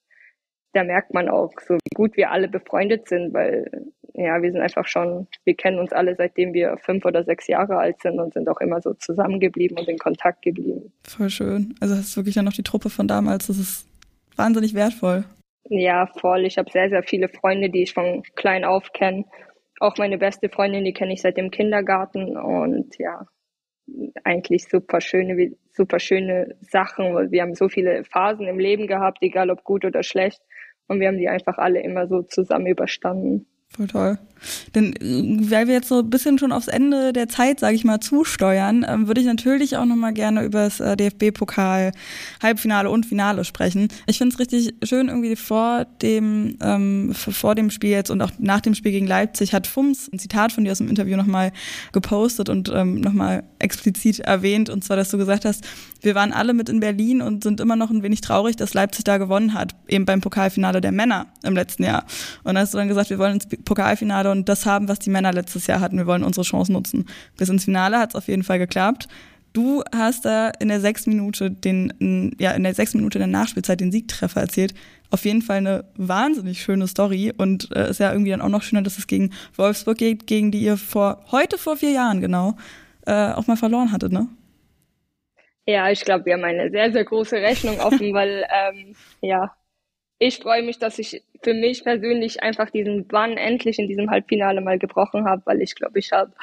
da 0.73 0.83
merkt 0.83 1.13
man 1.13 1.29
auch 1.29 1.51
so, 1.67 1.75
wie 1.75 1.95
gut 1.95 2.15
wir 2.15 2.31
alle 2.31 2.47
befreundet 2.47 3.07
sind, 3.07 3.33
weil 3.33 3.69
ja, 4.13 4.41
wir 4.41 4.51
sind 4.51 4.61
einfach 4.61 4.85
schon, 4.85 5.27
wir 5.45 5.55
kennen 5.55 5.79
uns 5.79 5.91
alle 5.91 6.15
seitdem 6.15 6.53
wir 6.53 6.77
fünf 6.77 7.05
oder 7.05 7.23
sechs 7.23 7.47
Jahre 7.47 7.77
alt 7.77 8.01
sind 8.01 8.19
und 8.19 8.33
sind 8.33 8.49
auch 8.49 8.59
immer 8.59 8.81
so 8.81 8.93
zusammengeblieben 8.93 9.77
und 9.77 9.87
in 9.87 9.97
Kontakt 9.97 10.41
geblieben. 10.41 10.91
Voll 11.07 11.29
schön. 11.29 11.75
Also 11.79 11.95
hast 11.95 12.15
du 12.15 12.21
wirklich 12.21 12.35
ja 12.35 12.41
noch 12.41 12.53
die 12.53 12.63
Truppe 12.63 12.89
von 12.89 13.07
damals, 13.07 13.47
das 13.47 13.57
ist 13.57 13.87
wahnsinnig 14.35 14.73
wertvoll. 14.73 15.25
Ja, 15.65 16.07
voll. 16.07 16.45
Ich 16.45 16.57
habe 16.57 16.71
sehr, 16.71 16.89
sehr 16.89 17.03
viele 17.03 17.29
Freunde, 17.29 17.69
die 17.69 17.83
ich 17.83 17.93
von 17.93 18.23
klein 18.35 18.65
auf 18.65 18.91
kenne. 18.93 19.25
Auch 19.79 19.97
meine 19.97 20.17
beste 20.17 20.49
Freundin, 20.49 20.83
die 20.83 20.93
kenne 20.93 21.13
ich 21.13 21.21
seit 21.21 21.37
dem 21.37 21.51
Kindergarten. 21.51 22.37
Und 22.37 22.97
ja, 22.97 23.25
eigentlich 24.23 24.67
super 24.67 25.01
schöne, 25.01 25.55
super 25.71 25.99
schöne 25.99 26.55
Sachen. 26.61 27.31
Wir 27.31 27.41
haben 27.41 27.55
so 27.55 27.69
viele 27.69 28.03
Phasen 28.03 28.47
im 28.47 28.59
Leben 28.59 28.87
gehabt, 28.87 29.19
egal 29.21 29.49
ob 29.49 29.63
gut 29.63 29.85
oder 29.85 30.03
schlecht. 30.03 30.41
Und 30.87 30.99
wir 30.99 31.07
haben 31.07 31.17
die 31.17 31.29
einfach 31.29 31.57
alle 31.57 31.81
immer 31.81 32.07
so 32.07 32.23
zusammen 32.23 32.67
überstanden. 32.67 33.47
Voll 33.75 33.87
toll. 33.87 34.19
Denn 34.75 34.93
äh, 34.95 35.49
weil 35.51 35.67
wir 35.67 35.75
jetzt 35.75 35.89
so 35.89 35.99
ein 35.99 36.09
bisschen 36.09 36.39
schon 36.39 36.51
aufs 36.51 36.67
Ende 36.67 37.13
der 37.13 37.27
Zeit, 37.27 37.59
sage 37.59 37.75
ich 37.75 37.83
mal, 37.83 37.99
zusteuern, 37.99 38.85
ähm, 38.87 39.07
würde 39.07 39.21
ich 39.21 39.27
natürlich 39.27 39.77
auch 39.77 39.85
nochmal 39.85 40.13
gerne 40.13 40.43
über 40.43 40.63
das 40.63 40.79
äh, 40.79 40.95
DFB-Pokal 40.95 41.91
Halbfinale 42.41 42.89
und 42.89 43.05
Finale 43.05 43.43
sprechen. 43.43 43.87
Ich 44.07 44.17
finde 44.17 44.33
es 44.33 44.39
richtig 44.39 44.73
schön, 44.83 45.09
irgendwie 45.09 45.35
vor 45.35 45.85
dem, 46.01 46.57
ähm, 46.61 47.13
vor 47.13 47.55
dem 47.55 47.69
Spiel 47.69 47.91
jetzt 47.91 48.09
und 48.11 48.21
auch 48.21 48.31
nach 48.39 48.61
dem 48.61 48.75
Spiel 48.75 48.91
gegen 48.91 49.07
Leipzig 49.07 49.53
hat 49.53 49.67
Fums 49.67 50.09
ein 50.11 50.19
Zitat 50.19 50.51
von 50.51 50.63
dir 50.63 50.71
aus 50.71 50.77
dem 50.79 50.89
Interview 50.89 51.17
nochmal 51.17 51.51
gepostet 51.91 52.49
und 52.49 52.71
ähm, 52.73 53.01
nochmal 53.01 53.43
explizit 53.59 54.19
erwähnt. 54.19 54.69
Und 54.69 54.83
zwar, 54.83 54.97
dass 54.97 55.09
du 55.09 55.17
gesagt 55.17 55.45
hast, 55.45 55.65
wir 56.01 56.15
waren 56.15 56.31
alle 56.31 56.53
mit 56.53 56.69
in 56.69 56.79
Berlin 56.79 57.21
und 57.21 57.43
sind 57.43 57.59
immer 57.59 57.75
noch 57.75 57.89
ein 57.89 58.03
wenig 58.03 58.21
traurig, 58.21 58.55
dass 58.55 58.73
Leipzig 58.73 59.03
da 59.03 59.17
gewonnen 59.17 59.53
hat, 59.53 59.75
eben 59.87 60.05
beim 60.05 60.21
Pokalfinale 60.21 60.81
der 60.81 60.91
Männer 60.91 61.27
im 61.43 61.53
letzten 61.53 61.83
Jahr. 61.83 62.05
Und 62.43 62.55
dann 62.55 62.59
hast 62.59 62.73
du 62.73 62.77
dann 62.77 62.87
gesagt, 62.87 63.09
wir 63.09 63.19
wollen 63.19 63.33
ins 63.33 63.47
Pokalfinale 63.65 64.31
und 64.31 64.49
das 64.49 64.65
haben, 64.65 64.87
was 64.87 64.99
die 64.99 65.09
Männer 65.09 65.33
letztes 65.33 65.67
Jahr 65.67 65.79
hatten. 65.79 65.97
Wir 65.97 66.07
wollen 66.07 66.23
unsere 66.23 66.45
Chance 66.45 66.71
nutzen. 66.71 67.05
Bis 67.37 67.49
ins 67.49 67.65
Finale 67.65 67.99
hat 67.99 68.09
es 68.09 68.15
auf 68.15 68.27
jeden 68.27 68.43
Fall 68.43 68.59
geklappt. 68.59 69.07
Du 69.53 69.83
hast 69.95 70.25
da 70.25 70.49
in 70.59 70.67
der 70.67 70.79
sechs 70.79 71.07
Minute 71.07 71.49
den, 71.49 72.35
ja, 72.39 72.51
in 72.51 72.63
der 72.63 72.75
sechs 72.75 72.93
Minute 72.93 73.17
der 73.17 73.27
Nachspielzeit 73.27 73.79
den 73.79 73.91
Siegtreffer 73.91 74.41
erzählt. 74.41 74.75
Auf 75.09 75.25
jeden 75.25 75.41
Fall 75.41 75.57
eine 75.57 75.85
wahnsinnig 75.95 76.61
schöne 76.61 76.87
Story 76.87 77.33
und 77.35 77.75
äh, 77.75 77.89
ist 77.89 77.99
ja 77.99 78.11
irgendwie 78.11 78.29
dann 78.29 78.41
auch 78.41 78.49
noch 78.49 78.61
schöner, 78.61 78.83
dass 78.83 78.99
es 78.99 79.07
gegen 79.07 79.31
Wolfsburg 79.55 79.97
geht, 79.97 80.27
gegen 80.27 80.51
die 80.51 80.61
ihr 80.61 80.77
vor, 80.77 81.25
heute 81.31 81.57
vor 81.57 81.77
vier 81.77 81.91
Jahren 81.91 82.21
genau, 82.21 82.57
äh, 83.07 83.31
auch 83.31 83.47
mal 83.47 83.57
verloren 83.57 83.91
hattet, 83.91 84.11
ne? 84.11 84.27
Ja, 85.65 85.89
ich 85.89 86.01
glaube, 86.01 86.25
wir 86.25 86.33
haben 86.33 86.43
eine 86.43 86.69
sehr, 86.69 86.91
sehr 86.91 87.05
große 87.05 87.37
Rechnung 87.37 87.79
offen, 87.79 88.13
weil 88.13 88.45
ähm, 88.51 88.95
ja, 89.21 89.55
ich 90.19 90.37
freue 90.37 90.61
mich, 90.61 90.77
dass 90.77 90.99
ich 90.99 91.23
für 91.41 91.53
mich 91.53 91.83
persönlich 91.83 92.43
einfach 92.43 92.69
diesen 92.69 93.07
Bann 93.07 93.37
endlich 93.37 93.79
in 93.79 93.87
diesem 93.87 94.09
Halbfinale 94.09 94.61
mal 94.61 94.79
gebrochen 94.79 95.25
habe, 95.25 95.41
weil 95.45 95.61
ich 95.61 95.75
glaube, 95.75 95.99
ich 95.99 96.11
habe 96.11 96.33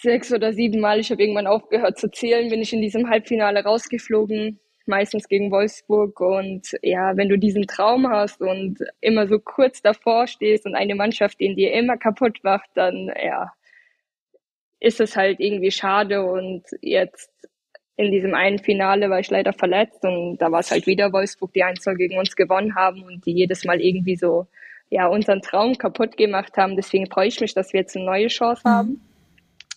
sechs 0.00 0.32
oder 0.32 0.52
sieben 0.52 0.80
Mal, 0.80 1.00
ich 1.00 1.10
habe 1.10 1.22
irgendwann 1.22 1.46
aufgehört 1.46 1.98
zu 1.98 2.10
zählen, 2.10 2.50
bin 2.50 2.60
ich 2.60 2.72
in 2.72 2.80
diesem 2.80 3.08
Halbfinale 3.08 3.64
rausgeflogen, 3.64 4.60
meistens 4.86 5.28
gegen 5.28 5.50
Wolfsburg. 5.50 6.20
Und 6.20 6.68
ja, 6.82 7.16
wenn 7.16 7.28
du 7.28 7.38
diesen 7.38 7.66
Traum 7.66 8.08
hast 8.08 8.40
und 8.40 8.78
immer 9.00 9.26
so 9.26 9.38
kurz 9.38 9.82
davor 9.82 10.26
stehst 10.26 10.66
und 10.66 10.74
eine 10.74 10.94
Mannschaft, 10.94 11.40
den 11.40 11.56
dir 11.56 11.72
immer 11.72 11.96
kaputt 11.96 12.38
macht, 12.42 12.70
dann 12.74 13.12
ja, 13.22 13.52
ist 14.80 15.00
es 15.00 15.16
halt 15.16 15.40
irgendwie 15.40 15.70
schade. 15.70 16.24
Und 16.24 16.64
jetzt 16.80 17.30
in 17.96 18.10
diesem 18.10 18.34
einen 18.34 18.58
Finale 18.58 19.08
war 19.08 19.20
ich 19.20 19.30
leider 19.30 19.52
verletzt 19.52 20.04
und 20.04 20.38
da 20.38 20.52
war 20.52 20.60
es 20.60 20.70
halt 20.70 20.86
wieder 20.86 21.12
Wolfsburg, 21.12 21.52
die 21.54 21.62
1 21.62 21.82
gegen 21.96 22.18
uns 22.18 22.36
gewonnen 22.36 22.74
haben 22.74 23.02
und 23.02 23.24
die 23.24 23.32
jedes 23.32 23.64
Mal 23.64 23.80
irgendwie 23.80 24.16
so 24.16 24.46
ja 24.90 25.06
unseren 25.06 25.40
Traum 25.40 25.76
kaputt 25.78 26.16
gemacht 26.16 26.56
haben. 26.56 26.76
Deswegen 26.76 27.06
freue 27.06 27.28
ich 27.28 27.40
mich, 27.40 27.54
dass 27.54 27.72
wir 27.72 27.80
jetzt 27.80 27.96
eine 27.96 28.04
neue 28.04 28.28
Chance 28.28 28.62
mhm. 28.64 28.70
haben. 28.70 29.00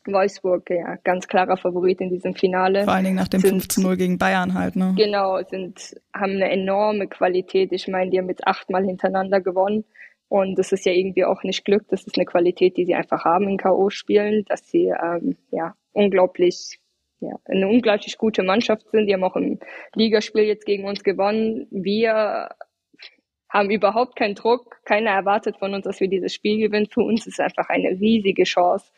Wolfsburg, 0.05 0.69
ja, 0.69 0.95
ganz 1.03 1.27
klarer 1.27 1.57
Favorit 1.57 2.01
in 2.01 2.09
diesem 2.09 2.33
Finale. 2.33 2.83
Vor 2.83 2.93
allen 2.93 3.03
Dingen 3.03 3.17
nach 3.17 3.27
dem 3.27 3.41
5-0 3.41 3.95
gegen 3.95 4.17
Bayern 4.17 4.53
halt, 4.53 4.75
ne? 4.75 4.93
Genau, 4.97 5.39
sind, 5.43 5.95
haben 6.13 6.33
eine 6.33 6.49
enorme 6.49 7.07
Qualität. 7.07 7.71
Ich 7.73 7.87
meine, 7.87 8.09
die 8.09 8.17
haben 8.17 8.29
jetzt 8.29 8.47
achtmal 8.47 8.83
hintereinander 8.85 9.41
gewonnen. 9.41 9.83
Und 10.29 10.57
das 10.57 10.71
ist 10.71 10.85
ja 10.85 10.91
irgendwie 10.91 11.25
auch 11.25 11.43
nicht 11.43 11.65
Glück, 11.65 11.85
das 11.89 12.03
ist 12.03 12.17
eine 12.17 12.25
Qualität, 12.25 12.77
die 12.77 12.85
sie 12.85 12.93
einfach 12.93 13.25
haben 13.25 13.49
in 13.49 13.57
K.O.-Spielen, 13.57 14.45
dass 14.47 14.69
sie 14.69 14.93
ähm, 15.01 15.37
ja 15.51 15.75
unglaublich 15.91 16.79
ja, 17.21 17.35
eine 17.45 17.67
unglaublich 17.67 18.17
gute 18.17 18.43
Mannschaft 18.43 18.89
sind. 18.91 19.07
Die 19.07 19.13
haben 19.13 19.23
auch 19.23 19.35
im 19.35 19.59
Ligaspiel 19.93 20.43
jetzt 20.43 20.65
gegen 20.65 20.85
uns 20.85 21.03
gewonnen. 21.03 21.67
Wir 21.69 22.49
haben 23.49 23.69
überhaupt 23.69 24.15
keinen 24.15 24.35
Druck. 24.35 24.77
Keiner 24.85 25.11
erwartet 25.11 25.57
von 25.57 25.73
uns, 25.73 25.83
dass 25.83 25.99
wir 25.99 26.07
dieses 26.07 26.33
Spiel 26.33 26.59
gewinnen. 26.59 26.87
Für 26.91 27.01
uns 27.01 27.27
ist 27.27 27.33
es 27.33 27.39
einfach 27.39 27.67
eine 27.69 27.89
riesige 27.89 28.43
Chance, 28.43 28.91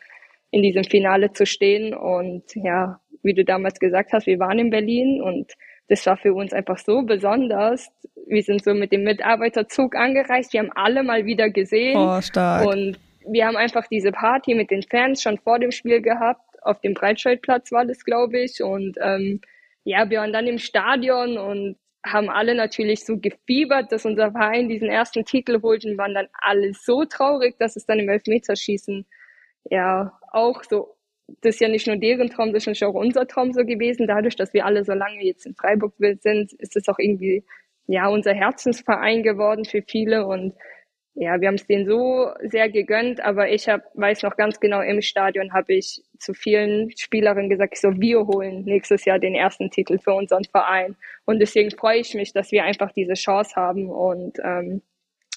in 0.50 0.62
diesem 0.62 0.84
Finale 0.84 1.32
zu 1.32 1.46
stehen. 1.46 1.94
Und 1.94 2.44
ja, 2.54 3.00
wie 3.22 3.34
du 3.34 3.44
damals 3.44 3.80
gesagt 3.80 4.12
hast, 4.12 4.26
wir 4.26 4.38
waren 4.38 4.58
in 4.58 4.70
Berlin 4.70 5.20
und 5.20 5.52
das 5.88 6.06
war 6.06 6.16
für 6.16 6.32
uns 6.32 6.52
einfach 6.52 6.78
so 6.78 7.02
besonders. 7.02 7.90
Wir 8.26 8.42
sind 8.42 8.62
so 8.62 8.72
mit 8.72 8.92
dem 8.92 9.02
Mitarbeiterzug 9.02 9.96
angereist. 9.96 10.52
Wir 10.52 10.60
haben 10.60 10.72
alle 10.74 11.02
mal 11.02 11.24
wieder 11.24 11.50
gesehen. 11.50 11.96
Oh, 11.96 12.20
stark. 12.20 12.66
Und 12.66 12.98
wir 13.26 13.46
haben 13.46 13.56
einfach 13.56 13.86
diese 13.88 14.12
Party 14.12 14.54
mit 14.54 14.70
den 14.70 14.82
Fans 14.82 15.22
schon 15.22 15.38
vor 15.38 15.58
dem 15.58 15.72
Spiel 15.72 16.00
gehabt 16.00 16.51
auf 16.64 16.80
dem 16.80 16.94
Breitscheidplatz 16.94 17.72
war 17.72 17.84
das, 17.84 18.04
glaube 18.04 18.40
ich. 18.40 18.62
Und 18.62 18.96
ähm, 19.00 19.40
ja, 19.84 20.08
wir 20.10 20.20
waren 20.20 20.32
dann 20.32 20.46
im 20.46 20.58
Stadion 20.58 21.38
und 21.38 21.76
haben 22.04 22.30
alle 22.30 22.54
natürlich 22.54 23.04
so 23.04 23.18
gefiebert, 23.18 23.92
dass 23.92 24.04
unser 24.04 24.32
Verein 24.32 24.68
diesen 24.68 24.88
ersten 24.88 25.24
Titel 25.24 25.62
holt 25.62 25.84
und 25.84 25.98
waren 25.98 26.14
dann 26.14 26.28
alle 26.32 26.72
so 26.74 27.04
traurig, 27.04 27.56
dass 27.58 27.76
es 27.76 27.86
dann 27.86 28.00
im 28.00 28.08
Elfmeterschießen 28.08 29.06
ja 29.70 30.18
auch 30.32 30.64
so, 30.64 30.96
das 31.42 31.54
ist 31.54 31.60
ja 31.60 31.68
nicht 31.68 31.86
nur 31.86 31.96
deren 31.96 32.28
Traum, 32.28 32.52
das 32.52 32.66
ist 32.66 32.82
auch 32.82 32.94
unser 32.94 33.26
Traum 33.26 33.52
so 33.52 33.64
gewesen. 33.64 34.06
Dadurch, 34.08 34.34
dass 34.34 34.52
wir 34.52 34.66
alle 34.66 34.84
so 34.84 34.92
lange 34.92 35.24
jetzt 35.24 35.46
in 35.46 35.54
Freiburg 35.54 35.94
sind, 35.98 36.52
ist 36.54 36.76
es 36.76 36.88
auch 36.88 36.98
irgendwie 36.98 37.44
ja 37.86 38.08
unser 38.08 38.34
Herzensverein 38.34 39.22
geworden 39.22 39.64
für 39.64 39.82
viele 39.82 40.26
und 40.26 40.54
ja, 41.14 41.40
wir 41.40 41.48
haben 41.48 41.56
es 41.56 41.66
denen 41.66 41.86
so 41.86 42.30
sehr 42.42 42.70
gegönnt, 42.70 43.20
aber 43.20 43.50
ich 43.50 43.68
hab, 43.68 43.82
weiß 43.94 44.22
noch 44.22 44.36
ganz 44.36 44.60
genau, 44.60 44.80
im 44.80 45.02
Stadion 45.02 45.52
habe 45.52 45.74
ich 45.74 46.02
zu 46.18 46.32
vielen 46.32 46.90
Spielerinnen 46.96 47.50
gesagt, 47.50 47.76
so, 47.76 48.00
wir 48.00 48.26
holen 48.26 48.64
nächstes 48.64 49.04
Jahr 49.04 49.18
den 49.18 49.34
ersten 49.34 49.70
Titel 49.70 49.98
für 49.98 50.14
unseren 50.14 50.44
Verein. 50.44 50.96
Und 51.26 51.38
deswegen 51.40 51.70
freue 51.70 51.98
ich 51.98 52.14
mich, 52.14 52.32
dass 52.32 52.50
wir 52.50 52.64
einfach 52.64 52.92
diese 52.92 53.14
Chance 53.14 53.56
haben 53.56 53.90
und 53.90 54.38
ähm, 54.42 54.80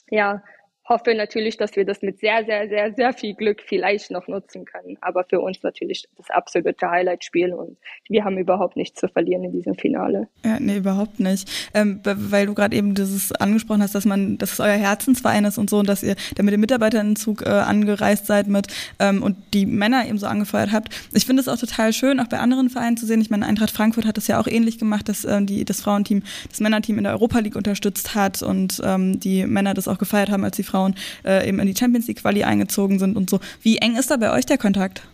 ja, 0.09 0.43
hoffe 0.87 1.15
natürlich, 1.15 1.57
dass 1.57 1.75
wir 1.75 1.85
das 1.85 2.01
mit 2.01 2.19
sehr, 2.19 2.45
sehr, 2.45 2.69
sehr, 2.69 2.93
sehr 2.93 3.13
viel 3.13 3.33
Glück 3.33 3.61
vielleicht 3.65 4.11
noch 4.11 4.27
nutzen 4.27 4.65
können. 4.65 4.97
Aber 5.01 5.23
für 5.23 5.39
uns 5.39 5.63
natürlich 5.63 6.05
das 6.17 6.29
absolute 6.29 6.89
Highlight-Spiel 6.89 7.53
und 7.53 7.77
wir 8.07 8.23
haben 8.23 8.37
überhaupt 8.37 8.75
nichts 8.77 8.99
zu 8.99 9.07
verlieren 9.07 9.43
in 9.43 9.51
diesem 9.51 9.75
Finale. 9.75 10.27
Ja, 10.43 10.59
nee, 10.59 10.77
überhaupt 10.77 11.19
nicht. 11.19 11.49
Ähm, 11.73 12.01
weil 12.03 12.45
du 12.45 12.53
gerade 12.53 12.75
eben 12.75 12.93
dieses 12.93 13.31
angesprochen 13.31 13.81
hast, 13.81 13.95
dass 13.95 14.05
man, 14.05 14.37
dass 14.37 14.53
es 14.53 14.59
euer 14.59 14.75
Herzensverein 14.75 15.45
ist 15.45 15.57
und 15.57 15.69
so 15.69 15.79
und 15.79 15.89
dass 15.89 16.03
ihr 16.03 16.15
da 16.35 16.43
mit 16.43 16.53
dem 16.53 16.61
Mitarbeiterzug 16.61 17.41
äh, 17.41 17.49
angereist 17.49 18.27
seid 18.27 18.47
mit 18.47 18.67
ähm, 18.99 19.23
und 19.23 19.37
die 19.53 19.65
Männer 19.65 20.07
eben 20.07 20.19
so 20.19 20.27
angefeuert 20.27 20.71
habt. 20.71 20.89
Ich 21.13 21.25
finde 21.25 21.41
es 21.41 21.47
auch 21.47 21.57
total 21.57 21.93
schön, 21.93 22.19
auch 22.19 22.27
bei 22.27 22.37
anderen 22.37 22.69
Vereinen 22.69 22.97
zu 22.97 23.07
sehen. 23.07 23.21
Ich 23.21 23.31
meine, 23.31 23.47
Eintracht 23.47 23.71
Frankfurt 23.71 24.05
hat 24.05 24.17
das 24.17 24.27
ja 24.27 24.39
auch 24.39 24.47
ähnlich 24.47 24.77
gemacht, 24.77 25.09
dass 25.09 25.25
äh, 25.25 25.41
die, 25.41 25.65
das 25.65 25.81
Frauenteam 25.81 26.21
das 26.47 26.59
Männerteam 26.59 26.99
in 26.99 27.05
der 27.05 27.13
Europa 27.13 27.39
League 27.39 27.55
unterstützt 27.55 28.13
hat 28.13 28.43
und 28.43 28.81
ähm, 28.83 29.19
die 29.19 29.45
Männer 29.47 29.73
das 29.73 29.87
auch 29.87 29.97
gefeiert 29.97 30.29
haben, 30.29 30.43
als 30.43 30.57
die 30.57 30.63
Frauen 30.63 30.74
Frauen 30.75 30.95
äh, 31.23 31.47
eben 31.47 31.59
in 31.59 31.67
die 31.67 31.75
Champions 31.75 32.07
League 32.07 32.21
Quali 32.21 32.43
eingezogen 32.43 32.99
sind 32.99 33.15
und 33.15 33.29
so. 33.29 33.39
Wie 33.61 33.77
eng 33.77 33.95
ist 33.95 34.11
da 34.11 34.17
bei 34.17 34.33
euch 34.33 34.45
der 34.45 34.57
Kontakt? 34.57 35.07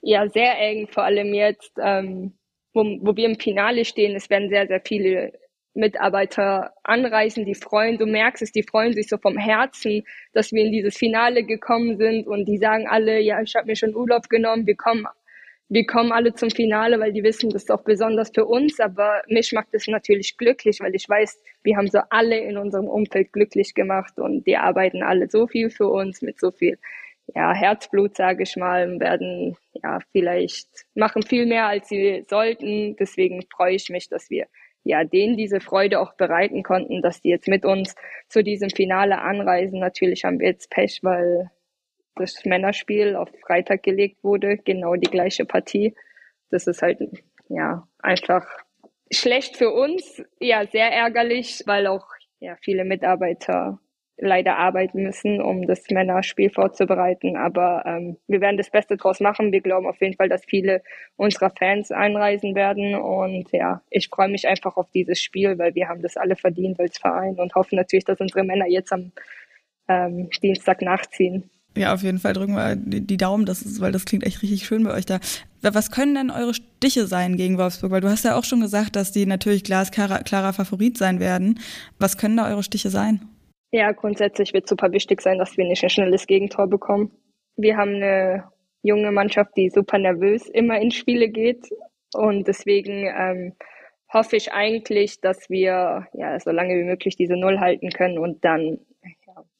Ja, 0.00 0.28
sehr 0.28 0.58
eng, 0.58 0.88
vor 0.88 1.04
allem 1.04 1.34
jetzt, 1.34 1.72
ähm, 1.78 2.32
wo, 2.72 2.82
wo 3.00 3.14
wir 3.14 3.26
im 3.26 3.38
Finale 3.38 3.84
stehen. 3.84 4.16
Es 4.16 4.30
werden 4.30 4.48
sehr, 4.48 4.66
sehr 4.66 4.80
viele 4.84 5.32
Mitarbeiter 5.74 6.72
anreisen, 6.82 7.44
die 7.44 7.54
freuen, 7.54 7.96
du 7.98 8.06
merkst 8.06 8.42
es, 8.42 8.52
die 8.52 8.62
freuen 8.62 8.92
sich 8.92 9.08
so 9.08 9.16
vom 9.16 9.38
Herzen, 9.38 10.02
dass 10.34 10.52
wir 10.52 10.64
in 10.64 10.72
dieses 10.72 10.96
Finale 10.96 11.44
gekommen 11.44 11.96
sind 11.96 12.26
und 12.26 12.46
die 12.46 12.58
sagen 12.58 12.86
alle, 12.88 13.20
ja, 13.20 13.40
ich 13.40 13.54
habe 13.54 13.66
mir 13.66 13.76
schon 13.76 13.94
Urlaub 13.94 14.28
genommen, 14.28 14.66
wir 14.66 14.76
kommen 14.76 15.06
wir 15.72 15.86
kommen 15.86 16.12
alle 16.12 16.34
zum 16.34 16.50
Finale, 16.50 17.00
weil 17.00 17.14
die 17.14 17.22
wissen, 17.22 17.48
das 17.48 17.62
ist 17.62 17.70
auch 17.70 17.82
besonders 17.82 18.30
für 18.34 18.44
uns. 18.44 18.78
Aber 18.78 19.22
mich 19.26 19.52
macht 19.52 19.68
es 19.72 19.86
natürlich 19.88 20.36
glücklich, 20.36 20.80
weil 20.80 20.94
ich 20.94 21.08
weiß, 21.08 21.42
wir 21.62 21.78
haben 21.78 21.88
so 21.88 22.00
alle 22.10 22.38
in 22.38 22.58
unserem 22.58 22.88
Umfeld 22.88 23.32
glücklich 23.32 23.72
gemacht 23.72 24.18
und 24.18 24.46
die 24.46 24.58
arbeiten 24.58 25.02
alle 25.02 25.30
so 25.30 25.46
viel 25.46 25.70
für 25.70 25.88
uns 25.88 26.20
mit 26.20 26.38
so 26.38 26.50
viel 26.50 26.78
ja, 27.34 27.54
Herzblut, 27.54 28.16
sage 28.16 28.42
ich 28.42 28.54
mal, 28.56 29.00
werden 29.00 29.56
ja 29.72 30.00
vielleicht 30.12 30.68
machen 30.94 31.22
viel 31.22 31.46
mehr, 31.46 31.68
als 31.68 31.88
sie 31.88 32.22
sollten. 32.28 32.94
Deswegen 32.96 33.42
freue 33.50 33.76
ich 33.76 33.88
mich, 33.88 34.10
dass 34.10 34.28
wir 34.28 34.48
ja 34.84 35.04
denen 35.04 35.38
diese 35.38 35.60
Freude 35.60 36.00
auch 36.00 36.12
bereiten 36.16 36.62
konnten, 36.62 37.00
dass 37.00 37.22
die 37.22 37.30
jetzt 37.30 37.48
mit 37.48 37.64
uns 37.64 37.94
zu 38.28 38.44
diesem 38.44 38.68
Finale 38.68 39.22
anreisen. 39.22 39.80
Natürlich 39.80 40.24
haben 40.24 40.38
wir 40.38 40.48
jetzt 40.48 40.68
Pech, 40.68 40.98
weil 41.02 41.50
das 42.16 42.44
Männerspiel 42.44 43.16
auf 43.16 43.30
Freitag 43.46 43.82
gelegt 43.82 44.22
wurde, 44.22 44.58
genau 44.58 44.94
die 44.94 45.10
gleiche 45.10 45.44
Partie. 45.44 45.94
Das 46.50 46.66
ist 46.66 46.82
halt, 46.82 46.98
ja, 47.48 47.86
einfach 47.98 48.46
schlecht 49.10 49.56
für 49.56 49.70
uns, 49.72 50.22
ja, 50.40 50.66
sehr 50.66 50.90
ärgerlich, 50.90 51.62
weil 51.66 51.86
auch, 51.86 52.06
ja, 52.40 52.56
viele 52.60 52.84
Mitarbeiter 52.84 53.78
leider 54.18 54.56
arbeiten 54.56 55.02
müssen, 55.02 55.40
um 55.40 55.66
das 55.66 55.88
Männerspiel 55.90 56.50
vorzubereiten. 56.50 57.36
Aber 57.36 57.82
ähm, 57.86 58.18
wir 58.28 58.40
werden 58.40 58.56
das 58.56 58.70
Beste 58.70 58.96
draus 58.96 59.20
machen. 59.20 59.52
Wir 59.52 59.60
glauben 59.60 59.86
auf 59.86 60.00
jeden 60.00 60.14
Fall, 60.14 60.28
dass 60.28 60.44
viele 60.44 60.82
unserer 61.16 61.50
Fans 61.50 61.90
einreisen 61.90 62.54
werden. 62.54 62.94
Und 62.94 63.50
ja, 63.52 63.82
ich 63.90 64.08
freue 64.08 64.28
mich 64.28 64.46
einfach 64.46 64.76
auf 64.76 64.90
dieses 64.90 65.20
Spiel, 65.20 65.58
weil 65.58 65.74
wir 65.74 65.88
haben 65.88 66.02
das 66.02 66.16
alle 66.16 66.36
verdient 66.36 66.78
als 66.78 66.98
Verein 66.98 67.38
und 67.38 67.54
hoffen 67.54 67.76
natürlich, 67.76 68.04
dass 68.04 68.20
unsere 68.20 68.44
Männer 68.44 68.66
jetzt 68.66 68.92
am 68.92 69.12
ähm, 69.88 70.30
Dienstag 70.42 70.82
nachziehen. 70.82 71.50
Ja, 71.76 71.94
auf 71.94 72.02
jeden 72.02 72.18
Fall 72.18 72.34
drücken 72.34 72.54
wir 72.54 72.76
die 72.76 73.16
Daumen, 73.16 73.46
das 73.46 73.62
ist, 73.62 73.80
weil 73.80 73.92
das 73.92 74.04
klingt 74.04 74.24
echt 74.24 74.42
richtig 74.42 74.66
schön 74.66 74.84
bei 74.84 74.92
euch 74.92 75.06
da. 75.06 75.20
Was 75.62 75.90
können 75.90 76.14
denn 76.14 76.30
eure 76.30 76.54
Stiche 76.54 77.06
sein 77.06 77.36
gegen 77.36 77.56
Wolfsburg? 77.56 77.90
Weil 77.92 78.00
du 78.00 78.10
hast 78.10 78.24
ja 78.24 78.36
auch 78.36 78.44
schon 78.44 78.60
gesagt, 78.60 78.96
dass 78.96 79.12
die 79.12 79.24
natürlich 79.26 79.64
glasklarer 79.64 80.22
klarer 80.22 80.52
Favorit 80.52 80.98
sein 80.98 81.20
werden. 81.20 81.60
Was 81.98 82.18
können 82.18 82.36
da 82.36 82.48
eure 82.48 82.62
Stiche 82.62 82.90
sein? 82.90 83.20
Ja, 83.70 83.92
grundsätzlich 83.92 84.52
wird 84.52 84.68
super 84.68 84.92
wichtig 84.92 85.22
sein, 85.22 85.38
dass 85.38 85.56
wir 85.56 85.64
nicht 85.64 85.82
ein 85.82 85.88
schnelles 85.88 86.26
Gegentor 86.26 86.68
bekommen. 86.68 87.10
Wir 87.56 87.76
haben 87.76 87.94
eine 87.94 88.44
junge 88.82 89.12
Mannschaft, 89.12 89.52
die 89.56 89.70
super 89.70 89.98
nervös 89.98 90.48
immer 90.48 90.78
in 90.78 90.90
Spiele 90.90 91.28
geht. 91.28 91.68
Und 92.14 92.46
deswegen 92.48 93.06
ähm, 93.06 93.54
hoffe 94.12 94.36
ich 94.36 94.52
eigentlich, 94.52 95.20
dass 95.20 95.48
wir 95.48 96.06
ja 96.12 96.40
so 96.40 96.50
lange 96.50 96.74
wie 96.76 96.84
möglich 96.84 97.16
diese 97.16 97.36
Null 97.36 97.60
halten 97.60 97.90
können 97.90 98.18
und 98.18 98.44
dann 98.44 98.78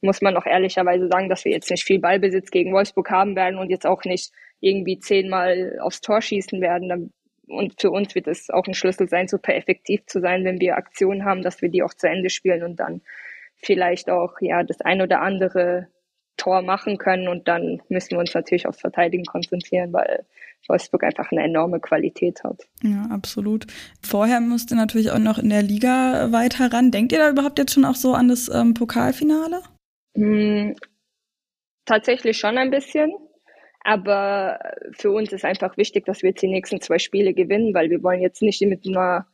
muss 0.03 0.21
man 0.21 0.37
auch 0.37 0.47
ehrlicherweise 0.47 1.09
sagen, 1.09 1.29
dass 1.29 1.45
wir 1.45 1.53
jetzt 1.53 1.71
nicht 1.71 1.85
viel 1.85 2.01
Ballbesitz 2.01 2.51
gegen 2.51 2.73
Wolfsburg 2.73 3.11
haben 3.11 3.37
werden 3.37 3.59
und 3.59 3.71
jetzt 3.71 3.87
auch 3.87 4.05
nicht 4.05 4.33
irgendwie 4.61 4.99
zehnmal 4.99 5.79
aufs 5.81 6.01
Tor 6.01 6.21
schießen 6.21 6.61
werden. 6.61 7.13
Und 7.47 7.81
für 7.81 7.91
uns 7.91 8.15
wird 8.15 8.27
es 8.27 8.51
auch 8.51 8.67
ein 8.67 8.75
Schlüssel 8.75 9.09
sein, 9.09 9.29
super 9.29 9.55
effektiv 9.55 10.05
zu 10.07 10.21
sein, 10.21 10.45
wenn 10.45 10.61
wir 10.61 10.77
Aktionen 10.77 11.25
haben, 11.25 11.43
dass 11.43 11.63
wir 11.63 11.69
die 11.69 11.83
auch 11.83 11.95
zu 11.95 12.09
Ende 12.09 12.31
spielen 12.31 12.63
und 12.63 12.77
dann 12.77 13.03
vielleicht 13.57 14.11
auch 14.11 14.35
ja 14.41 14.63
das 14.65 14.81
ein 14.81 15.01
oder 15.03 15.21
andere 15.21 15.89
Tor 16.37 16.63
machen 16.63 16.99
können. 16.99 17.29
Und 17.29 17.49
dann 17.49 17.81
müssen 17.89 18.13
wir 18.13 18.19
uns 18.19 18.35
natürlich 18.35 18.67
aufs 18.67 18.81
Verteidigen 18.81 19.25
konzentrieren, 19.25 19.93
weil 19.93 20.25
Wolfsburg 20.69 21.05
einfach 21.05 21.31
eine 21.31 21.43
enorme 21.43 21.81
Qualität 21.81 22.43
hat. 22.45 22.63
Ja, 22.83 23.07
absolut. 23.11 23.67
Vorher 24.01 24.41
müsst 24.41 24.71
ihr 24.71 24.77
natürlich 24.77 25.11
auch 25.11 25.19
noch 25.19 25.39
in 25.39 25.51
der 25.51 25.63
Liga 25.63 26.33
weiter 26.33 26.73
ran. 26.73 26.91
Denkt 26.91 27.13
ihr 27.13 27.19
da 27.19 27.31
überhaupt 27.31 27.59
jetzt 27.59 27.75
schon 27.75 27.85
auch 27.85 27.97
so 27.97 28.15
an 28.15 28.29
das 28.29 28.49
ähm, 28.53 28.75
Pokalfinale? 28.75 29.63
Hm, 30.15 30.77
tatsächlich 31.85 32.37
schon 32.39 32.59
ein 32.59 32.71
bisschen. 32.71 33.13
Aber 33.85 34.59
für 34.93 35.11
uns 35.11 35.33
ist 35.33 35.45
einfach 35.45 35.77
wichtig, 35.77 36.05
dass 36.07 36.23
wir 36.23 36.31
jetzt 36.31 36.43
die 36.43 36.49
nächsten 36.49 36.81
zwei 36.81 36.99
Spiele 36.99 37.35
gewinnen, 37.35 37.75
weil 37.75 37.91
wir 37.91 38.03
wollen 38.03 38.21
jetzt 38.21 38.43
nicht 38.43 38.61
mit 38.63 38.87
einer 38.87 39.27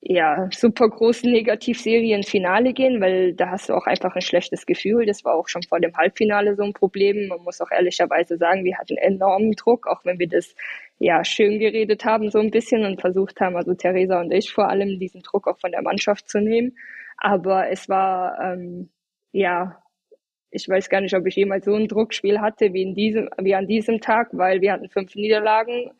ja, 0.00 0.48
super 0.52 0.88
großen 0.88 1.30
Negativserie 1.30 2.14
ins 2.14 2.30
Finale 2.30 2.72
gehen, 2.72 3.00
weil 3.00 3.34
da 3.34 3.50
hast 3.50 3.68
du 3.68 3.74
auch 3.74 3.86
einfach 3.86 4.14
ein 4.14 4.22
schlechtes 4.22 4.64
Gefühl. 4.64 5.06
Das 5.06 5.24
war 5.24 5.34
auch 5.34 5.48
schon 5.48 5.62
vor 5.64 5.80
dem 5.80 5.96
Halbfinale 5.96 6.54
so 6.54 6.62
ein 6.62 6.72
Problem. 6.72 7.26
Man 7.28 7.42
muss 7.42 7.60
auch 7.60 7.70
ehrlicherweise 7.72 8.36
sagen, 8.38 8.64
wir 8.64 8.78
hatten 8.78 8.96
enormen 8.96 9.52
Druck, 9.52 9.88
auch 9.88 10.04
wenn 10.04 10.20
wir 10.20 10.28
das 10.28 10.54
ja 10.98 11.24
schön 11.24 11.58
geredet 11.58 12.04
haben 12.04 12.30
so 12.30 12.38
ein 12.38 12.50
bisschen 12.52 12.84
und 12.84 13.00
versucht 13.00 13.40
haben, 13.40 13.56
also 13.56 13.74
Theresa 13.74 14.20
und 14.20 14.32
ich 14.32 14.52
vor 14.52 14.68
allem 14.68 15.00
diesen 15.00 15.22
Druck 15.22 15.48
auch 15.48 15.58
von 15.58 15.72
der 15.72 15.82
Mannschaft 15.82 16.28
zu 16.28 16.40
nehmen. 16.40 16.76
Aber 17.16 17.68
es 17.68 17.88
war 17.88 18.38
ähm, 18.40 18.90
ja 19.32 19.82
ich 20.50 20.68
weiß 20.68 20.88
gar 20.88 21.00
nicht, 21.00 21.14
ob 21.14 21.26
ich 21.26 21.36
jemals 21.36 21.64
so 21.64 21.74
ein 21.74 21.88
Druckspiel 21.88 22.40
hatte 22.40 22.72
wie 22.72 22.82
in 22.82 22.94
diesem, 22.94 23.28
wie 23.38 23.54
an 23.54 23.66
diesem 23.66 24.00
Tag, 24.00 24.28
weil 24.32 24.60
wir 24.60 24.72
hatten 24.72 24.88
fünf 24.88 25.14
Niederlagen. 25.14 25.90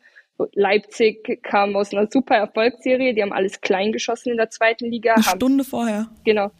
Leipzig 0.53 1.43
kam 1.43 1.75
aus 1.75 1.93
einer 1.93 2.07
super 2.09 2.35
Erfolgsserie, 2.35 3.13
die 3.13 3.21
haben 3.21 3.33
alles 3.33 3.59
klein 3.61 3.91
geschossen 3.91 4.31
in 4.31 4.37
der 4.37 4.49
zweiten 4.49 4.85
Liga. 4.85 5.13
Eine 5.13 5.25
haben, 5.25 5.37
Stunde 5.37 5.63
vorher. 5.63 6.07
Genau. 6.23 6.51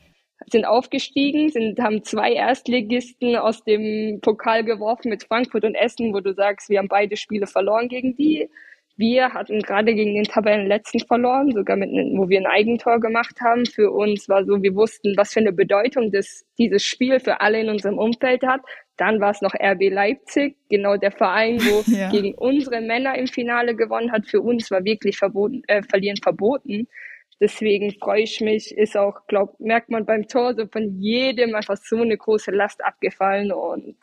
Sind 0.51 0.65
aufgestiegen, 0.65 1.49
sind, 1.49 1.79
haben 1.79 2.03
zwei 2.03 2.33
Erstligisten 2.33 3.35
aus 3.35 3.63
dem 3.63 4.19
Pokal 4.21 4.63
geworfen 4.63 5.09
mit 5.09 5.23
Frankfurt 5.23 5.63
und 5.63 5.75
Essen, 5.75 6.13
wo 6.13 6.19
du 6.19 6.33
sagst, 6.33 6.69
wir 6.69 6.79
haben 6.79 6.87
beide 6.87 7.17
Spiele 7.17 7.47
verloren 7.47 7.89
gegen 7.89 8.15
die. 8.15 8.49
Wir 8.99 9.33
hatten 9.33 9.61
gerade 9.61 9.95
gegen 9.95 10.13
den 10.13 10.25
Tabellenletzten 10.25 10.99
verloren, 10.99 11.53
sogar 11.53 11.77
mit, 11.77 11.89
wo 11.89 12.27
wir 12.27 12.37
ein 12.37 12.45
Eigentor 12.45 12.99
gemacht 12.99 13.39
haben. 13.39 13.65
Für 13.65 13.91
uns 13.91 14.27
war 14.27 14.43
so, 14.43 14.61
wir 14.61 14.75
wussten, 14.75 15.15
was 15.15 15.31
für 15.31 15.39
eine 15.39 15.53
Bedeutung 15.53 16.11
das, 16.11 16.45
dieses 16.57 16.83
Spiel 16.83 17.21
für 17.21 17.39
alle 17.39 17.61
in 17.61 17.69
unserem 17.69 17.97
Umfeld 17.97 18.45
hat. 18.45 18.59
Dann 18.97 19.21
war 19.21 19.31
es 19.31 19.39
noch 19.39 19.53
RB 19.53 19.89
Leipzig, 19.89 20.57
genau 20.69 20.97
der 20.97 21.13
Verein, 21.13 21.61
wo 21.61 21.81
ja. 21.89 22.11
gegen 22.11 22.33
unsere 22.35 22.81
Männer 22.81 23.17
im 23.17 23.27
Finale 23.27 23.73
gewonnen 23.73 24.11
hat. 24.11 24.27
Für 24.27 24.41
uns 24.41 24.69
war 24.69 24.83
wirklich 24.83 25.17
verboten, 25.17 25.61
äh, 25.67 25.81
verlieren 25.81 26.17
verboten. 26.21 26.89
Deswegen 27.39 27.91
freue 28.01 28.23
ich 28.23 28.41
mich, 28.41 28.77
ist 28.77 28.97
auch, 28.97 29.25
glaub, 29.27 29.57
merkt 29.61 29.89
man 29.89 30.05
beim 30.05 30.27
Tor 30.27 30.55
so 30.55 30.67
von 30.67 30.99
jedem 30.99 31.55
einfach 31.55 31.77
so 31.77 32.01
eine 32.01 32.17
große 32.17 32.51
Last 32.51 32.83
abgefallen 32.83 33.53
und 33.53 33.95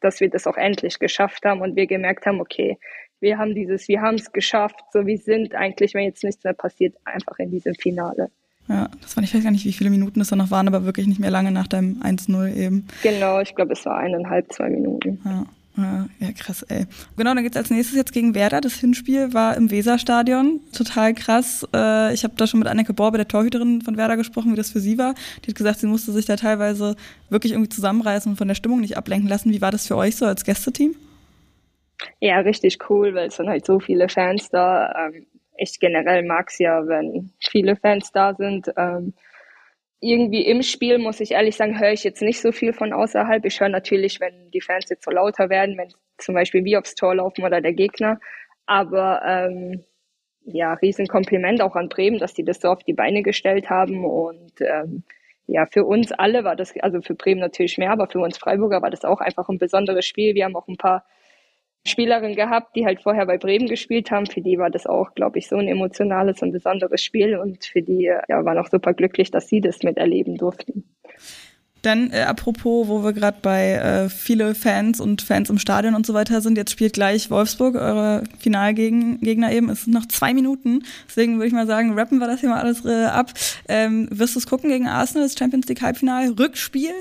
dass 0.00 0.20
wir 0.20 0.30
das 0.30 0.46
auch 0.46 0.56
endlich 0.56 1.00
geschafft 1.00 1.44
haben 1.44 1.60
und 1.60 1.74
wir 1.74 1.88
gemerkt 1.88 2.24
haben, 2.24 2.40
okay, 2.40 2.78
wir 3.22 3.38
haben 3.38 3.54
dieses, 3.54 3.88
wir 3.88 4.02
haben 4.02 4.16
es 4.16 4.32
geschafft, 4.32 4.76
so 4.92 5.06
wie 5.06 5.16
sind 5.16 5.54
eigentlich, 5.54 5.94
wenn 5.94 6.04
jetzt 6.04 6.24
nichts 6.24 6.44
mehr 6.44 6.52
passiert, 6.52 6.94
einfach 7.04 7.38
in 7.38 7.50
diesem 7.50 7.74
Finale. 7.74 8.30
Ja, 8.68 8.88
das 9.00 9.16
war, 9.16 9.24
ich 9.24 9.34
weiß 9.34 9.42
gar 9.42 9.50
nicht, 9.50 9.64
wie 9.64 9.72
viele 9.72 9.90
Minuten 9.90 10.20
es 10.20 10.28
da 10.28 10.36
noch 10.36 10.50
waren, 10.50 10.68
aber 10.68 10.84
wirklich 10.84 11.06
nicht 11.06 11.20
mehr 11.20 11.30
lange 11.30 11.50
nach 11.50 11.66
deinem 11.66 12.00
1-0 12.02 12.54
eben. 12.54 12.86
Genau, 13.02 13.40
ich 13.40 13.54
glaube, 13.54 13.72
es 13.72 13.84
war 13.86 13.98
eineinhalb, 13.98 14.52
zwei 14.52 14.70
Minuten. 14.70 15.20
Ja. 15.24 15.46
Ja, 15.74 16.06
krass, 16.38 16.62
ey. 16.64 16.84
Genau, 17.16 17.34
dann 17.34 17.42
geht's 17.42 17.56
als 17.56 17.70
nächstes 17.70 17.96
jetzt 17.96 18.12
gegen 18.12 18.34
Werder. 18.34 18.60
Das 18.60 18.74
Hinspiel 18.74 19.32
war 19.32 19.56
im 19.56 19.70
Weserstadion. 19.70 20.60
Total 20.72 21.14
krass. 21.14 21.66
Äh, 21.74 22.12
ich 22.12 22.24
habe 22.24 22.34
da 22.36 22.46
schon 22.46 22.60
mit 22.60 22.68
Anneke 22.68 22.92
Borbe, 22.92 23.16
der 23.16 23.26
Torhüterin 23.26 23.80
von 23.80 23.96
Werder, 23.96 24.18
gesprochen, 24.18 24.52
wie 24.52 24.56
das 24.56 24.70
für 24.70 24.80
sie 24.80 24.98
war. 24.98 25.14
Die 25.42 25.48
hat 25.48 25.56
gesagt, 25.56 25.80
sie 25.80 25.86
musste 25.86 26.12
sich 26.12 26.26
da 26.26 26.36
teilweise 26.36 26.94
wirklich 27.30 27.52
irgendwie 27.52 27.70
zusammenreißen 27.70 28.32
und 28.32 28.36
von 28.36 28.48
der 28.48 28.54
Stimmung 28.54 28.80
nicht 28.80 28.98
ablenken 28.98 29.30
lassen. 29.30 29.50
Wie 29.50 29.62
war 29.62 29.70
das 29.70 29.86
für 29.86 29.96
euch 29.96 30.16
so 30.16 30.26
als 30.26 30.44
Gästeteam? 30.44 30.94
Ja, 32.20 32.40
richtig 32.40 32.78
cool, 32.90 33.14
weil 33.14 33.28
es 33.28 33.36
sind 33.36 33.48
halt 33.48 33.66
so 33.66 33.80
viele 33.80 34.08
Fans 34.08 34.48
da. 34.50 35.08
Ähm, 35.08 35.26
ich 35.56 35.78
generell 35.78 36.24
mag 36.24 36.48
es 36.48 36.58
ja, 36.58 36.86
wenn 36.86 37.32
viele 37.40 37.76
Fans 37.76 38.12
da 38.12 38.34
sind. 38.34 38.70
Ähm, 38.76 39.14
irgendwie 40.00 40.44
im 40.44 40.62
Spiel, 40.62 40.98
muss 40.98 41.20
ich 41.20 41.32
ehrlich 41.32 41.56
sagen, 41.56 41.78
höre 41.78 41.92
ich 41.92 42.02
jetzt 42.02 42.22
nicht 42.22 42.40
so 42.40 42.50
viel 42.50 42.72
von 42.72 42.92
außerhalb. 42.92 43.44
Ich 43.44 43.60
höre 43.60 43.68
natürlich, 43.68 44.20
wenn 44.20 44.50
die 44.50 44.60
Fans 44.60 44.88
jetzt 44.90 45.04
so 45.04 45.12
lauter 45.12 45.48
werden, 45.48 45.78
wenn 45.78 45.92
zum 46.18 46.34
Beispiel 46.34 46.64
wir 46.64 46.80
aufs 46.80 46.96
Tor 46.96 47.14
laufen 47.14 47.44
oder 47.44 47.60
der 47.60 47.72
Gegner. 47.72 48.18
Aber 48.66 49.22
ähm, 49.24 49.84
ja, 50.44 50.74
Riesenkompliment 50.74 51.62
auch 51.62 51.76
an 51.76 51.88
Bremen, 51.88 52.18
dass 52.18 52.34
die 52.34 52.44
das 52.44 52.60
so 52.60 52.68
auf 52.68 52.82
die 52.82 52.94
Beine 52.94 53.22
gestellt 53.22 53.70
haben. 53.70 54.04
Und 54.04 54.60
ähm, 54.60 55.04
ja, 55.46 55.66
für 55.66 55.84
uns 55.84 56.12
alle 56.12 56.44
war 56.44 56.56
das, 56.56 56.74
also 56.80 57.00
für 57.00 57.14
Bremen 57.14 57.40
natürlich 57.40 57.78
mehr, 57.78 57.92
aber 57.92 58.08
für 58.08 58.20
uns 58.20 58.38
Freiburger 58.38 58.82
war 58.82 58.90
das 58.90 59.04
auch 59.04 59.20
einfach 59.20 59.48
ein 59.48 59.58
besonderes 59.58 60.06
Spiel. 60.06 60.34
Wir 60.34 60.44
haben 60.46 60.56
auch 60.56 60.68
ein 60.68 60.76
paar 60.76 61.04
Spielerin 61.84 62.36
gehabt, 62.36 62.76
die 62.76 62.86
halt 62.86 63.02
vorher 63.02 63.26
bei 63.26 63.38
Bremen 63.38 63.66
gespielt 63.66 64.10
haben. 64.10 64.26
Für 64.26 64.40
die 64.40 64.58
war 64.58 64.70
das 64.70 64.86
auch, 64.86 65.14
glaube 65.14 65.38
ich, 65.38 65.48
so 65.48 65.56
ein 65.56 65.66
emotionales 65.66 66.40
und 66.42 66.52
besonderes 66.52 67.02
Spiel 67.02 67.36
und 67.36 67.64
für 67.64 67.82
die 67.82 68.04
ja, 68.28 68.44
waren 68.44 68.58
auch 68.58 68.68
super 68.68 68.94
glücklich, 68.94 69.30
dass 69.30 69.48
sie 69.48 69.60
das 69.60 69.82
miterleben 69.82 70.36
durften. 70.36 70.84
Dann, 71.82 72.12
äh, 72.12 72.20
apropos, 72.20 72.86
wo 72.86 73.02
wir 73.02 73.12
gerade 73.12 73.38
bei 73.42 73.72
äh, 73.72 74.08
viele 74.08 74.54
Fans 74.54 75.00
und 75.00 75.20
Fans 75.20 75.50
im 75.50 75.58
Stadion 75.58 75.96
und 75.96 76.06
so 76.06 76.14
weiter 76.14 76.40
sind, 76.40 76.56
jetzt 76.56 76.70
spielt 76.70 76.92
gleich 76.92 77.28
Wolfsburg, 77.28 77.74
eure 77.74 78.22
Finalgegner 78.38 79.52
eben. 79.52 79.68
Es 79.68 79.84
sind 79.84 79.92
noch 79.92 80.06
zwei 80.06 80.32
Minuten. 80.32 80.84
Deswegen 81.08 81.34
würde 81.34 81.48
ich 81.48 81.52
mal 81.52 81.66
sagen, 81.66 81.98
rappen 81.98 82.18
wir 82.18 82.28
das 82.28 82.38
hier 82.38 82.50
mal 82.50 82.60
alles 82.60 82.84
äh, 82.84 83.06
ab. 83.06 83.32
Ähm, 83.68 84.06
wirst 84.12 84.36
du 84.36 84.38
es 84.38 84.46
gucken 84.46 84.70
gegen 84.70 84.86
Arsenal, 84.86 85.24
das 85.24 85.36
Champions 85.36 85.66
League 85.66 85.82
Halbfinale? 85.82 86.38
Rückspiel? 86.38 86.92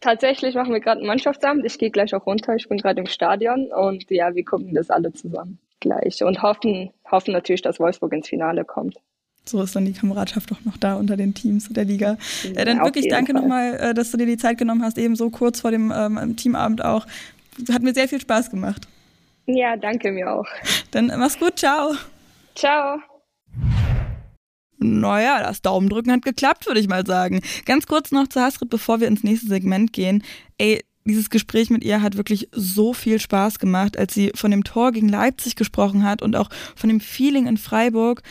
Tatsächlich 0.00 0.54
machen 0.54 0.72
wir 0.72 0.80
gerade 0.80 0.98
einen 0.98 1.06
Mannschaftsabend. 1.06 1.64
Ich 1.64 1.78
gehe 1.78 1.90
gleich 1.90 2.14
auch 2.14 2.26
runter. 2.26 2.54
Ich 2.56 2.68
bin 2.68 2.78
gerade 2.78 3.00
im 3.00 3.06
Stadion 3.06 3.70
und 3.72 4.10
ja, 4.10 4.34
wir 4.34 4.44
gucken 4.44 4.74
das 4.74 4.90
alle 4.90 5.12
zusammen 5.12 5.58
gleich 5.80 6.22
und 6.22 6.42
hoffen, 6.42 6.90
hoffen 7.10 7.32
natürlich, 7.32 7.62
dass 7.62 7.78
Wolfsburg 7.78 8.12
ins 8.12 8.28
Finale 8.28 8.64
kommt. 8.64 8.96
So 9.44 9.62
ist 9.62 9.76
dann 9.76 9.84
die 9.84 9.92
Kameradschaft 9.92 10.50
auch 10.52 10.64
noch 10.64 10.78
da 10.78 10.94
unter 10.94 11.16
den 11.16 11.34
Teams 11.34 11.68
der 11.68 11.84
Liga. 11.84 12.16
Ja, 12.42 12.62
äh, 12.62 12.64
dann 12.64 12.80
wirklich 12.82 13.08
danke 13.08 13.34
nochmal, 13.34 13.74
äh, 13.74 13.94
dass 13.94 14.10
du 14.10 14.16
dir 14.16 14.26
die 14.26 14.38
Zeit 14.38 14.56
genommen 14.56 14.82
hast, 14.82 14.96
eben 14.96 15.16
so 15.16 15.28
kurz 15.28 15.60
vor 15.60 15.70
dem 15.70 15.92
ähm, 15.94 16.36
Teamabend 16.36 16.82
auch. 16.82 17.06
Hat 17.70 17.82
mir 17.82 17.92
sehr 17.92 18.08
viel 18.08 18.20
Spaß 18.20 18.50
gemacht. 18.50 18.88
Ja, 19.46 19.76
danke 19.76 20.10
mir 20.10 20.32
auch. 20.32 20.46
Dann 20.92 21.08
mach's 21.18 21.38
gut, 21.38 21.58
ciao. 21.58 21.94
Ciao. 22.54 22.98
Naja, 24.84 25.42
das 25.42 25.62
Daumendrücken 25.62 26.12
hat 26.12 26.22
geklappt, 26.22 26.66
würde 26.66 26.80
ich 26.80 26.88
mal 26.88 27.06
sagen. 27.06 27.40
Ganz 27.64 27.86
kurz 27.86 28.12
noch 28.12 28.28
zu 28.28 28.40
Hasrit, 28.40 28.68
bevor 28.68 29.00
wir 29.00 29.08
ins 29.08 29.24
nächste 29.24 29.48
Segment 29.48 29.92
gehen. 29.92 30.22
Ey, 30.58 30.84
dieses 31.06 31.30
Gespräch 31.30 31.70
mit 31.70 31.84
ihr 31.84 32.02
hat 32.02 32.16
wirklich 32.16 32.48
so 32.52 32.92
viel 32.92 33.18
Spaß 33.18 33.58
gemacht, 33.58 33.98
als 33.98 34.14
sie 34.14 34.32
von 34.34 34.50
dem 34.50 34.64
Tor 34.64 34.92
gegen 34.92 35.08
Leipzig 35.08 35.56
gesprochen 35.56 36.04
hat 36.04 36.22
und 36.22 36.36
auch 36.36 36.50
von 36.76 36.88
dem 36.88 37.00
Feeling 37.00 37.46
in 37.46 37.56
Freiburg. 37.56 38.22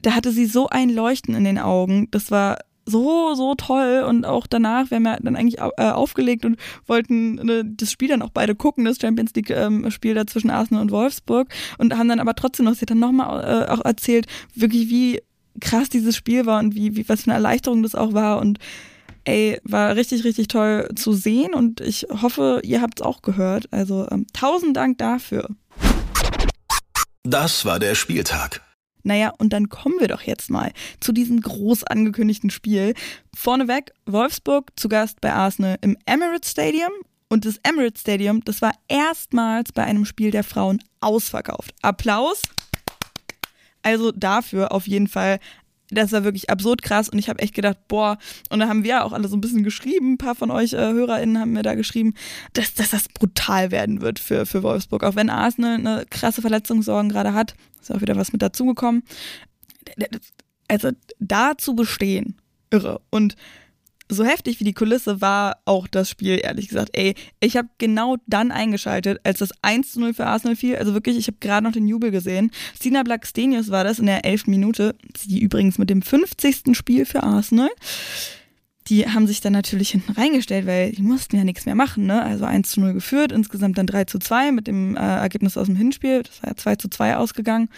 Da 0.00 0.14
hatte 0.14 0.30
sie 0.32 0.46
so 0.46 0.68
ein 0.68 0.90
Leuchten 0.90 1.34
in 1.34 1.44
den 1.44 1.58
Augen. 1.58 2.08
Das 2.10 2.30
war 2.30 2.58
so, 2.86 3.34
so 3.34 3.54
toll. 3.54 4.04
Und 4.08 4.24
auch 4.24 4.46
danach, 4.46 4.90
wir 4.90 4.96
haben 4.96 5.06
ja 5.06 5.18
dann 5.20 5.36
eigentlich 5.36 5.58
äh, 5.58 5.90
aufgelegt 5.90 6.44
und 6.44 6.58
wollten 6.86 7.34
ne, 7.34 7.64
das 7.64 7.90
Spiel 7.92 8.08
dann 8.08 8.22
auch 8.22 8.30
beide 8.30 8.54
gucken, 8.54 8.84
das 8.84 8.98
Champions 9.00 9.34
League-Spiel 9.34 10.10
ähm, 10.10 10.16
da 10.16 10.26
zwischen 10.26 10.50
Arsenal 10.50 10.82
und 10.82 10.90
Wolfsburg. 10.90 11.48
Und 11.78 11.96
haben 11.96 12.08
dann 12.08 12.20
aber 12.20 12.34
trotzdem 12.34 12.66
noch, 12.66 12.74
sie 12.74 12.82
hat 12.82 12.90
dann 12.90 12.98
nochmal 12.98 13.44
äh, 13.44 13.70
auch 13.70 13.84
erzählt, 13.84 14.26
wirklich 14.54 14.90
wie 14.90 15.20
krass 15.60 15.88
dieses 15.88 16.16
Spiel 16.16 16.46
war 16.46 16.60
und 16.60 16.74
wie, 16.74 16.96
wie 16.96 17.08
was 17.08 17.22
für 17.22 17.30
eine 17.30 17.34
Erleichterung 17.34 17.82
das 17.82 17.94
auch 17.94 18.12
war 18.12 18.38
und 18.38 18.58
ey, 19.24 19.60
war 19.64 19.96
richtig, 19.96 20.24
richtig 20.24 20.48
toll 20.48 20.88
zu 20.94 21.12
sehen 21.12 21.54
und 21.54 21.80
ich 21.80 22.06
hoffe, 22.22 22.60
ihr 22.64 22.80
habt 22.80 23.00
es 23.00 23.06
auch 23.06 23.22
gehört. 23.22 23.72
Also 23.72 24.06
ähm, 24.10 24.26
tausend 24.32 24.76
Dank 24.76 24.98
dafür. 24.98 25.48
Das 27.22 27.64
war 27.64 27.78
der 27.78 27.94
Spieltag. 27.94 28.62
Naja, 29.02 29.32
und 29.38 29.52
dann 29.52 29.68
kommen 29.68 29.96
wir 29.98 30.08
doch 30.08 30.22
jetzt 30.22 30.50
mal 30.50 30.72
zu 31.00 31.12
diesem 31.12 31.40
groß 31.40 31.84
angekündigten 31.84 32.50
Spiel. 32.50 32.94
Vorneweg 33.34 33.92
Wolfsburg 34.06 34.72
zu 34.76 34.88
Gast 34.88 35.20
bei 35.20 35.32
Arsenal 35.32 35.76
im 35.80 35.96
Emirates 36.06 36.50
Stadium 36.50 36.92
Und 37.28 37.44
das 37.44 37.58
Emirates 37.62 38.02
Stadium, 38.02 38.44
das 38.44 38.60
war 38.60 38.72
erstmals 38.88 39.72
bei 39.72 39.84
einem 39.84 40.04
Spiel 40.04 40.30
der 40.30 40.44
Frauen 40.44 40.82
ausverkauft. 41.00 41.74
Applaus. 41.82 42.42
Also 43.82 44.12
dafür 44.12 44.72
auf 44.72 44.86
jeden 44.86 45.08
Fall 45.08 45.38
das 45.90 46.12
war 46.12 46.24
wirklich 46.24 46.50
absurd 46.50 46.82
krass 46.82 47.08
und 47.08 47.18
ich 47.18 47.28
habe 47.28 47.40
echt 47.40 47.54
gedacht, 47.54 47.76
boah, 47.88 48.18
und 48.48 48.60
da 48.60 48.68
haben 48.68 48.84
wir 48.84 49.04
auch 49.04 49.12
alle 49.12 49.28
so 49.28 49.36
ein 49.36 49.40
bisschen 49.40 49.64
geschrieben, 49.64 50.12
ein 50.12 50.18
paar 50.18 50.34
von 50.34 50.50
euch 50.50 50.72
äh, 50.72 50.76
HörerInnen 50.92 51.38
haben 51.38 51.52
mir 51.52 51.62
da 51.62 51.74
geschrieben, 51.74 52.14
dass, 52.52 52.74
dass 52.74 52.90
das 52.90 53.08
brutal 53.08 53.70
werden 53.70 54.00
wird 54.00 54.18
für, 54.18 54.46
für 54.46 54.62
Wolfsburg. 54.62 55.04
Auch 55.04 55.16
wenn 55.16 55.30
Arsenal 55.30 55.74
eine 55.74 56.06
krasse 56.08 56.42
Verletzungssorgen 56.42 57.10
gerade 57.10 57.34
hat, 57.34 57.54
ist 57.80 57.92
auch 57.92 58.00
wieder 58.00 58.16
was 58.16 58.32
mit 58.32 58.42
dazugekommen. 58.42 59.02
Also 60.68 60.90
da 61.18 61.58
zu 61.58 61.74
bestehen, 61.74 62.36
irre. 62.70 63.00
Und 63.10 63.34
so 64.10 64.24
heftig 64.24 64.60
wie 64.60 64.64
die 64.64 64.72
Kulisse 64.72 65.20
war 65.20 65.58
auch 65.64 65.86
das 65.86 66.10
Spiel, 66.10 66.40
ehrlich 66.42 66.68
gesagt. 66.68 66.90
Ey, 66.92 67.14
ich 67.40 67.56
habe 67.56 67.68
genau 67.78 68.16
dann 68.26 68.50
eingeschaltet, 68.50 69.20
als 69.24 69.38
das 69.38 69.50
1 69.62 69.92
zu 69.92 70.00
0 70.00 70.14
für 70.14 70.26
Arsenal 70.26 70.56
fiel. 70.56 70.76
Also 70.76 70.94
wirklich, 70.94 71.16
ich 71.16 71.26
habe 71.28 71.38
gerade 71.40 71.64
noch 71.64 71.72
den 71.72 71.86
Jubel 71.86 72.10
gesehen. 72.10 72.50
Stina 72.76 73.02
Blackstenius 73.02 73.70
war 73.70 73.84
das 73.84 73.98
in 73.98 74.06
der 74.06 74.24
11. 74.24 74.46
Minute. 74.48 74.94
Sie 75.16 75.40
übrigens 75.40 75.78
mit 75.78 75.90
dem 75.90 76.02
50. 76.02 76.76
Spiel 76.76 77.06
für 77.06 77.22
Arsenal. 77.22 77.70
Die 78.88 79.06
haben 79.06 79.26
sich 79.26 79.40
dann 79.40 79.52
natürlich 79.52 79.90
hinten 79.90 80.12
reingestellt, 80.12 80.66
weil 80.66 80.92
die 80.92 81.02
mussten 81.02 81.36
ja 81.36 81.44
nichts 81.44 81.64
mehr 81.64 81.76
machen. 81.76 82.06
Ne? 82.06 82.22
Also 82.22 82.44
1 82.44 82.70
zu 82.70 82.80
0 82.80 82.94
geführt, 82.94 83.30
insgesamt 83.30 83.78
dann 83.78 83.86
3 83.86 84.04
zu 84.04 84.18
2 84.18 84.52
mit 84.52 84.66
dem 84.66 84.96
äh, 84.96 85.00
Ergebnis 85.00 85.56
aus 85.56 85.66
dem 85.66 85.76
Hinspiel. 85.76 86.24
Das 86.24 86.42
war 86.42 86.50
ja 86.50 86.56
2 86.56 86.76
zu 86.76 86.88
2 86.88 87.16
ausgegangen. 87.16 87.68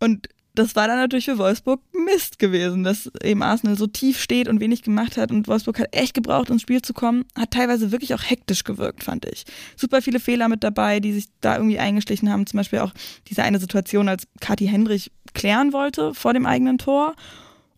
Und 0.00 0.28
das 0.58 0.74
war 0.74 0.88
dann 0.88 0.98
natürlich 0.98 1.26
für 1.26 1.38
Wolfsburg 1.38 1.80
Mist 1.92 2.38
gewesen, 2.38 2.82
dass 2.82 3.10
eben 3.22 3.42
Arsenal 3.42 3.78
so 3.78 3.86
tief 3.86 4.20
steht 4.20 4.48
und 4.48 4.58
wenig 4.58 4.82
gemacht 4.82 5.16
hat 5.16 5.30
und 5.30 5.46
Wolfsburg 5.46 5.78
hat 5.78 5.94
echt 5.94 6.14
gebraucht, 6.14 6.50
ins 6.50 6.62
Spiel 6.62 6.82
zu 6.82 6.92
kommen. 6.92 7.24
Hat 7.36 7.52
teilweise 7.52 7.92
wirklich 7.92 8.12
auch 8.14 8.22
hektisch 8.22 8.64
gewirkt, 8.64 9.04
fand 9.04 9.24
ich. 9.26 9.44
Super 9.76 10.02
viele 10.02 10.18
Fehler 10.18 10.48
mit 10.48 10.64
dabei, 10.64 10.98
die 10.98 11.12
sich 11.12 11.26
da 11.40 11.56
irgendwie 11.56 11.78
eingeschlichen 11.78 12.30
haben. 12.30 12.46
Zum 12.46 12.56
Beispiel 12.56 12.80
auch 12.80 12.92
diese 13.28 13.44
eine 13.44 13.60
Situation, 13.60 14.08
als 14.08 14.26
Kathi 14.40 14.66
Hendrich 14.66 15.12
klären 15.32 15.72
wollte 15.72 16.12
vor 16.12 16.34
dem 16.34 16.44
eigenen 16.44 16.78
Tor 16.78 17.14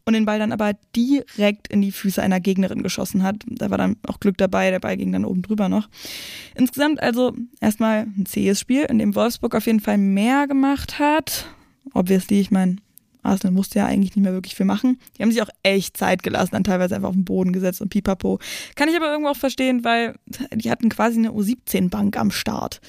und 0.06 0.14
den 0.14 0.24
Ball 0.24 0.38
dann 0.38 0.52
aber 0.52 0.72
direkt 0.96 1.68
in 1.68 1.82
die 1.82 1.92
Füße 1.92 2.22
einer 2.22 2.40
Gegnerin 2.40 2.82
geschossen 2.82 3.22
hat. 3.22 3.36
Da 3.46 3.68
war 3.68 3.76
dann 3.76 3.96
auch 4.06 4.20
Glück 4.20 4.38
dabei, 4.38 4.70
der 4.70 4.80
Ball 4.80 4.96
ging 4.96 5.12
dann 5.12 5.26
oben 5.26 5.42
drüber 5.42 5.68
noch. 5.68 5.90
Insgesamt 6.54 7.02
also 7.02 7.34
erstmal 7.60 8.06
ein 8.16 8.24
zähes 8.24 8.58
Spiel, 8.58 8.84
in 8.84 8.98
dem 8.98 9.14
Wolfsburg 9.14 9.54
auf 9.54 9.66
jeden 9.66 9.80
Fall 9.80 9.98
mehr 9.98 10.46
gemacht 10.46 10.98
hat 10.98 11.46
obviously, 11.94 12.40
ich 12.40 12.50
meine, 12.50 12.76
Arsenal 13.22 13.52
musste 13.52 13.80
ja 13.80 13.86
eigentlich 13.86 14.16
nicht 14.16 14.24
mehr 14.24 14.32
wirklich 14.32 14.54
viel 14.54 14.66
machen. 14.66 14.98
Die 15.16 15.22
haben 15.22 15.30
sich 15.30 15.42
auch 15.42 15.50
echt 15.62 15.96
Zeit 15.96 16.22
gelassen, 16.22 16.52
dann 16.52 16.64
teilweise 16.64 16.96
einfach 16.96 17.10
auf 17.10 17.14
den 17.14 17.24
Boden 17.24 17.52
gesetzt 17.52 17.80
und 17.80 17.90
pipapo. 17.90 18.38
Kann 18.76 18.88
ich 18.88 18.96
aber 18.96 19.10
irgendwo 19.10 19.30
auch 19.30 19.36
verstehen, 19.36 19.84
weil 19.84 20.14
die 20.54 20.70
hatten 20.70 20.88
quasi 20.88 21.18
eine 21.18 21.32
U17-Bank 21.32 22.16
am 22.16 22.30
Start. 22.30 22.80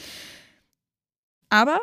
Aber 1.50 1.80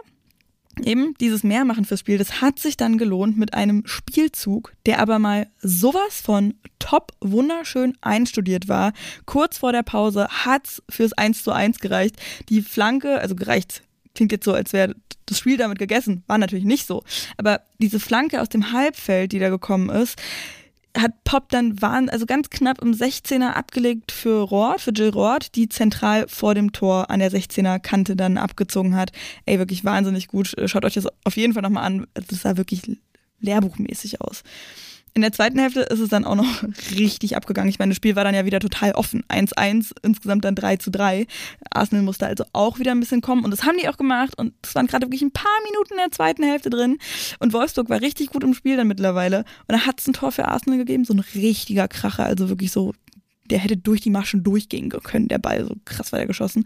eben 0.82 1.14
dieses 1.20 1.42
Mehrmachen 1.42 1.84
fürs 1.84 2.00
Spiel, 2.00 2.18
das 2.18 2.40
hat 2.40 2.58
sich 2.58 2.76
dann 2.76 2.98
gelohnt 2.98 3.36
mit 3.36 3.52
einem 3.52 3.82
Spielzug, 3.86 4.72
der 4.86 5.00
aber 5.00 5.18
mal 5.18 5.48
sowas 5.60 6.20
von 6.22 6.54
top 6.78 7.12
wunderschön 7.20 7.94
einstudiert 8.00 8.68
war. 8.68 8.92
Kurz 9.26 9.58
vor 9.58 9.72
der 9.72 9.82
Pause 9.82 10.28
hat's 10.30 10.82
fürs 10.88 11.12
1 11.12 11.42
zu 11.42 11.52
1 11.52 11.80
gereicht. 11.80 12.16
Die 12.48 12.62
Flanke, 12.62 13.20
also 13.20 13.34
gereicht 13.34 13.82
klingt 14.18 14.32
jetzt 14.32 14.44
so, 14.44 14.52
als 14.52 14.72
wäre 14.72 14.94
das 15.26 15.38
Spiel 15.38 15.56
damit 15.56 15.78
gegessen. 15.78 16.24
War 16.26 16.38
natürlich 16.38 16.64
nicht 16.64 16.86
so. 16.86 17.04
Aber 17.36 17.62
diese 17.78 18.00
Flanke 18.00 18.42
aus 18.42 18.48
dem 18.48 18.72
Halbfeld, 18.72 19.30
die 19.30 19.38
da 19.38 19.48
gekommen 19.48 19.90
ist, 19.90 20.20
hat 20.96 21.22
Pop 21.22 21.50
dann 21.50 21.80
waren, 21.80 22.08
also 22.08 22.26
ganz 22.26 22.50
knapp 22.50 22.82
im 22.82 22.92
16er 22.92 23.52
abgelegt 23.52 24.10
für 24.10 24.42
Roth, 24.42 24.80
für 24.80 24.90
Jill 24.90 25.10
Roth, 25.10 25.54
die 25.54 25.68
zentral 25.68 26.26
vor 26.26 26.56
dem 26.56 26.72
Tor 26.72 27.10
an 27.10 27.20
der 27.20 27.30
16er 27.30 27.78
Kante 27.78 28.16
dann 28.16 28.38
abgezogen 28.38 28.96
hat. 28.96 29.12
Ey, 29.46 29.60
wirklich 29.60 29.84
wahnsinnig 29.84 30.26
gut. 30.26 30.56
Schaut 30.66 30.84
euch 30.84 30.94
das 30.94 31.06
auf 31.22 31.36
jeden 31.36 31.52
Fall 31.52 31.62
nochmal 31.62 31.84
an. 31.84 32.06
Das 32.14 32.42
sah 32.42 32.56
wirklich 32.56 32.82
lehrbuchmäßig 33.40 34.20
aus. 34.20 34.42
In 35.18 35.22
der 35.22 35.32
zweiten 35.32 35.58
Hälfte 35.58 35.80
ist 35.80 35.98
es 35.98 36.10
dann 36.10 36.24
auch 36.24 36.36
noch 36.36 36.62
richtig 36.96 37.34
abgegangen. 37.34 37.68
Ich 37.68 37.80
meine, 37.80 37.90
das 37.90 37.96
Spiel 37.96 38.14
war 38.14 38.22
dann 38.22 38.36
ja 38.36 38.44
wieder 38.44 38.60
total 38.60 38.92
offen. 38.92 39.24
1-1, 39.28 39.90
insgesamt 40.02 40.44
dann 40.44 40.54
3 40.54 40.76
3. 40.76 41.26
Arsenal 41.70 42.04
musste 42.04 42.28
also 42.28 42.44
auch 42.52 42.78
wieder 42.78 42.92
ein 42.92 43.00
bisschen 43.00 43.20
kommen 43.20 43.44
und 43.44 43.50
das 43.50 43.64
haben 43.64 43.76
die 43.82 43.88
auch 43.88 43.96
gemacht 43.96 44.38
und 44.38 44.54
es 44.62 44.76
waren 44.76 44.86
gerade 44.86 45.06
wirklich 45.06 45.22
ein 45.22 45.32
paar 45.32 45.50
Minuten 45.64 45.94
in 45.94 45.98
der 45.98 46.12
zweiten 46.12 46.44
Hälfte 46.44 46.70
drin 46.70 46.98
und 47.40 47.52
Wolfsburg 47.52 47.90
war 47.90 48.00
richtig 48.00 48.28
gut 48.28 48.44
im 48.44 48.54
Spiel 48.54 48.76
dann 48.76 48.86
mittlerweile 48.86 49.38
und 49.38 49.72
da 49.72 49.86
hat 49.86 49.98
es 49.98 50.06
ein 50.06 50.12
Tor 50.12 50.30
für 50.30 50.46
Arsenal 50.46 50.78
gegeben, 50.78 51.04
so 51.04 51.14
ein 51.14 51.24
richtiger 51.34 51.88
Kracher, 51.88 52.24
also 52.24 52.48
wirklich 52.48 52.70
so 52.70 52.92
der 53.46 53.58
hätte 53.58 53.76
durch 53.76 54.00
die 54.00 54.10
Maschen 54.10 54.44
durchgehen 54.44 54.88
können, 54.88 55.26
der 55.26 55.38
Ball, 55.38 55.64
so 55.64 55.74
krass 55.84 56.12
war 56.12 56.20
der 56.20 56.28
geschossen. 56.28 56.64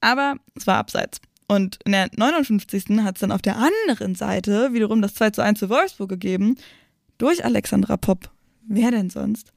Aber 0.00 0.36
es 0.54 0.66
war 0.66 0.78
abseits. 0.78 1.20
Und 1.48 1.80
in 1.84 1.92
der 1.92 2.08
59. 2.16 3.02
hat 3.02 3.16
es 3.16 3.20
dann 3.20 3.32
auf 3.32 3.42
der 3.42 3.56
anderen 3.56 4.14
Seite 4.14 4.72
wiederum 4.72 5.02
das 5.02 5.14
2 5.16 5.30
zu 5.30 5.42
1 5.42 5.58
für 5.58 5.68
Wolfsburg 5.68 6.08
gegeben 6.08 6.56
durch 7.18 7.44
Alexandra 7.44 7.96
Popp. 7.96 8.30
Wer 8.66 8.90
denn 8.90 9.10
sonst? 9.10 9.52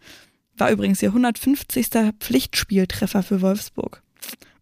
War 0.58 0.72
übrigens 0.72 1.02
ihr 1.02 1.10
150. 1.10 1.88
Pflichtspieltreffer 2.20 3.24
für 3.24 3.42
Wolfsburg. 3.42 4.02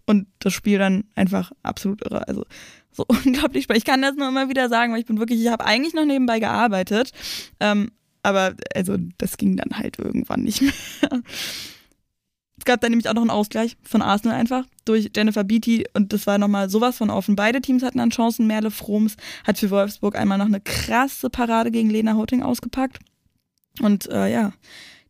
Und 0.05 0.27
das 0.39 0.53
Spiel 0.53 0.77
dann 0.77 1.05
einfach 1.15 1.51
absolut 1.63 2.03
irre. 2.03 2.27
Also 2.27 2.45
so 2.91 3.05
unglaublich 3.07 3.63
spannend. 3.63 3.79
Ich 3.79 3.85
kann 3.85 4.01
das 4.01 4.15
nur 4.15 4.27
immer 4.27 4.49
wieder 4.49 4.69
sagen, 4.69 4.93
weil 4.93 4.99
ich 4.99 5.05
bin 5.05 5.19
wirklich, 5.19 5.41
ich 5.41 5.49
habe 5.49 5.65
eigentlich 5.65 5.93
noch 5.93 6.05
nebenbei 6.05 6.39
gearbeitet. 6.39 7.11
Ähm, 7.59 7.91
aber 8.23 8.55
also 8.73 8.97
das 9.17 9.37
ging 9.37 9.55
dann 9.55 9.77
halt 9.77 9.99
irgendwann 9.99 10.41
nicht 10.43 10.61
mehr. 10.61 10.73
Es 12.57 12.63
gab 12.63 12.81
dann 12.81 12.91
nämlich 12.91 13.09
auch 13.09 13.13
noch 13.13 13.21
einen 13.21 13.31
Ausgleich 13.31 13.75
von 13.83 14.01
Arsenal 14.01 14.37
einfach 14.37 14.65
durch 14.85 15.11
Jennifer 15.15 15.43
Beatty 15.43 15.85
und 15.93 16.13
das 16.13 16.25
war 16.25 16.37
nochmal 16.37 16.69
sowas 16.69 16.97
von 16.97 17.09
offen. 17.09 17.35
Beide 17.35 17.59
Teams 17.59 17.83
hatten 17.83 17.97
dann 17.97 18.11
Chancen. 18.11 18.47
Merle 18.47 18.71
Froms 18.71 19.17
hat 19.43 19.57
für 19.57 19.69
Wolfsburg 19.71 20.15
einmal 20.15 20.37
noch 20.37 20.45
eine 20.45 20.61
krasse 20.61 21.29
Parade 21.29 21.71
gegen 21.71 21.89
Lena 21.89 22.15
Houting 22.15 22.43
ausgepackt. 22.43 22.99
Und 23.81 24.09
äh, 24.09 24.31
ja, 24.31 24.53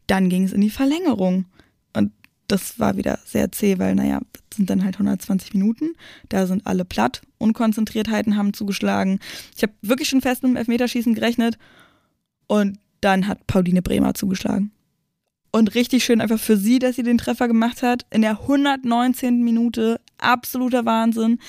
dann 0.07 0.29
ging 0.29 0.43
es 0.43 0.53
in 0.53 0.61
die 0.61 0.71
Verlängerung. 0.71 1.45
Und 1.93 2.11
das 2.47 2.79
war 2.79 2.97
wieder 2.97 3.19
sehr 3.25 3.51
zäh, 3.51 3.77
weil, 3.77 3.93
naja, 3.93 4.21
das 4.33 4.57
sind 4.57 4.69
dann 4.69 4.83
halt 4.83 4.95
120 4.95 5.53
Minuten. 5.53 5.93
Da 6.29 6.47
sind 6.47 6.65
alle 6.65 6.85
platt. 6.85 7.21
Unkonzentriertheiten 7.37 8.37
haben 8.37 8.53
zugeschlagen. 8.53 9.19
Ich 9.55 9.61
habe 9.61 9.73
wirklich 9.81 10.09
schon 10.09 10.21
fest 10.21 10.41
mit 10.41 10.51
dem 10.51 10.57
Elfmeterschießen 10.57 11.13
gerechnet. 11.13 11.59
Und 12.47 12.79
dann 13.01 13.27
hat 13.27 13.45
Pauline 13.45 13.81
Bremer 13.81 14.15
zugeschlagen. 14.15 14.71
Und 15.55 15.73
richtig 15.73 16.03
schön 16.03 16.19
einfach 16.19 16.37
für 16.37 16.57
sie, 16.57 16.79
dass 16.79 16.97
sie 16.97 17.03
den 17.03 17.17
Treffer 17.17 17.47
gemacht 17.47 17.81
hat. 17.81 18.05
In 18.09 18.23
der 18.23 18.41
119. 18.41 19.41
Minute. 19.41 20.01
Absoluter 20.17 20.83
Wahnsinn. 20.83 21.39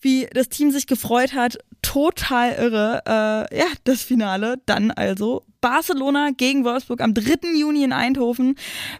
Wie 0.00 0.26
das 0.32 0.48
Team 0.48 0.70
sich 0.70 0.86
gefreut 0.86 1.34
hat. 1.34 1.58
Total 1.82 2.52
irre. 2.52 3.02
Äh, 3.06 3.58
ja, 3.58 3.66
das 3.84 4.02
Finale. 4.02 4.56
Dann 4.66 4.90
also 4.90 5.44
Barcelona 5.66 6.30
gegen 6.36 6.64
Wolfsburg 6.64 7.00
am 7.00 7.12
3. 7.12 7.56
Juni 7.58 7.82
in 7.82 7.92
Eindhoven, 7.92 8.54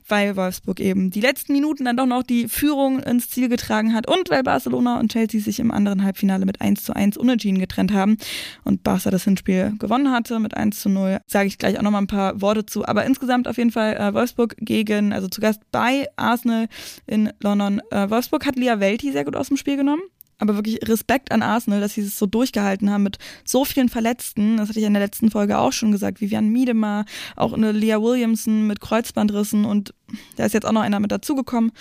weil 0.09 0.35
Wolfsburg 0.35 0.81
eben 0.81 1.11
die 1.11 1.21
letzten 1.21 1.53
Minuten 1.53 1.85
dann 1.85 1.97
doch 1.97 2.07
noch 2.07 2.25
die 2.25 2.49
Führung 2.49 2.99
ins 2.99 3.29
Ziel 3.29 3.49
getragen 3.49 3.95
hat 3.95 4.09
und 4.09 4.31
weil 4.31 4.43
Barcelona 4.43 4.99
und 4.99 5.13
Chelsea 5.13 5.41
sich 5.41 5.61
im 5.61 5.71
anderen 5.71 6.03
Halbfinale 6.03 6.45
mit 6.45 6.61
1 6.61 6.83
zu 6.83 6.95
1 6.95 7.19
unentschieden 7.19 7.61
getrennt 7.61 7.93
haben 7.93 8.17
und 8.65 8.83
Barca 8.83 9.11
das 9.11 9.23
Hinspiel 9.23 9.75
gewonnen 9.79 10.11
hatte 10.11 10.41
mit 10.41 10.57
1 10.57 10.81
zu 10.81 10.89
0. 10.89 11.19
Sage 11.29 11.47
ich 11.47 11.59
gleich 11.59 11.79
auch 11.79 11.83
noch 11.83 11.93
mal 11.93 11.99
ein 11.99 12.09
paar 12.09 12.41
Worte 12.41 12.67
zu. 12.67 12.85
Aber 12.85 13.05
insgesamt 13.05 13.47
auf 13.47 13.59
jeden 13.59 13.71
Fall 13.71 13.97
äh, 13.97 14.13
Wolfsburg 14.13 14.57
gegen, 14.59 15.13
also 15.13 15.29
zu 15.29 15.41
Gast 15.41 15.61
bei 15.71 16.09
Arsenal 16.17 16.67
in 17.07 17.31
London. 17.41 17.81
Äh, 17.91 18.11
Wolfsburg 18.11 18.45
hat 18.45 18.57
Lia 18.57 18.81
Welti 18.81 19.13
sehr 19.13 19.25
gut 19.25 19.37
aus 19.37 19.49
dem 19.49 19.57
Spiel 19.57 19.77
genommen 19.77 20.03
aber 20.39 20.55
wirklich 20.55 20.87
Respekt 20.87 21.33
an 21.33 21.43
Arsenal, 21.43 21.81
dass 21.81 21.95
sie 21.95 22.03
es 22.03 22.19
so 22.19 22.27
durchgehalten 22.27 22.91
haben 22.91 23.03
mit 23.03 23.19
so 23.45 23.65
vielen 23.65 23.89
Verletzten. 23.89 24.59
Das 24.59 24.69
hatte 24.69 24.79
ich 24.79 24.85
in 24.85 24.93
der 24.93 25.03
letzten 25.03 25.31
Folge 25.31 25.59
auch 25.59 25.73
schon 25.73 25.93
gesagt. 25.93 26.21
Vivian 26.21 26.49
Miedemar, 26.49 27.05
auch 27.37 27.53
eine 27.53 27.73
Leah 27.73 28.03
Williamson 28.03 28.67
mit 28.67 28.81
Kreuzbandrissen 28.81 29.65
und 29.65 29.95
da 30.37 30.45
ist 30.45 30.53
jetzt 30.53 30.67
auch 30.67 30.73
noch 30.73 30.83
einer 30.83 31.01
mit 31.01 31.11
dazugekommen. 31.11 31.73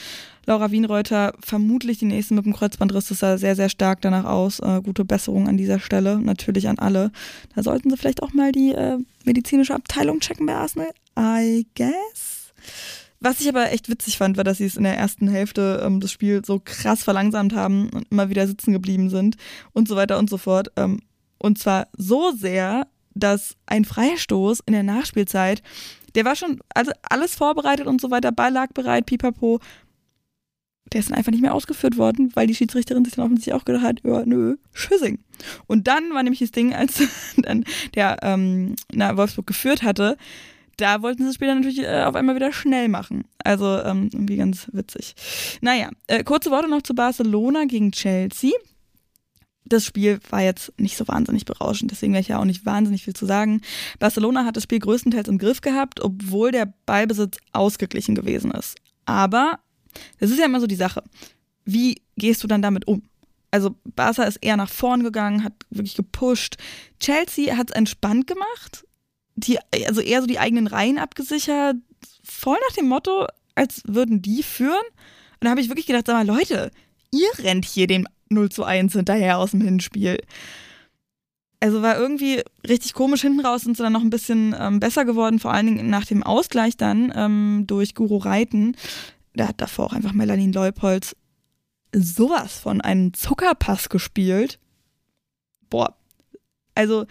Laura 0.46 0.72
Wienreuter, 0.72 1.34
vermutlich 1.40 1.98
die 1.98 2.06
nächste 2.06 2.34
mit 2.34 2.46
dem 2.46 2.54
Kreuzbandriss. 2.54 3.08
Das 3.08 3.20
sah 3.20 3.38
sehr, 3.38 3.56
sehr 3.56 3.70
stark 3.70 4.02
danach 4.02 4.26
aus. 4.26 4.60
Äh, 4.60 4.82
gute 4.84 5.04
Besserung 5.04 5.48
an 5.48 5.58
dieser 5.58 5.80
Stelle. 5.80 6.20
Natürlich 6.20 6.68
an 6.68 6.80
alle. 6.80 7.12
Da 7.56 7.64
sollten 7.64 7.90
sie 7.90 7.98
vielleicht 7.98 8.24
auch 8.24 8.34
mal 8.34 8.52
die 8.52 8.72
äh, 8.72 8.98
medizinische 9.26 9.74
Abteilung 9.74 10.20
checken 10.20 10.46
bei 10.46 10.56
Arsenal. 10.56 10.92
I 11.18 11.66
guess. 11.76 12.54
Was 13.26 13.40
ich 13.40 13.50
aber 13.50 13.72
echt 13.72 13.90
witzig 13.90 14.20
fand, 14.20 14.38
war, 14.38 14.44
dass 14.44 14.60
sie 14.60 14.66
es 14.66 14.78
in 14.78 14.84
der 14.84 15.00
ersten 15.00 15.28
Hälfte 15.28 15.82
ähm, 15.84 16.00
des 16.00 16.12
Spiels 16.12 16.46
so 16.46 16.62
krass 16.64 17.04
verlangsamt 17.04 17.56
haben 17.56 17.90
und 17.90 18.06
immer 18.12 18.30
wieder 18.30 18.46
sitzen 18.46 18.72
geblieben 18.72 19.10
sind 19.10 19.36
und 19.74 19.88
so 19.88 19.96
weiter 19.96 20.20
und 20.20 20.30
so 20.30 20.38
fort. 20.38 20.68
Ähm, 20.76 21.00
und 21.40 21.58
zwar 21.58 21.88
so 21.98 22.34
sehr, 22.34 22.86
dass 23.16 23.56
ein 23.66 23.84
Freistoß 23.84 24.60
in 24.68 24.74
der 24.74 24.84
Nachspielzeit, 24.84 25.64
der 26.14 26.24
war 26.24 26.36
schon 26.36 26.60
also 26.76 26.92
alles 27.02 27.34
vorbereitet 27.34 27.88
und 27.88 28.00
so 28.00 28.12
weiter, 28.12 28.32
Ball 28.32 28.54
lag 28.54 28.74
bereit, 28.74 29.08
pipapo. 29.08 29.60
Der 30.94 31.00
ist 31.00 31.10
dann 31.10 31.18
einfach 31.18 31.32
nicht 31.32 31.42
mehr 31.42 31.56
ausgeführt 31.56 31.98
worden, 31.98 32.30
weil 32.36 32.46
die 32.46 32.54
Schiedsrichterin 32.54 33.06
sich 33.06 33.16
dann 33.16 33.26
offensichtlich 33.26 33.56
auch 33.56 33.66
gedacht 33.66 33.86
hat, 33.86 34.02
ja, 34.04 34.24
nö, 34.24 34.58
Schüssing. 34.72 35.18
Und 35.66 35.88
dann 35.88 36.12
war 36.14 36.22
nämlich 36.22 36.42
das 36.42 36.52
Ding, 36.52 36.76
als 36.76 37.02
dann 37.38 37.66
der 37.96 38.20
ähm, 38.22 38.76
na, 38.94 39.18
Wolfsburg 39.18 39.48
geführt 39.48 39.82
hatte, 39.82 40.16
da 40.78 41.02
wollten 41.02 41.24
sie 41.24 41.30
das 41.30 41.36
Spiel 41.36 41.48
dann 41.48 41.60
natürlich 41.60 41.84
äh, 41.84 42.04
auf 42.04 42.16
einmal 42.16 42.36
wieder 42.36 42.52
schnell 42.52 42.88
machen. 42.88 43.26
Also 43.44 43.82
ähm, 43.82 44.10
irgendwie 44.12 44.38
ganz 44.38 44.68
witzig. 44.72 45.16
Naja, 45.62 45.90
äh, 46.08 46.24
kurze 46.24 46.52
Worte 46.52 46.70
noch 46.70 46.82
zu 46.82 46.96
Barcelona 46.96 47.66
gegen 47.66 47.92
Chelsea. 47.92 48.52
Das 49.68 49.84
Spiel 49.84 50.20
war 50.30 50.42
jetzt 50.42 50.72
nicht 50.80 50.96
so 50.96 51.08
wahnsinnig 51.08 51.46
berauschend, 51.46 51.90
deswegen 51.90 52.14
werde 52.14 52.22
ich 52.22 52.28
ja 52.28 52.40
auch 52.40 52.46
nicht 52.46 52.68
wahnsinnig 52.68 53.04
viel 53.04 53.16
zu 53.16 53.26
sagen. 53.26 53.62
Barcelona 53.98 54.46
hat 54.46 54.56
das 54.56 54.64
Spiel 54.64 54.78
größtenteils 54.78 55.28
im 55.28 55.40
Griff 55.40 55.62
gehabt, 55.62 56.02
obwohl 56.02 56.52
der 56.52 56.72
Ballbesitz 56.86 57.38
ausgeglichen 57.52 58.14
gewesen 58.14 58.52
ist. 58.52 58.76
Aber 59.06 59.60
das 60.20 60.30
ist 60.30 60.38
ja 60.40 60.46
immer 60.46 60.60
so 60.60 60.68
die 60.68 60.76
Sache. 60.76 61.04
Wie 61.64 62.02
gehst 62.16 62.44
du 62.44 62.48
dann 62.48 62.62
damit 62.62 62.88
um? 62.88 63.02
Also 63.50 63.76
Barca 63.96 64.24
ist 64.24 64.38
eher 64.42 64.58
nach 64.58 64.70
vorn 64.70 65.04
gegangen, 65.04 65.44
hat 65.44 65.54
wirklich 65.70 65.96
gepusht. 65.96 66.58
Chelsea 67.00 67.56
hat 67.58 67.70
es 67.70 67.76
entspannt 67.76 68.28
gemacht, 68.28 68.85
die, 69.36 69.60
also 69.86 70.02
eher 70.02 70.22
so 70.22 70.28
die 70.28 70.40
eigenen 70.40 70.68
Reihen 70.68 70.98
abgesichert, 70.98 71.78
voll 72.24 72.58
nach 72.68 72.76
dem 72.76 72.88
Motto, 72.88 73.28
als 73.56 73.82
würden 73.86 74.22
die 74.22 74.44
führen. 74.44 74.86
Und 75.34 75.46
da 75.46 75.50
habe 75.50 75.62
ich 75.62 75.70
wirklich 75.70 75.86
gedacht, 75.86 76.08
sag 76.08 76.16
mal, 76.16 76.36
Leute, 76.36 76.72
ihr 77.12 77.28
rennt 77.40 77.66
hier 77.66 77.88
dem 77.88 78.08
0 78.30 78.50
zu 78.50 78.64
1 78.64 78.94
hinterher 78.94 79.38
aus 79.38 79.52
dem 79.52 79.62
Hinspiel. 79.62 80.22
Also 81.60 81.82
war 81.82 81.98
irgendwie 81.98 82.44
richtig 82.68 82.94
komisch 82.94 83.22
hinten 83.22 83.40
raus 83.40 83.62
sind 83.62 83.78
sie 83.78 83.84
dann 83.84 83.94
noch 83.94 84.02
ein 84.02 84.10
bisschen 84.10 84.56
ähm, 84.60 84.80
besser 84.80 85.06
geworden, 85.06 85.40
vor 85.40 85.52
allen 85.52 85.66
Dingen 85.68 85.90
nach 85.90 86.06
dem 86.06 86.22
Ausgleich 86.22 86.78
dann 86.78 87.12
ähm, 87.16 87.64
durch 87.66 87.96
Guru 87.96 88.18
Reiten. 88.18 88.76
Da 89.34 89.48
hat 89.48 89.62
davor 89.62 89.86
auch 89.86 89.94
einfach 89.94 90.14
Melanie 90.14 90.52
Leupolz 90.52 91.16
sowas 91.94 92.60
von 92.60 92.82
einem 92.82 93.14
Zuckerpass 93.14 93.90
gespielt. 93.90 94.60
Boah. 95.70 95.96
Also, 96.76 97.06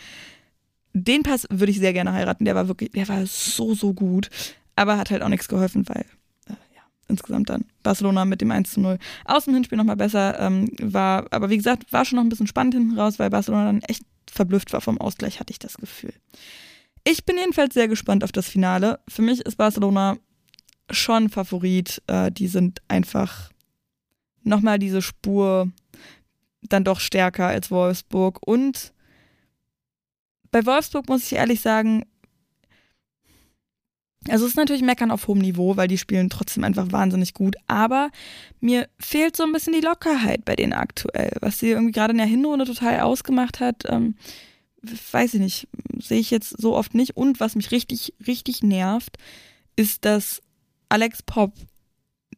den 0.95 1.23
Pass 1.25 1.47
würde 1.51 1.73
ich 1.73 1.79
sehr 1.79 1.93
gerne 1.93 2.13
heiraten. 2.13 2.45
Der 2.45 2.55
war 2.55 2.69
wirklich, 2.69 2.93
der 2.93 3.09
war 3.09 3.27
so, 3.27 3.75
so 3.75 3.93
gut. 3.93 4.31
Aber 4.77 4.97
hat 4.97 5.11
halt 5.11 5.23
auch 5.23 5.29
nichts 5.29 5.49
geholfen, 5.49 5.87
weil, 5.89 6.07
äh, 6.49 6.75
ja, 6.75 6.83
insgesamt 7.09 7.51
dann 7.51 7.65
Barcelona 7.83 8.25
mit 8.25 8.41
dem 8.41 8.51
1 8.51 8.73
zu 8.73 8.81
0 8.81 8.99
aus 9.25 9.45
dem 9.45 9.55
Hinspiel 9.55 9.77
nochmal 9.77 9.97
besser 9.97 10.39
ähm, 10.41 10.71
war. 10.81 11.27
Aber 11.31 11.51
wie 11.51 11.57
gesagt, 11.57 11.93
war 11.93 12.05
schon 12.05 12.17
noch 12.17 12.25
ein 12.25 12.29
bisschen 12.29 12.47
spannend 12.47 12.75
hinten 12.75 12.99
raus, 12.99 13.19
weil 13.19 13.31
Barcelona 13.31 13.67
dann 13.67 13.83
echt 13.83 14.05
verblüfft 14.31 14.73
war 14.73 14.81
vom 14.81 14.99
Ausgleich, 14.99 15.41
hatte 15.41 15.53
ich 15.53 15.59
das 15.59 15.77
Gefühl. 15.77 16.15
Ich 17.05 17.25
bin 17.25 17.37
jedenfalls 17.37 17.75
sehr 17.75 17.89
gespannt 17.89 18.25
auf 18.25 18.33
das 18.33 18.49
Finale. 18.49 19.01
Für 19.09 19.23
mich 19.23 19.41
ist 19.41 19.57
Barcelona 19.57 20.17
schon 20.91 21.29
Favorit. 21.29 22.03
Äh, 22.07 22.31
die 22.31 22.49
sind 22.49 22.83
einfach 22.89 23.51
nochmal 24.43 24.79
diese 24.79 25.03
Spur 25.03 25.71
dann 26.63 26.85
doch 26.85 27.01
stärker 27.01 27.47
als 27.47 27.71
Wolfsburg. 27.71 28.39
Und 28.47 28.93
bei 30.55 30.65
Wolfsburg 30.67 31.09
muss 31.09 31.25
ich 31.25 31.33
ehrlich 31.33 31.61
sagen, 31.61 32.05
also 34.29 34.45
es 34.45 34.53
ist 34.53 34.57
natürlich 34.57 34.83
Meckern 34.83 35.11
auf 35.11 35.27
hohem 35.27 35.41
Niveau, 35.41 35.77
weil 35.77 35.89
die 35.89 35.99
spielen 35.99 36.31
trotzdem 36.31 36.63
einfach 36.63 36.93
wahnsinnig 36.93 37.35
gut. 37.35 37.57
Aber 37.67 38.11
mir 38.61 38.89
fehlt 39.01 39.35
so 39.35 39.43
ein 39.43 39.51
bisschen 39.51 39.73
die 39.73 39.81
Lockerheit 39.81 40.45
bei 40.45 40.55
denen 40.55 40.73
aktuell, 40.73 41.33
was 41.41 41.59
sie 41.59 41.71
irgendwie 41.71 41.91
gerade 41.91 42.13
in 42.13 42.19
der 42.19 42.29
Hinrunde 42.29 42.67
total 42.67 43.01
ausgemacht 43.01 43.59
hat. 43.59 43.83
Ähm, 43.89 44.15
weiß 45.11 45.35
ich 45.35 45.41
nicht, 45.41 45.69
sehe 45.99 46.21
ich 46.21 46.31
jetzt 46.31 46.51
so 46.51 46.77
oft 46.77 46.95
nicht. 46.95 47.17
Und 47.17 47.41
was 47.41 47.57
mich 47.57 47.73
richtig, 47.73 48.15
richtig 48.25 48.63
nervt, 48.63 49.17
ist, 49.75 50.05
dass 50.05 50.41
Alex 50.89 51.25
Pop 51.25 51.53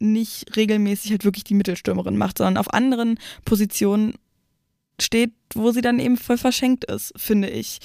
nicht 0.00 0.56
regelmäßig 0.56 1.10
halt 1.10 1.26
wirklich 1.26 1.44
die 1.44 1.54
Mittelstürmerin 1.54 2.16
macht, 2.16 2.38
sondern 2.38 2.56
auf 2.56 2.72
anderen 2.72 3.18
Positionen 3.44 4.14
steht, 5.00 5.32
wo 5.54 5.72
sie 5.72 5.80
dann 5.80 5.98
eben 5.98 6.16
voll 6.16 6.38
verschenkt 6.38 6.84
ist, 6.84 7.12
finde 7.16 7.48
ich. 7.48 7.78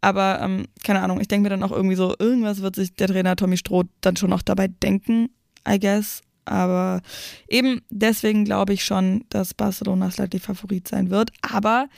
Aber 0.00 0.40
ähm, 0.42 0.66
keine 0.82 1.00
Ahnung, 1.00 1.20
ich 1.20 1.28
denke 1.28 1.44
mir 1.44 1.50
dann 1.50 1.62
auch 1.62 1.72
irgendwie 1.72 1.96
so, 1.96 2.14
irgendwas 2.18 2.60
wird 2.62 2.76
sich 2.76 2.94
der 2.94 3.08
Trainer 3.08 3.36
Tommy 3.36 3.56
Stroh 3.56 3.84
dann 4.00 4.16
schon 4.16 4.30
noch 4.30 4.42
dabei 4.42 4.68
denken, 4.68 5.30
I 5.68 5.78
guess. 5.78 6.20
Aber 6.44 7.00
eben 7.48 7.80
deswegen 7.88 8.44
glaube 8.44 8.74
ich 8.74 8.84
schon, 8.84 9.24
dass 9.30 9.54
Barcelona 9.54 10.10
slightly 10.10 10.40
Favorit 10.40 10.88
sein 10.88 11.08
wird. 11.10 11.30
Aber 11.40 11.88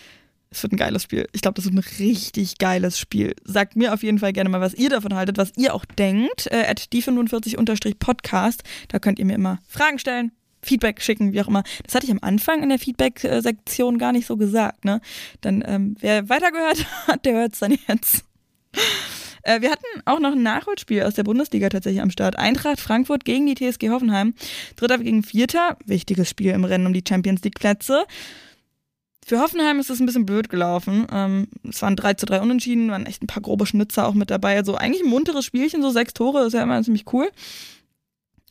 es 0.50 0.62
wird 0.62 0.72
ein 0.72 0.78
geiles 0.78 1.02
Spiel. 1.02 1.26
Ich 1.32 1.42
glaube, 1.42 1.56
das 1.56 1.64
wird 1.64 1.74
ein 1.74 1.98
richtig 1.98 2.58
geiles 2.58 2.98
Spiel. 2.98 3.34
Sagt 3.44 3.76
mir 3.76 3.92
auf 3.92 4.02
jeden 4.02 4.18
Fall 4.18 4.32
gerne 4.32 4.50
mal, 4.50 4.60
was 4.60 4.74
ihr 4.74 4.88
davon 4.88 5.14
haltet, 5.14 5.36
was 5.38 5.52
ihr 5.56 5.74
auch 5.74 5.84
denkt. 5.84 6.46
Äh, 6.50 6.64
at 6.68 6.80
die45-podcast. 6.92 8.60
Da 8.88 8.98
könnt 8.98 9.18
ihr 9.18 9.24
mir 9.24 9.34
immer 9.34 9.58
Fragen 9.66 9.98
stellen, 9.98 10.32
Feedback 10.66 11.00
schicken, 11.00 11.32
wie 11.32 11.40
auch 11.40 11.48
immer. 11.48 11.62
Das 11.84 11.94
hatte 11.94 12.06
ich 12.06 12.12
am 12.12 12.20
Anfang 12.22 12.62
in 12.62 12.68
der 12.68 12.78
Feedback-Sektion 12.78 13.98
gar 13.98 14.12
nicht 14.12 14.26
so 14.26 14.36
gesagt. 14.36 14.84
Ne? 14.84 15.00
Dann, 15.40 15.64
ähm, 15.66 15.96
wer 16.00 16.28
weitergehört 16.28 16.84
hat, 17.06 17.24
der 17.24 17.34
hört 17.34 17.54
es 17.54 17.60
dann 17.60 17.76
jetzt. 17.88 18.24
Äh, 19.42 19.60
wir 19.60 19.70
hatten 19.70 19.84
auch 20.04 20.18
noch 20.18 20.32
ein 20.32 20.42
Nachholspiel 20.42 21.04
aus 21.04 21.14
der 21.14 21.22
Bundesliga 21.22 21.68
tatsächlich 21.68 22.02
am 22.02 22.10
Start. 22.10 22.38
Eintracht 22.38 22.80
Frankfurt 22.80 23.24
gegen 23.24 23.46
die 23.46 23.54
TSG 23.54 23.90
Hoffenheim. 23.90 24.34
Dritter 24.74 24.98
gegen 24.98 25.22
Vierter. 25.22 25.78
Wichtiges 25.86 26.28
Spiel 26.28 26.50
im 26.50 26.64
Rennen 26.64 26.86
um 26.86 26.92
die 26.92 27.04
Champions 27.06 27.42
League-Plätze. 27.42 28.04
Für 29.24 29.40
Hoffenheim 29.40 29.80
ist 29.80 29.90
es 29.90 29.98
ein 29.98 30.06
bisschen 30.06 30.26
blöd 30.26 30.48
gelaufen. 30.48 31.06
Ähm, 31.12 31.48
es 31.68 31.82
waren 31.82 31.96
3 31.96 32.14
zu 32.14 32.26
3 32.26 32.42
Unentschieden, 32.42 32.90
waren 32.90 33.06
echt 33.06 33.22
ein 33.22 33.26
paar 33.26 33.42
grobe 33.42 33.66
Schnitzer 33.66 34.06
auch 34.06 34.14
mit 34.14 34.30
dabei. 34.30 34.56
Also 34.56 34.76
eigentlich 34.76 35.02
ein 35.02 35.10
munteres 35.10 35.44
Spielchen, 35.44 35.82
so 35.82 35.90
sechs 35.90 36.14
Tore, 36.14 36.46
ist 36.46 36.52
ja 36.52 36.62
immer 36.62 36.80
ziemlich 36.82 37.12
cool. 37.12 37.28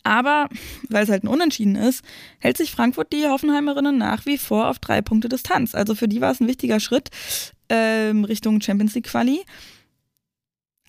Aber 0.05 0.49
weil 0.87 1.03
es 1.03 1.09
halt 1.09 1.23
ein 1.23 1.27
Unentschieden 1.27 1.75
ist, 1.75 2.05
hält 2.37 2.57
sich 2.57 2.71
Frankfurt 2.71 3.11
die 3.11 3.25
Hoffenheimerinnen 3.25 3.97
nach 3.97 4.27
wie 4.27 4.37
vor 4.37 4.69
auf 4.69 4.77
drei 4.77 5.01
Punkte 5.01 5.29
Distanz. 5.29 5.73
Also 5.73 5.95
für 5.95 6.07
die 6.07 6.21
war 6.21 6.31
es 6.31 6.39
ein 6.39 6.47
wichtiger 6.47 6.79
Schritt 6.79 7.09
ähm, 7.69 8.23
Richtung 8.23 8.61
Champions 8.61 8.93
League 8.93 9.07
Quali. 9.07 9.43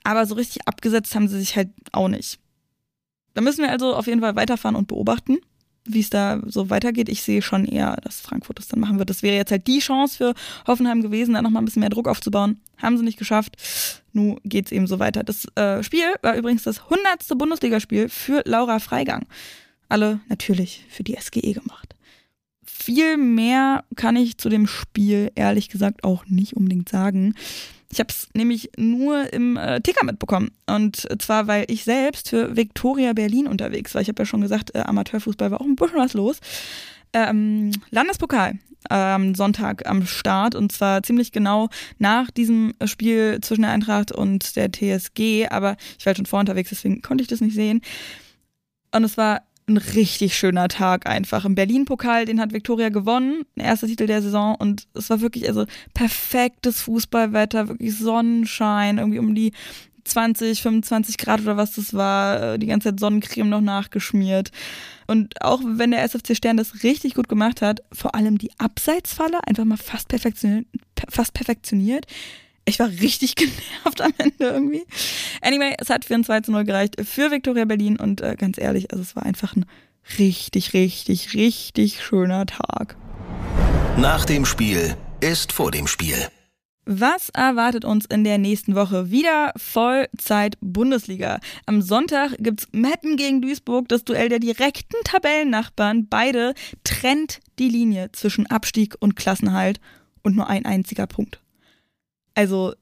Aber 0.05 0.27
so 0.27 0.35
richtig 0.35 0.69
abgesetzt 0.69 1.14
haben 1.14 1.29
sie 1.29 1.39
sich 1.39 1.57
halt 1.57 1.71
auch 1.93 2.09
nicht. 2.09 2.39
Da 3.33 3.41
müssen 3.41 3.62
wir 3.62 3.71
also 3.71 3.95
auf 3.95 4.07
jeden 4.07 4.21
Fall 4.21 4.37
weiterfahren 4.37 4.77
und 4.77 4.87
beobachten 4.87 5.39
wie 5.89 6.01
es 6.01 6.11
da 6.11 6.41
so 6.47 6.70
weitergeht. 6.70 7.09
Ich 7.09 7.22
sehe 7.22 7.43
schon 7.43 7.64
eher, 7.64 7.97
dass 8.03 8.20
Frankfurt 8.20 8.59
das 8.59 8.68
dann 8.68 8.80
machen 8.80 8.99
wird. 8.99 9.11
Das 9.11 9.22
wäre 9.22 9.37
jetzt 9.37 9.51
halt 9.51 9.66
die 9.66 9.78
Chance 9.78 10.16
für 10.16 10.34
Hoffenheim 10.66 11.03
gewesen, 11.03 11.34
da 11.34 11.43
nochmal 11.43 11.62
ein 11.62 11.64
bisschen 11.64 11.80
mehr 11.80 11.91
Druck 11.91 12.09
aufzubauen. 12.09 12.61
Haben 12.78 12.99
sie 12.99 13.05
nicht 13.05 13.18
geschafft. 13.18 13.57
Nun 14.12 14.39
geht 14.45 14.66
es 14.66 14.72
eben 14.72 14.87
so 14.87 14.99
weiter. 14.99 15.24
Das 15.24 15.47
äh, 15.57 15.82
Spiel 15.82 16.05
war 16.22 16.37
übrigens 16.37 16.62
das 16.62 16.82
100. 16.84 17.37
Bundesligaspiel 17.37 18.09
für 18.09 18.43
Laura 18.45 18.78
Freigang. 18.78 19.26
Alle 19.89 20.20
natürlich 20.28 20.84
für 20.89 21.03
die 21.03 21.16
SGE 21.18 21.53
gemacht. 21.53 21.95
Viel 22.79 23.16
mehr 23.16 23.85
kann 23.97 24.16
ich 24.16 24.39
zu 24.39 24.49
dem 24.49 24.66
Spiel 24.66 25.33
ehrlich 25.35 25.68
gesagt 25.68 26.05
auch 26.05 26.27
nicht 26.27 26.55
unbedingt 26.55 26.89
sagen. 26.89 27.35
Ich 27.91 28.01
habe 28.01 28.09
es 28.11 28.29
nämlich 28.35 28.70
nur 28.77 29.33
im 29.33 29.57
äh, 29.57 29.81
Ticker 29.81 30.05
mitbekommen. 30.05 30.51
Und 30.66 31.09
zwar, 31.20 31.47
weil 31.47 31.64
ich 31.68 31.85
selbst 31.85 32.29
für 32.29 32.57
Victoria 32.57 33.12
Berlin 33.12 33.47
unterwegs 33.47 33.95
war. 33.95 34.03
Ich 34.03 34.09
habe 34.09 34.22
ja 34.22 34.27
schon 34.27 34.41
gesagt, 34.41 34.74
äh, 34.74 34.81
Amateurfußball 34.81 35.51
war 35.51 35.61
auch 35.61 35.66
ein 35.66 35.77
bisschen 35.77 35.99
was 35.99 36.14
los. 36.14 36.39
Ähm, 37.12 37.72
Landespokal 37.91 38.59
am 38.89 39.22
ähm, 39.22 39.35
Sonntag 39.35 39.89
am 39.89 40.07
Start 40.07 40.55
und 40.55 40.70
zwar 40.70 41.03
ziemlich 41.03 41.33
genau 41.33 41.68
nach 41.99 42.31
diesem 42.31 42.74
Spiel 42.85 43.41
zwischen 43.41 43.62
der 43.62 43.72
Eintracht 43.72 44.12
und 44.12 44.55
der 44.55 44.70
TSG, 44.70 45.49
aber 45.49 45.77
ich 45.99 46.07
war 46.07 46.11
halt 46.11 46.18
schon 46.18 46.27
vor 46.27 46.39
unterwegs, 46.39 46.70
deswegen 46.70 47.03
konnte 47.03 47.22
ich 47.22 47.29
das 47.29 47.41
nicht 47.41 47.55
sehen. 47.55 47.81
Und 48.93 49.03
es 49.03 49.16
war 49.16 49.43
ein 49.69 49.77
richtig 49.77 50.37
schöner 50.37 50.69
Tag 50.69 51.07
einfach. 51.07 51.45
Im 51.45 51.55
Berlin-Pokal, 51.55 52.25
den 52.25 52.41
hat 52.41 52.53
Viktoria 52.53 52.89
gewonnen, 52.89 53.43
erster 53.57 53.87
Titel 53.87 54.07
der 54.07 54.23
Saison 54.23 54.55
und 54.55 54.87
es 54.95 55.11
war 55.11 55.21
wirklich 55.21 55.49
also 55.49 55.67
perfektes 55.93 56.83
Fußballwetter, 56.83 57.69
wirklich 57.69 57.97
Sonnenschein, 57.99 58.99
irgendwie 58.99 59.19
um 59.19 59.35
die 59.35 59.53
20, 60.05 60.62
25 60.62 61.19
Grad 61.19 61.41
oder 61.41 61.57
was 61.57 61.75
das 61.75 61.93
war, 61.93 62.55
äh, 62.55 62.59
die 62.59 62.67
ganze 62.67 62.91
Zeit 62.91 63.01
Sonnencreme 63.01 63.49
noch 63.49 63.61
nachgeschmiert. 63.61 64.51
Und 65.09 65.43
auch 65.43 65.61
wenn 65.64 65.91
der 65.91 66.05
SFC 66.05 66.37
Stern 66.37 66.57
das 66.57 66.85
richtig 66.85 67.14
gut 67.14 67.29
gemacht 67.29 67.61
hat, 67.61 67.83
vor 67.93 68.14
allem 68.14 68.39
die 68.39 68.51
Abseitsfalle 68.59 69.45
einfach 69.47 69.64
mal 69.64 69.77
fast 69.77 70.09
perfektioniert, 70.09 70.67
fast 71.09 71.35
perfektioniert 71.35 72.07
ich 72.67 72.79
war 72.79 72.89
richtig 72.89 73.35
genervt 73.37 74.03
am 74.03 74.12
Ende 74.19 74.35
irgendwie. 74.45 74.85
Anyway, 75.41 75.75
es 75.79 75.89
hat 75.89 76.05
für 76.05 76.14
ein 76.14 76.25
2 76.25 76.41
zu 76.43 76.53
0 76.53 76.64
gereicht 76.64 76.97
für 77.03 77.31
Viktoria 77.31 77.64
Berlin 77.64 77.97
und 77.97 78.21
äh, 78.21 78.37
ganz 78.37 78.59
ehrlich, 78.59 78.91
also 78.91 79.03
es 79.03 79.17
war 79.17 79.25
einfach 79.25 79.57
ein 79.57 79.64
richtig, 80.19 80.75
richtig, 80.75 81.35
richtig 81.35 82.03
schöner 82.05 82.45
Tag. 82.47 82.97
Nach 83.97 84.25
dem 84.27 84.45
Spiel 84.45 84.95
ist 85.21 85.53
vor 85.53 85.71
dem 85.71 85.87
Spiel. 85.87 86.17
Was 86.89 87.31
erwartet 87.31 87.85
uns 87.85 88.07
in 88.07 88.23
der 88.23 88.39
nächsten 88.39 88.77
Woche? 88.77 89.11
Wieder 89.11 89.53
Vollzeit 89.57 90.57
Bundesliga. 90.61 91.41
Am 91.67 91.83
Sonntag 91.83 92.37
gibt's 92.39 92.69
Meppen 92.71 93.17
gegen 93.17 93.43
Duisburg, 93.43 93.89
das 93.89 94.05
Duell 94.05 94.29
der 94.29 94.39
direkten 94.39 94.97
Tabellennachbarn. 95.03 96.07
Beide 96.09 96.55
trennt 96.85 97.41
die 97.59 97.69
Linie 97.69 98.12
zwischen 98.12 98.47
Abstieg 98.47 98.95
und 99.01 99.17
Klassenhalt 99.17 99.81
und 100.23 100.37
nur 100.37 100.49
ein 100.49 100.64
einziger 100.64 101.09
Punkt. 101.09 101.41
Also 102.37 102.74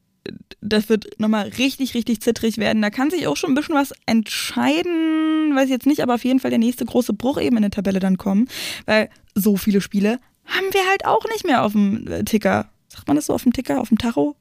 das 0.60 0.88
wird 0.88 1.18
nochmal 1.18 1.48
richtig, 1.48 1.94
richtig 1.94 2.20
zittrig 2.20 2.58
werden. 2.58 2.82
Da 2.82 2.90
kann 2.90 3.10
sich 3.10 3.26
auch 3.26 3.36
schon 3.36 3.52
ein 3.52 3.54
bisschen 3.54 3.74
was 3.74 3.92
entscheiden, 4.06 5.54
weiß 5.54 5.66
ich 5.66 5.70
jetzt 5.70 5.86
nicht, 5.86 6.02
aber 6.02 6.14
auf 6.14 6.24
jeden 6.24 6.40
Fall 6.40 6.50
der 6.50 6.58
nächste 6.58 6.84
große 6.84 7.12
Bruch 7.12 7.40
eben 7.40 7.56
in 7.56 7.62
der 7.62 7.70
Tabelle 7.70 8.00
dann 8.00 8.18
kommen, 8.18 8.48
weil 8.86 9.10
so 9.34 9.56
viele 9.56 9.80
Spiele 9.80 10.18
haben 10.46 10.66
wir 10.72 10.86
halt 10.88 11.06
auch 11.06 11.24
nicht 11.32 11.46
mehr 11.46 11.64
auf 11.64 11.72
dem 11.72 12.06
äh, 12.06 12.24
Ticker. 12.24 12.70
Sagt 12.88 13.06
man 13.06 13.16
das 13.16 13.26
so 13.26 13.34
auf 13.34 13.42
dem 13.42 13.52
Ticker, 13.52 13.80
auf 13.80 13.88
dem 13.88 13.98
Tacho? 13.98 14.36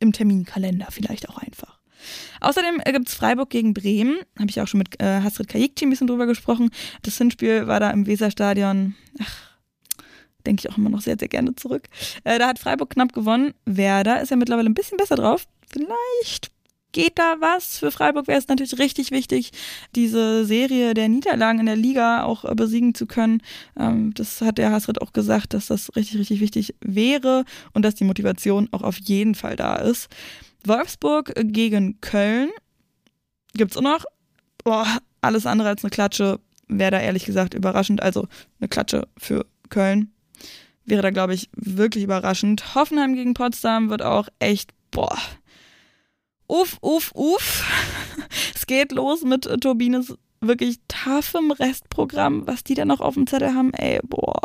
Im 0.00 0.12
Terminkalender 0.12 0.88
vielleicht 0.90 1.28
auch 1.28 1.38
einfach. 1.38 1.78
Außerdem 2.40 2.80
gibt 2.84 3.08
es 3.08 3.14
Freiburg 3.14 3.50
gegen 3.50 3.74
Bremen. 3.74 4.16
Habe 4.38 4.50
ich 4.50 4.60
auch 4.60 4.66
schon 4.66 4.78
mit 4.78 5.00
äh, 5.00 5.20
Hasrid 5.20 5.48
Kajikci 5.48 5.86
ein 5.86 5.90
bisschen 5.90 6.08
drüber 6.08 6.26
gesprochen. 6.26 6.70
Das 7.02 7.18
Hinspiel 7.18 7.66
war 7.66 7.80
da 7.80 7.90
im 7.90 8.06
Weserstadion. 8.06 8.96
Ach, 9.20 9.51
denke 10.46 10.60
ich 10.60 10.72
auch 10.72 10.78
immer 10.78 10.90
noch 10.90 11.00
sehr, 11.00 11.16
sehr 11.18 11.28
gerne 11.28 11.54
zurück. 11.56 11.88
Äh, 12.24 12.38
da 12.38 12.48
hat 12.48 12.58
Freiburg 12.58 12.90
knapp 12.90 13.12
gewonnen. 13.12 13.54
Werder 13.64 14.20
ist 14.20 14.30
ja 14.30 14.36
mittlerweile 14.36 14.68
ein 14.68 14.74
bisschen 14.74 14.96
besser 14.96 15.16
drauf. 15.16 15.46
Vielleicht 15.70 16.50
geht 16.92 17.18
da 17.18 17.36
was. 17.40 17.78
Für 17.78 17.90
Freiburg 17.90 18.28
wäre 18.28 18.38
es 18.38 18.48
natürlich 18.48 18.78
richtig 18.78 19.10
wichtig, 19.10 19.50
diese 19.96 20.44
Serie 20.44 20.94
der 20.94 21.08
Niederlagen 21.08 21.60
in 21.60 21.66
der 21.66 21.76
Liga 21.76 22.22
auch 22.24 22.44
äh, 22.44 22.54
besiegen 22.54 22.94
zu 22.94 23.06
können. 23.06 23.42
Ähm, 23.78 24.14
das 24.14 24.40
hat 24.40 24.58
der 24.58 24.70
Hasrit 24.70 25.00
auch 25.00 25.12
gesagt, 25.12 25.54
dass 25.54 25.66
das 25.66 25.94
richtig, 25.96 26.20
richtig 26.20 26.40
wichtig 26.40 26.74
wäre 26.80 27.44
und 27.72 27.84
dass 27.84 27.94
die 27.94 28.04
Motivation 28.04 28.68
auch 28.72 28.82
auf 28.82 28.98
jeden 28.98 29.34
Fall 29.34 29.56
da 29.56 29.76
ist. 29.76 30.08
Wolfsburg 30.64 31.32
gegen 31.36 32.00
Köln 32.00 32.50
gibt 33.54 33.72
es 33.72 33.76
auch 33.76 33.82
noch. 33.82 34.04
Boah, 34.62 34.86
alles 35.20 35.46
andere 35.46 35.70
als 35.70 35.82
eine 35.82 35.90
Klatsche 35.90 36.38
wäre 36.68 36.92
da 36.92 37.00
ehrlich 37.00 37.24
gesagt 37.24 37.54
überraschend. 37.54 38.02
Also 38.02 38.28
eine 38.60 38.68
Klatsche 38.68 39.08
für 39.18 39.46
Köln 39.70 40.12
wäre 40.84 41.02
da, 41.02 41.10
glaube 41.10 41.34
ich, 41.34 41.50
wirklich 41.54 42.04
überraschend. 42.04 42.74
Hoffenheim 42.74 43.14
gegen 43.14 43.34
Potsdam 43.34 43.90
wird 43.90 44.02
auch 44.02 44.28
echt, 44.38 44.72
boah, 44.90 45.16
uff, 46.46 46.78
uff, 46.80 47.12
uff. 47.14 47.64
es 48.54 48.66
geht 48.66 48.92
los 48.92 49.22
mit 49.22 49.44
Turbines 49.60 50.14
wirklich 50.40 50.80
taffem 50.88 51.52
Restprogramm, 51.52 52.46
was 52.46 52.64
die 52.64 52.74
da 52.74 52.84
noch 52.84 53.00
auf 53.00 53.14
dem 53.14 53.26
Zettel 53.26 53.54
haben. 53.54 53.72
Ey, 53.74 54.00
boah. 54.02 54.40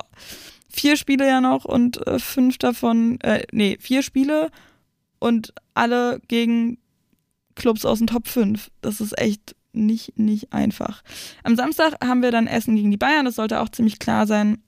Vier 0.70 0.96
Spiele 0.96 1.28
ja 1.28 1.42
noch 1.42 1.66
und 1.66 2.06
äh, 2.06 2.20
fünf 2.20 2.58
davon, 2.60 3.20
äh, 3.22 3.44
nee, 3.52 3.78
vier 3.80 4.04
Spiele 4.04 4.52
und 5.20 5.54
alle 5.74 6.22
gegen 6.28 6.78
Clubs 7.56 7.84
aus 7.84 7.98
dem 7.98 8.08
Top 8.08 8.28
5. 8.28 8.70
Das 8.82 9.02
ist 9.02 9.18
echt 9.18 9.56
nicht, 9.74 10.18
nicht 10.18 10.54
einfach. 10.54 11.04
Am 11.44 11.56
Samstag 11.56 11.96
haben 12.04 12.22
wir 12.22 12.32
dann 12.32 12.48
Essen 12.48 12.76
gegen 12.76 12.92
die 12.92 12.98
Bayern. 12.98 13.26
Das 13.26 13.36
sollte 13.36 13.60
auch 13.60 13.70
ziemlich 13.70 14.00
klar 14.00 14.28
sein. 14.28 14.62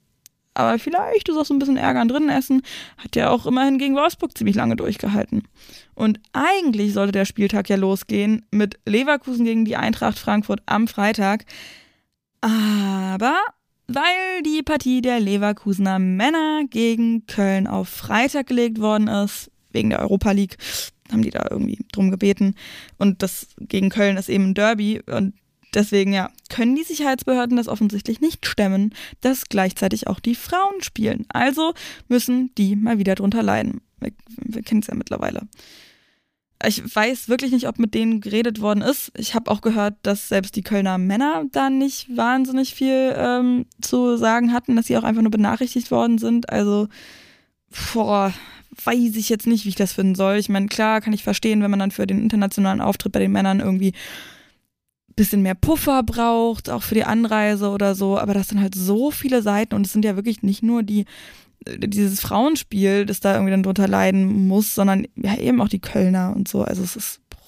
Aber 0.54 0.78
vielleicht 0.78 1.28
ist 1.28 1.36
auch 1.36 1.44
so 1.44 1.54
ein 1.54 1.58
bisschen 1.58 1.76
Ärger 1.76 2.04
drinnen 2.06 2.28
essen. 2.28 2.62
Hat 2.98 3.16
ja 3.16 3.30
auch 3.30 3.46
immerhin 3.46 3.78
gegen 3.78 3.94
Wolfsburg 3.94 4.36
ziemlich 4.36 4.56
lange 4.56 4.76
durchgehalten. 4.76 5.44
Und 5.94 6.20
eigentlich 6.32 6.92
sollte 6.92 7.12
der 7.12 7.24
Spieltag 7.24 7.68
ja 7.68 7.76
losgehen 7.76 8.44
mit 8.50 8.78
Leverkusen 8.84 9.44
gegen 9.44 9.64
die 9.64 9.76
Eintracht 9.76 10.18
Frankfurt 10.18 10.62
am 10.66 10.88
Freitag. 10.88 11.44
Aber 12.40 13.36
weil 13.86 14.42
die 14.44 14.62
Partie 14.62 15.02
der 15.02 15.18
Leverkusener 15.18 15.98
Männer 15.98 16.62
gegen 16.70 17.26
Köln 17.26 17.66
auf 17.66 17.88
Freitag 17.88 18.46
gelegt 18.46 18.80
worden 18.80 19.08
ist, 19.08 19.50
wegen 19.72 19.90
der 19.90 20.00
Europa 20.00 20.30
League, 20.30 20.56
haben 21.10 21.22
die 21.22 21.30
da 21.30 21.46
irgendwie 21.50 21.78
drum 21.92 22.10
gebeten. 22.10 22.54
Und 22.98 23.22
das 23.22 23.48
gegen 23.58 23.88
Köln 23.88 24.16
ist 24.16 24.28
eben 24.28 24.50
ein 24.50 24.54
Derby. 24.54 25.02
Und 25.06 25.34
Deswegen 25.74 26.12
ja, 26.12 26.30
können 26.48 26.74
die 26.74 26.82
Sicherheitsbehörden 26.82 27.56
das 27.56 27.68
offensichtlich 27.68 28.20
nicht 28.20 28.46
stemmen, 28.46 28.94
dass 29.20 29.48
gleichzeitig 29.48 30.06
auch 30.06 30.20
die 30.20 30.34
Frauen 30.34 30.82
spielen. 30.82 31.26
Also 31.28 31.74
müssen 32.08 32.54
die 32.56 32.76
mal 32.76 32.98
wieder 32.98 33.14
drunter 33.14 33.42
leiden. 33.42 33.80
Wir, 34.00 34.12
wir 34.42 34.62
kennen 34.62 34.80
es 34.80 34.88
ja 34.88 34.94
mittlerweile. 34.94 35.42
Ich 36.66 36.94
weiß 36.94 37.30
wirklich 37.30 37.52
nicht, 37.52 37.68
ob 37.68 37.78
mit 37.78 37.94
denen 37.94 38.20
geredet 38.20 38.60
worden 38.60 38.82
ist. 38.82 39.12
Ich 39.16 39.34
habe 39.34 39.50
auch 39.50 39.62
gehört, 39.62 39.94
dass 40.02 40.28
selbst 40.28 40.56
die 40.56 40.62
Kölner 40.62 40.98
Männer 40.98 41.44
da 41.52 41.70
nicht 41.70 42.14
wahnsinnig 42.14 42.74
viel 42.74 43.14
ähm, 43.16 43.64
zu 43.80 44.18
sagen 44.18 44.52
hatten, 44.52 44.76
dass 44.76 44.86
sie 44.86 44.98
auch 44.98 45.04
einfach 45.04 45.22
nur 45.22 45.30
benachrichtigt 45.30 45.90
worden 45.90 46.18
sind. 46.18 46.50
Also, 46.50 46.88
boah, 47.94 48.34
weiß 48.84 49.16
ich 49.16 49.30
jetzt 49.30 49.46
nicht, 49.46 49.64
wie 49.64 49.70
ich 49.70 49.74
das 49.74 49.94
finden 49.94 50.14
soll. 50.14 50.36
Ich 50.36 50.50
meine, 50.50 50.66
klar 50.66 51.00
kann 51.00 51.14
ich 51.14 51.22
verstehen, 51.22 51.62
wenn 51.62 51.70
man 51.70 51.80
dann 51.80 51.90
für 51.92 52.06
den 52.06 52.22
internationalen 52.22 52.82
Auftritt 52.82 53.12
bei 53.12 53.20
den 53.20 53.32
Männern 53.32 53.60
irgendwie 53.60 53.94
bisschen 55.20 55.42
mehr 55.42 55.54
Puffer 55.54 56.02
braucht, 56.02 56.70
auch 56.70 56.82
für 56.82 56.94
die 56.94 57.04
Anreise 57.04 57.68
oder 57.68 57.94
so. 57.94 58.18
Aber 58.18 58.32
das 58.32 58.48
sind 58.48 58.58
halt 58.58 58.74
so 58.74 59.10
viele 59.10 59.42
Seiten 59.42 59.74
und 59.74 59.84
es 59.84 59.92
sind 59.92 60.02
ja 60.02 60.16
wirklich 60.16 60.42
nicht 60.42 60.62
nur 60.62 60.82
die, 60.82 61.04
äh, 61.66 61.78
dieses 61.78 62.20
Frauenspiel, 62.20 63.04
das 63.04 63.20
da 63.20 63.34
irgendwie 63.34 63.50
dann 63.50 63.62
drunter 63.62 63.86
leiden 63.86 64.48
muss, 64.48 64.74
sondern 64.74 65.06
ja 65.16 65.36
eben 65.36 65.60
auch 65.60 65.68
die 65.68 65.78
Kölner 65.78 66.34
und 66.34 66.48
so. 66.48 66.62
Also 66.62 66.82
es 66.82 66.96
ist. 66.96 67.20
Boah. 67.28 67.38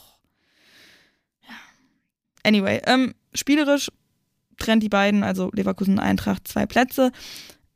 Ja. 1.49 1.55
Anyway, 2.45 2.83
ähm, 2.85 3.14
spielerisch 3.33 3.91
trennt 4.59 4.83
die 4.83 4.91
beiden, 4.91 5.23
also 5.23 5.51
Leverkusen 5.55 5.99
Eintracht, 5.99 6.47
zwei 6.47 6.66
Plätze, 6.66 7.11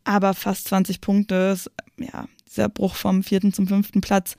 aber 0.05 0.35
fast 0.35 0.69
20 0.69 1.01
Punkte. 1.01 1.53
Ist, 1.55 1.71
ja, 1.97 2.27
dieser 2.47 2.69
Bruch 2.69 2.97
vom 2.97 3.23
vierten 3.23 3.55
zum 3.55 3.67
fünften 3.67 4.03
Platz. 4.03 4.37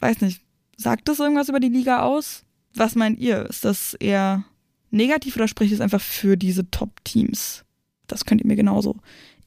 Weiß 0.00 0.22
nicht, 0.22 0.42
sagt 0.76 1.08
das 1.08 1.20
irgendwas 1.20 1.48
über 1.48 1.60
die 1.60 1.68
Liga 1.68 2.02
aus? 2.02 2.44
Was 2.74 2.94
meint 2.94 3.18
ihr? 3.18 3.46
Ist 3.46 3.64
das 3.64 3.94
eher 3.94 4.44
negativ 4.90 5.36
oder 5.36 5.48
spricht 5.48 5.72
es 5.72 5.80
einfach 5.80 6.00
für 6.00 6.36
diese 6.36 6.70
Top-Teams? 6.70 7.64
Das 8.06 8.24
könnt 8.24 8.40
ihr 8.40 8.46
mir 8.46 8.56
genauso 8.56 8.96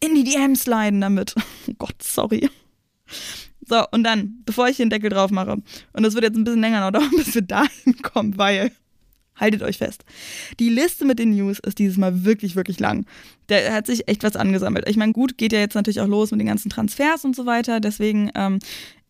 in 0.03 0.15
die 0.15 0.23
DMs 0.23 0.65
leiden 0.65 1.01
damit. 1.01 1.35
Oh 1.65 1.73
Gott, 1.77 2.03
sorry. 2.03 2.49
So, 3.65 3.85
und 3.91 4.03
dann, 4.03 4.41
bevor 4.45 4.67
ich 4.67 4.75
den 4.75 4.89
Deckel 4.89 5.09
drauf 5.09 5.31
mache, 5.31 5.61
und 5.93 6.03
das 6.03 6.13
wird 6.13 6.25
jetzt 6.25 6.35
ein 6.35 6.43
bisschen 6.43 6.59
länger 6.59 6.81
noch 6.81 6.91
dauern, 6.91 7.11
bis 7.15 7.33
wir 7.33 7.41
dahin 7.41 7.95
kommen, 8.01 8.37
weil, 8.37 8.73
haltet 9.37 9.63
euch 9.63 9.77
fest, 9.77 10.03
die 10.59 10.67
Liste 10.67 11.05
mit 11.05 11.19
den 11.19 11.29
News 11.29 11.59
ist 11.59 11.79
dieses 11.79 11.95
Mal 11.95 12.25
wirklich, 12.25 12.57
wirklich 12.57 12.81
lang. 12.81 13.05
Da 13.47 13.55
hat 13.71 13.87
sich 13.87 14.09
echt 14.09 14.23
was 14.23 14.35
angesammelt. 14.35 14.89
Ich 14.89 14.97
meine, 14.97 15.13
gut, 15.13 15.37
geht 15.37 15.53
ja 15.53 15.59
jetzt 15.59 15.75
natürlich 15.75 16.01
auch 16.01 16.07
los 16.07 16.31
mit 16.31 16.41
den 16.41 16.47
ganzen 16.47 16.69
Transfers 16.69 17.23
und 17.23 17.33
so 17.33 17.45
weiter, 17.45 17.79
deswegen 17.79 18.29
ähm, 18.35 18.59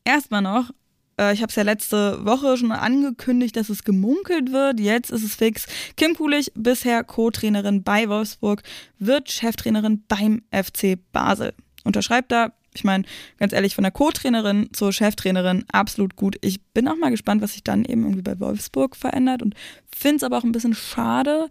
erstmal 0.05 0.43
noch 0.43 0.69
ich 1.17 1.41
habe 1.41 1.49
es 1.49 1.55
ja 1.55 1.63
letzte 1.63 2.25
Woche 2.25 2.57
schon 2.57 2.71
angekündigt, 2.71 3.55
dass 3.55 3.69
es 3.69 3.83
gemunkelt 3.83 4.51
wird. 4.51 4.79
Jetzt 4.79 5.11
ist 5.11 5.23
es 5.23 5.35
fix. 5.35 5.67
Kim 5.95 6.15
Kulich, 6.15 6.51
bisher 6.55 7.03
Co-Trainerin 7.03 7.83
bei 7.83 8.09
Wolfsburg, 8.09 8.63
wird 8.97 9.29
Cheftrainerin 9.31 10.03
beim 10.07 10.41
FC 10.51 10.97
Basel. 11.11 11.53
Unterschreibt 11.83 12.31
da, 12.31 12.53
ich 12.73 12.83
meine, 12.83 13.03
ganz 13.37 13.53
ehrlich, 13.53 13.75
von 13.75 13.83
der 13.83 13.91
Co-Trainerin 13.91 14.69
zur 14.73 14.91
Cheftrainerin 14.91 15.65
absolut 15.71 16.15
gut. 16.15 16.37
Ich 16.41 16.61
bin 16.61 16.87
auch 16.87 16.97
mal 16.97 17.11
gespannt, 17.11 17.41
was 17.41 17.53
sich 17.53 17.63
dann 17.63 17.85
eben 17.85 18.03
irgendwie 18.03 18.23
bei 18.23 18.39
Wolfsburg 18.39 18.95
verändert 18.95 19.43
und 19.43 19.53
finde 19.95 20.17
es 20.17 20.23
aber 20.23 20.37
auch 20.37 20.43
ein 20.43 20.51
bisschen 20.51 20.73
schade, 20.73 21.47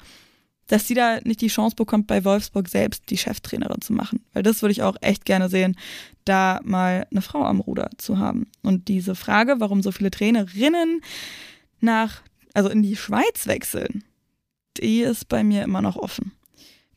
dass 0.68 0.88
sie 0.88 0.94
da 0.94 1.18
nicht 1.24 1.40
die 1.40 1.48
Chance 1.48 1.76
bekommt, 1.76 2.06
bei 2.06 2.24
Wolfsburg 2.24 2.68
selbst 2.68 3.10
die 3.10 3.18
Cheftrainerin 3.18 3.80
zu 3.80 3.92
machen. 3.92 4.24
Weil 4.32 4.42
das 4.42 4.62
würde 4.62 4.72
ich 4.72 4.82
auch 4.82 4.96
echt 5.00 5.24
gerne 5.24 5.48
sehen, 5.48 5.76
da 6.24 6.60
mal 6.62 7.06
eine 7.10 7.22
Frau 7.22 7.44
am 7.44 7.60
Ruder 7.60 7.90
zu 7.98 8.18
haben. 8.18 8.46
Und 8.62 8.88
diese 8.88 9.14
Frage, 9.14 9.56
warum 9.58 9.82
so 9.82 9.92
viele 9.92 10.10
Trainerinnen 10.10 11.02
nach, 11.80 12.22
also 12.54 12.68
in 12.68 12.82
die 12.82 12.96
Schweiz 12.96 13.46
wechseln, 13.46 14.04
die 14.78 15.00
ist 15.00 15.28
bei 15.28 15.44
mir 15.44 15.62
immer 15.62 15.82
noch 15.82 15.96
offen. 15.96 16.32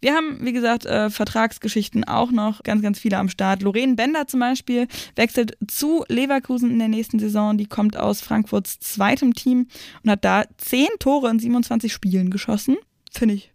Wir 0.01 0.13
haben, 0.13 0.37
wie 0.45 0.53
gesagt, 0.53 0.85
äh, 0.85 1.09
Vertragsgeschichten 1.09 2.03
auch 2.03 2.29
noch 2.29 2.61
ganz, 2.61 2.83
ganz 2.83 2.99
viele 2.99 3.17
am 3.17 3.27
Start. 3.27 3.63
Lorraine 3.63 3.95
Bender 3.95 4.27
zum 4.27 4.39
Beispiel 4.39 4.87
wechselt 5.15 5.57
zu 5.67 6.05
Leverkusen 6.09 6.69
in 6.69 6.77
der 6.77 6.89
nächsten 6.89 7.17
Saison. 7.17 7.57
Die 7.57 7.65
kommt 7.65 7.97
aus 7.97 8.21
Frankfurts 8.21 8.79
zweitem 8.79 9.33
Team 9.33 9.67
und 10.03 10.11
hat 10.11 10.23
da 10.23 10.43
zehn 10.57 10.89
Tore 10.99 11.31
in 11.31 11.39
27 11.39 11.91
Spielen 11.91 12.29
geschossen. 12.29 12.77
Finde 13.11 13.35
ich 13.35 13.54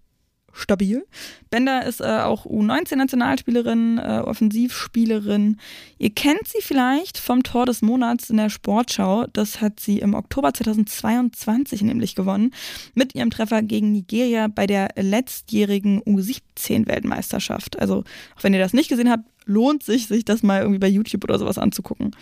stabil. 0.60 1.04
Bender 1.50 1.84
ist 1.84 2.00
äh, 2.00 2.04
auch 2.04 2.46
U19-Nationalspielerin, 2.46 3.98
äh, 3.98 4.22
Offensivspielerin. 4.24 5.58
Ihr 5.98 6.10
kennt 6.10 6.46
sie 6.46 6.62
vielleicht 6.62 7.18
vom 7.18 7.42
Tor 7.42 7.66
des 7.66 7.82
Monats 7.82 8.30
in 8.30 8.36
der 8.36 8.50
Sportschau. 8.50 9.26
Das 9.32 9.60
hat 9.60 9.80
sie 9.80 9.98
im 9.98 10.14
Oktober 10.14 10.54
2022 10.54 11.82
nämlich 11.82 12.14
gewonnen 12.14 12.52
mit 12.94 13.14
ihrem 13.14 13.30
Treffer 13.30 13.62
gegen 13.62 13.92
Nigeria 13.92 14.48
bei 14.48 14.66
der 14.66 14.90
letztjährigen 14.96 16.02
U17-Weltmeisterschaft. 16.02 17.78
Also, 17.78 18.04
auch 18.36 18.42
wenn 18.42 18.54
ihr 18.54 18.60
das 18.60 18.72
nicht 18.72 18.88
gesehen 18.88 19.10
habt, 19.10 19.24
lohnt 19.44 19.82
sich, 19.82 20.06
sich 20.06 20.24
das 20.24 20.42
mal 20.42 20.60
irgendwie 20.60 20.78
bei 20.78 20.88
YouTube 20.88 21.24
oder 21.24 21.38
sowas 21.38 21.58
anzugucken. 21.58 22.12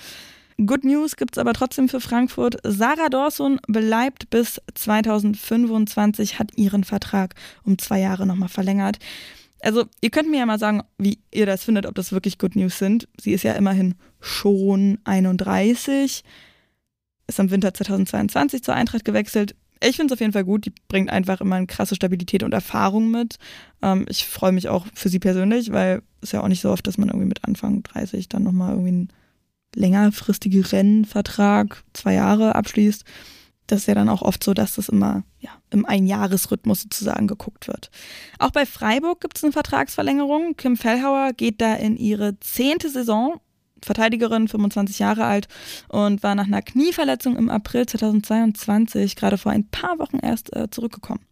Good 0.64 0.82
News 0.82 1.14
gibt 1.14 1.36
es 1.36 1.38
aber 1.38 1.52
trotzdem 1.52 1.88
für 1.88 2.00
Frankfurt. 2.00 2.56
Sarah 2.64 3.08
Dawson 3.08 3.60
bleibt 3.68 4.28
bis 4.28 4.60
2025, 4.74 6.40
hat 6.40 6.50
ihren 6.56 6.82
Vertrag 6.82 7.36
um 7.62 7.78
zwei 7.78 8.00
Jahre 8.00 8.26
nochmal 8.26 8.48
verlängert. 8.48 8.98
Also, 9.60 9.84
ihr 10.00 10.10
könnt 10.10 10.28
mir 10.30 10.40
ja 10.40 10.46
mal 10.46 10.58
sagen, 10.58 10.82
wie 10.98 11.20
ihr 11.32 11.46
das 11.46 11.62
findet, 11.62 11.86
ob 11.86 11.94
das 11.94 12.10
wirklich 12.10 12.38
Good 12.38 12.56
News 12.56 12.76
sind. 12.78 13.08
Sie 13.20 13.32
ist 13.32 13.44
ja 13.44 13.52
immerhin 13.52 13.94
schon 14.20 14.98
31, 15.04 16.24
ist 17.28 17.38
im 17.38 17.50
Winter 17.52 17.72
2022 17.72 18.64
zur 18.64 18.74
Eintracht 18.74 19.04
gewechselt. 19.04 19.54
Ich 19.80 19.94
finde 19.94 20.12
es 20.12 20.16
auf 20.16 20.20
jeden 20.20 20.32
Fall 20.32 20.44
gut. 20.44 20.64
Die 20.66 20.72
bringt 20.88 21.10
einfach 21.10 21.40
immer 21.40 21.54
eine 21.54 21.68
krasse 21.68 21.94
Stabilität 21.94 22.42
und 22.42 22.52
Erfahrung 22.52 23.12
mit. 23.12 23.38
Ähm, 23.80 24.06
ich 24.08 24.26
freue 24.26 24.52
mich 24.52 24.68
auch 24.68 24.86
für 24.92 25.08
sie 25.08 25.20
persönlich, 25.20 25.70
weil 25.70 26.02
es 26.20 26.32
ja 26.32 26.42
auch 26.42 26.48
nicht 26.48 26.62
so 26.62 26.70
oft, 26.70 26.84
dass 26.88 26.98
man 26.98 27.10
irgendwie 27.10 27.28
mit 27.28 27.44
Anfang 27.44 27.84
30 27.84 28.28
dann 28.28 28.42
nochmal 28.42 28.72
irgendwie 28.72 28.92
ein 28.92 29.08
längerfristige 29.74 30.72
Rennvertrag, 30.72 31.82
zwei 31.92 32.14
Jahre 32.14 32.54
abschließt, 32.54 33.04
das 33.68 33.80
ist 33.80 33.86
ja 33.86 33.94
dann 33.94 34.08
auch 34.08 34.22
oft 34.22 34.42
so, 34.42 34.54
dass 34.54 34.74
das 34.74 34.88
immer 34.88 35.24
ja, 35.40 35.50
im 35.70 35.84
Einjahresrhythmus 35.84 36.82
sozusagen 36.82 37.26
geguckt 37.26 37.68
wird. 37.68 37.90
Auch 38.38 38.50
bei 38.50 38.64
Freiburg 38.66 39.20
gibt 39.20 39.36
es 39.36 39.44
eine 39.44 39.52
Vertragsverlängerung. 39.52 40.56
Kim 40.56 40.76
Fellhauer 40.76 41.32
geht 41.34 41.60
da 41.60 41.74
in 41.74 41.96
ihre 41.96 42.40
zehnte 42.40 42.88
Saison. 42.88 43.40
Verteidigerin, 43.84 44.48
25 44.48 44.98
Jahre 44.98 45.24
alt 45.24 45.46
und 45.88 46.24
war 46.24 46.34
nach 46.34 46.46
einer 46.46 46.62
Knieverletzung 46.62 47.36
im 47.36 47.48
April 47.48 47.86
2022 47.86 49.14
gerade 49.14 49.38
vor 49.38 49.52
ein 49.52 49.68
paar 49.68 50.00
Wochen 50.00 50.18
erst 50.18 50.54
äh, 50.56 50.68
zurückgekommen. 50.68 51.24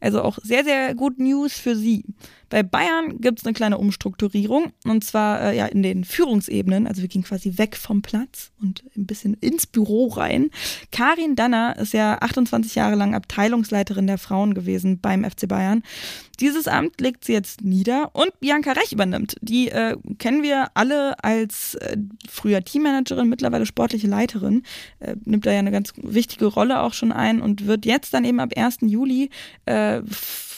Also 0.00 0.22
auch 0.22 0.38
sehr, 0.42 0.64
sehr 0.64 0.96
gut 0.96 1.20
News 1.20 1.52
für 1.52 1.76
sie. 1.76 2.04
Bei 2.54 2.62
Bayern 2.62 3.20
gibt 3.20 3.40
es 3.40 3.44
eine 3.44 3.52
kleine 3.52 3.78
Umstrukturierung 3.78 4.72
und 4.84 5.02
zwar 5.02 5.40
äh, 5.40 5.56
ja 5.56 5.66
in 5.66 5.82
den 5.82 6.04
Führungsebenen. 6.04 6.86
Also 6.86 7.02
wir 7.02 7.08
gehen 7.08 7.24
quasi 7.24 7.58
weg 7.58 7.76
vom 7.76 8.00
Platz 8.00 8.52
und 8.62 8.84
ein 8.96 9.06
bisschen 9.06 9.34
ins 9.34 9.66
Büro 9.66 10.06
rein. 10.06 10.50
Karin 10.92 11.34
Danner 11.34 11.76
ist 11.80 11.94
ja 11.94 12.16
28 12.20 12.76
Jahre 12.76 12.94
lang 12.94 13.12
Abteilungsleiterin 13.12 14.06
der 14.06 14.18
Frauen 14.18 14.54
gewesen 14.54 15.00
beim 15.00 15.28
FC 15.28 15.48
Bayern. 15.48 15.82
Dieses 16.38 16.68
Amt 16.68 17.00
legt 17.00 17.24
sie 17.24 17.32
jetzt 17.32 17.62
nieder 17.62 18.10
und 18.12 18.38
Bianca 18.38 18.72
Rech 18.72 18.92
übernimmt. 18.92 19.34
Die 19.40 19.70
äh, 19.70 19.96
kennen 20.18 20.44
wir 20.44 20.68
alle 20.74 21.22
als 21.24 21.74
äh, 21.74 21.96
früher 22.28 22.62
Teammanagerin, 22.62 23.28
mittlerweile 23.28 23.66
sportliche 23.66 24.06
Leiterin. 24.06 24.62
Äh, 25.00 25.16
nimmt 25.24 25.44
da 25.46 25.52
ja 25.52 25.58
eine 25.58 25.72
ganz 25.72 25.92
wichtige 25.96 26.46
Rolle 26.46 26.80
auch 26.80 26.92
schon 26.92 27.10
ein 27.10 27.40
und 27.40 27.66
wird 27.66 27.84
jetzt 27.84 28.14
dann 28.14 28.24
eben 28.24 28.38
ab 28.38 28.52
1. 28.56 28.78
Juli 28.82 29.30
äh, 29.66 30.02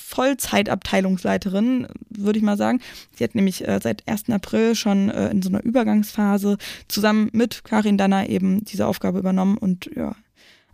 Vollzeitabteilungsleiterin, 0.07 1.89
würde 2.09 2.39
ich 2.39 2.45
mal 2.45 2.57
sagen. 2.57 2.81
Sie 3.13 3.25
hat 3.25 3.35
nämlich 3.35 3.67
äh, 3.67 3.81
seit 3.83 4.07
1. 4.07 4.31
April 4.31 4.75
schon 4.75 5.11
äh, 5.11 5.31
in 5.31 5.43
so 5.43 5.49
einer 5.49 5.65
Übergangsphase 5.65 6.59
zusammen 6.89 7.29
mit 7.33 7.65
Karin 7.65 7.99
Danner 7.99 8.29
eben 8.29 8.65
diese 8.65 8.87
Aufgabe 8.87 9.19
übernommen 9.19 9.59
und 9.59 9.91
ja, 9.97 10.15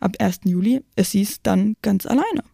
ab 0.00 0.16
1. 0.18 0.40
Juli 0.44 0.84
ist 0.96 1.12
sie 1.12 1.22
es 1.22 1.40
dann 1.42 1.76
ganz 1.80 2.04
alleine. 2.06 2.44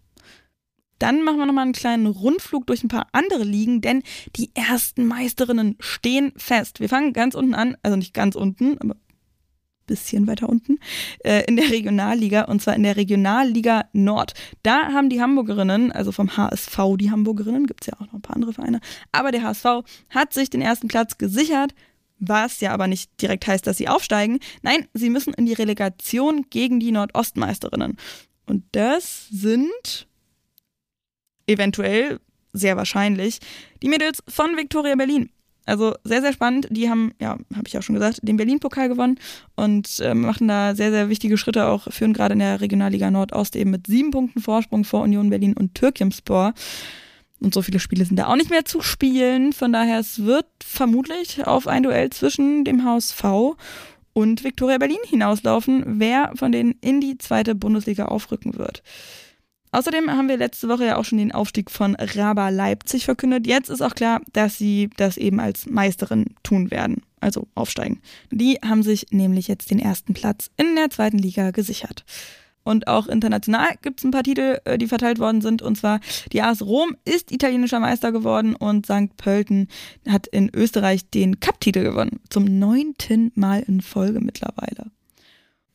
Dann 1.00 1.22
machen 1.22 1.38
wir 1.38 1.46
nochmal 1.46 1.64
einen 1.64 1.72
kleinen 1.72 2.06
Rundflug 2.06 2.66
durch 2.66 2.82
ein 2.82 2.88
paar 2.88 3.08
andere 3.12 3.44
Ligen, 3.44 3.80
denn 3.80 4.02
die 4.36 4.50
ersten 4.54 5.06
Meisterinnen 5.06 5.76
stehen 5.80 6.32
fest. 6.36 6.80
Wir 6.80 6.88
fangen 6.88 7.12
ganz 7.12 7.34
unten 7.34 7.54
an, 7.54 7.76
also 7.82 7.96
nicht 7.96 8.14
ganz 8.14 8.34
unten, 8.34 8.78
aber 8.78 8.96
bisschen 9.88 10.28
weiter 10.28 10.48
unten, 10.48 10.78
äh, 11.24 11.44
in 11.48 11.56
der 11.56 11.70
Regionalliga 11.70 12.44
und 12.44 12.62
zwar 12.62 12.76
in 12.76 12.84
der 12.84 12.96
Regionalliga 12.96 13.86
Nord. 13.92 14.34
Da 14.62 14.92
haben 14.92 15.10
die 15.10 15.20
Hamburgerinnen, 15.20 15.90
also 15.90 16.12
vom 16.12 16.36
HSV, 16.36 16.78
die 16.96 17.10
Hamburgerinnen, 17.10 17.66
gibt 17.66 17.82
es 17.82 17.88
ja 17.88 17.94
auch 17.94 18.06
noch 18.06 18.14
ein 18.14 18.22
paar 18.22 18.36
andere 18.36 18.52
Vereine, 18.52 18.80
aber 19.10 19.32
der 19.32 19.42
HSV 19.42 19.82
hat 20.10 20.32
sich 20.32 20.50
den 20.50 20.62
ersten 20.62 20.86
Platz 20.86 21.18
gesichert. 21.18 21.74
Was 22.20 22.58
ja 22.58 22.72
aber 22.72 22.88
nicht 22.88 23.22
direkt 23.22 23.46
heißt, 23.46 23.64
dass 23.64 23.76
sie 23.76 23.88
aufsteigen. 23.88 24.40
Nein, 24.62 24.88
sie 24.92 25.08
müssen 25.08 25.32
in 25.34 25.46
die 25.46 25.52
Relegation 25.52 26.46
gegen 26.50 26.80
die 26.80 26.90
Nordostmeisterinnen. 26.90 27.96
Und 28.44 28.64
das 28.72 29.28
sind 29.28 30.08
eventuell, 31.46 32.18
sehr 32.52 32.76
wahrscheinlich, 32.76 33.38
die 33.82 33.88
Mädels 33.88 34.22
von 34.26 34.56
Victoria 34.56 34.96
Berlin. 34.96 35.30
Also 35.68 35.94
sehr, 36.02 36.22
sehr 36.22 36.32
spannend. 36.32 36.66
Die 36.70 36.88
haben, 36.88 37.12
ja, 37.20 37.32
habe 37.54 37.66
ich 37.66 37.76
auch 37.76 37.82
schon 37.82 37.94
gesagt, 37.94 38.20
den 38.22 38.38
Berlin-Pokal 38.38 38.88
gewonnen 38.88 39.18
und 39.54 40.00
äh, 40.00 40.14
machen 40.14 40.48
da 40.48 40.74
sehr, 40.74 40.90
sehr 40.90 41.10
wichtige 41.10 41.36
Schritte 41.36 41.66
auch, 41.66 41.92
führen 41.92 42.14
gerade 42.14 42.32
in 42.32 42.38
der 42.38 42.62
Regionalliga 42.62 43.10
Nordost 43.10 43.54
eben 43.54 43.70
mit 43.70 43.86
sieben 43.86 44.10
Punkten 44.10 44.40
Vorsprung 44.40 44.84
vor 44.84 45.02
Union 45.02 45.28
Berlin 45.28 45.52
und 45.52 45.74
Türkimspor. 45.74 46.54
Und 47.40 47.52
so 47.52 47.60
viele 47.60 47.80
Spiele 47.80 48.06
sind 48.06 48.16
da 48.16 48.28
auch 48.28 48.36
nicht 48.36 48.48
mehr 48.48 48.64
zu 48.64 48.80
spielen. 48.80 49.52
Von 49.52 49.74
daher, 49.74 49.98
es 49.98 50.24
wird 50.24 50.46
vermutlich 50.64 51.46
auf 51.46 51.68
ein 51.68 51.82
Duell 51.82 52.08
zwischen 52.10 52.64
dem 52.64 52.82
HSV 52.82 53.24
und 54.14 54.44
Viktoria 54.44 54.78
Berlin 54.78 54.96
hinauslaufen, 55.06 55.84
wer 56.00 56.32
von 56.34 56.50
denen 56.50 56.76
in 56.80 57.02
die 57.02 57.18
zweite 57.18 57.54
Bundesliga 57.54 58.06
aufrücken 58.06 58.56
wird. 58.56 58.82
Außerdem 59.72 60.10
haben 60.10 60.28
wir 60.28 60.36
letzte 60.36 60.68
Woche 60.68 60.86
ja 60.86 60.96
auch 60.96 61.04
schon 61.04 61.18
den 61.18 61.32
Aufstieg 61.32 61.70
von 61.70 61.94
Raba 61.96 62.48
Leipzig 62.48 63.04
verkündet. 63.04 63.46
Jetzt 63.46 63.68
ist 63.68 63.82
auch 63.82 63.94
klar, 63.94 64.20
dass 64.32 64.58
sie 64.58 64.90
das 64.96 65.16
eben 65.16 65.40
als 65.40 65.66
Meisterin 65.66 66.26
tun 66.42 66.70
werden, 66.70 67.02
also 67.20 67.46
aufsteigen. 67.54 68.00
Die 68.30 68.58
haben 68.64 68.82
sich 68.82 69.06
nämlich 69.10 69.48
jetzt 69.48 69.70
den 69.70 69.78
ersten 69.78 70.14
Platz 70.14 70.50
in 70.56 70.74
der 70.76 70.90
zweiten 70.90 71.18
Liga 71.18 71.50
gesichert. 71.50 72.04
Und 72.68 72.86
auch 72.86 73.06
international 73.06 73.76
gibt 73.80 74.00
es 74.00 74.04
ein 74.04 74.10
paar 74.10 74.24
Titel, 74.24 74.58
äh, 74.66 74.76
die 74.76 74.88
verteilt 74.88 75.18
worden 75.18 75.40
sind. 75.40 75.62
Und 75.62 75.76
zwar 75.76 76.00
die 76.32 76.42
AS 76.42 76.60
Rom 76.60 76.96
ist 77.06 77.32
italienischer 77.32 77.80
Meister 77.80 78.12
geworden 78.12 78.54
und 78.54 78.84
St. 78.84 79.16
Pölten 79.16 79.68
hat 80.06 80.26
in 80.26 80.50
Österreich 80.54 81.08
den 81.08 81.40
Cup-Titel 81.40 81.82
gewonnen. 81.82 82.20
Zum 82.28 82.44
neunten 82.44 83.32
Mal 83.34 83.62
in 83.66 83.80
Folge 83.80 84.20
mittlerweile. 84.20 84.90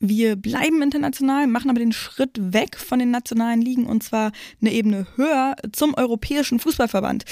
Wir 0.06 0.36
bleiben 0.36 0.82
international, 0.82 1.48
machen 1.48 1.70
aber 1.70 1.80
den 1.80 1.94
Schritt 1.94 2.32
weg 2.38 2.76
von 2.78 3.00
den 3.00 3.10
nationalen 3.10 3.62
Ligen 3.62 3.86
und 3.86 4.04
zwar 4.04 4.34
eine 4.60 4.74
Ebene 4.74 5.08
höher 5.16 5.56
zum 5.72 5.94
Europäischen 5.94 6.60
Fußballverband. 6.60 7.24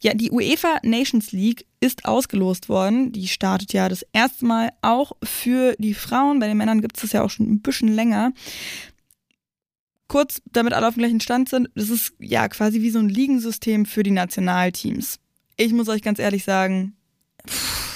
Ja, 0.00 0.12
die 0.14 0.32
UEFA 0.32 0.80
Nations 0.82 1.30
League 1.30 1.66
ist 1.78 2.06
ausgelost 2.06 2.68
worden. 2.68 3.12
Die 3.12 3.28
startet 3.28 3.72
ja 3.72 3.88
das 3.88 4.04
erste 4.12 4.44
Mal 4.44 4.70
auch 4.82 5.12
für 5.22 5.76
die 5.78 5.94
Frauen. 5.94 6.40
Bei 6.40 6.48
den 6.48 6.56
Männern 6.56 6.80
gibt 6.80 6.96
es 6.96 7.02
das 7.02 7.12
ja 7.12 7.22
auch 7.22 7.30
schon 7.30 7.48
ein 7.48 7.60
bisschen 7.60 7.94
länger. 7.94 8.32
Kurz, 10.08 10.42
damit 10.46 10.72
alle 10.72 10.88
auf 10.88 10.94
dem 10.94 11.02
gleichen 11.02 11.20
Stand 11.20 11.48
sind, 11.48 11.70
das 11.76 11.90
ist 11.90 12.12
ja 12.18 12.48
quasi 12.48 12.80
wie 12.80 12.90
so 12.90 12.98
ein 12.98 13.08
Ligensystem 13.08 13.86
für 13.86 14.02
die 14.02 14.10
Nationalteams. 14.10 15.20
Ich 15.56 15.72
muss 15.72 15.88
euch 15.88 16.02
ganz 16.02 16.18
ehrlich 16.18 16.42
sagen, 16.42 16.96
pff, 17.46 17.89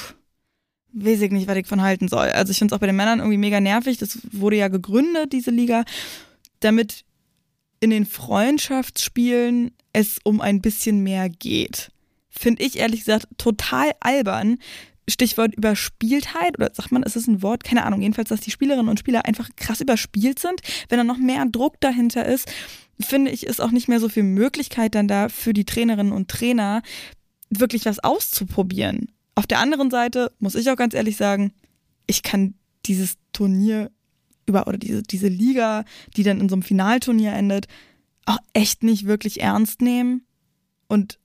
weiß 0.95 1.20
ich 1.22 1.30
nicht, 1.32 1.49
was 1.49 1.57
ich 1.57 1.66
von 1.66 1.82
halten 1.82 2.09
soll. 2.09 2.28
Also 2.28 2.51
ich 2.53 2.59
finde 2.59 2.72
es 2.72 2.76
auch 2.76 2.80
bei 2.80 2.86
den 2.86 2.97
Männern 2.97 3.18
irgendwie 3.18 3.38
mega 3.38 3.61
nervig. 3.61 3.99
Das 3.99 4.18
wurde 4.32 4.57
ja 4.57 4.68
gegründet, 4.68 5.32
diese 5.32 5.51
Liga, 5.51 5.84
damit 6.61 7.05
in 7.80 7.90
den 7.90 8.07
Freundschaftsspielen 8.07 9.72
es 9.92 10.18
um 10.24 10.40
ein 10.40 10.61
bisschen 10.61 11.03
mehr 11.03 11.28
geht. 11.28 11.90
Finde 12.30 12.62
ich 12.62 12.78
ehrlich 12.78 13.01
gesagt 13.01 13.26
total 13.38 13.92
albern. 14.01 14.59
Stichwort 15.09 15.55
Überspieltheit 15.55 16.57
oder 16.57 16.70
sagt 16.72 16.90
man, 16.90 17.03
ist 17.03 17.16
es 17.16 17.26
ein 17.26 17.42
Wort? 17.42 17.62
Keine 17.62 17.84
Ahnung. 17.84 18.01
Jedenfalls, 18.01 18.30
dass 18.30 18.40
die 18.40 18.51
Spielerinnen 18.51 18.88
und 18.88 18.99
Spieler 18.99 19.26
einfach 19.26 19.51
krass 19.57 19.80
überspielt 19.80 20.38
sind. 20.38 20.61
Wenn 20.88 20.99
da 20.99 21.05
noch 21.05 21.18
mehr 21.18 21.45
Druck 21.47 21.80
dahinter 21.80 22.24
ist, 22.24 22.51
finde 23.01 23.30
ich, 23.30 23.47
ist 23.47 23.61
auch 23.61 23.70
nicht 23.70 23.88
mehr 23.88 24.01
so 24.01 24.09
viel 24.09 24.22
Möglichkeit 24.22 24.95
dann 24.95 25.09
da 25.09 25.28
für 25.28 25.53
die 25.53 25.66
Trainerinnen 25.66 26.12
und 26.12 26.28
Trainer 26.28 26.82
wirklich 27.51 27.84
was 27.84 27.99
auszuprobieren. 27.99 29.09
Auf 29.35 29.47
der 29.47 29.59
anderen 29.59 29.91
Seite 29.91 30.32
muss 30.39 30.55
ich 30.55 30.70
auch 30.70 30.76
ganz 30.76 30.95
ehrlich 30.95 31.16
sagen, 31.16 31.53
ich 32.07 32.22
kann 32.22 32.55
dieses 32.87 33.16
Turnier 33.32 33.91
über 34.47 34.66
oder 34.66 34.78
diese, 34.78 35.03
diese 35.03 35.28
Liga, 35.28 35.85
die 36.16 36.22
dann 36.22 36.41
in 36.41 36.49
so 36.49 36.55
einem 36.55 36.62
Finalturnier 36.62 37.32
endet, 37.32 37.66
auch 38.26 38.39
echt 38.53 38.82
nicht 38.82 39.07
wirklich 39.07 39.41
ernst 39.41 39.80
nehmen. 39.80 40.26
Und 40.89 41.18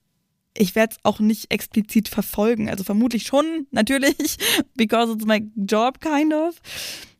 ich 0.56 0.74
werde 0.74 0.94
es 0.94 1.04
auch 1.04 1.20
nicht 1.20 1.52
explizit 1.52 2.08
verfolgen. 2.08 2.68
Also 2.68 2.84
vermutlich 2.84 3.24
schon, 3.24 3.66
natürlich, 3.70 4.36
because 4.74 5.12
it's 5.12 5.26
my 5.26 5.48
job, 5.54 6.00
kind 6.00 6.32
of. 6.32 6.56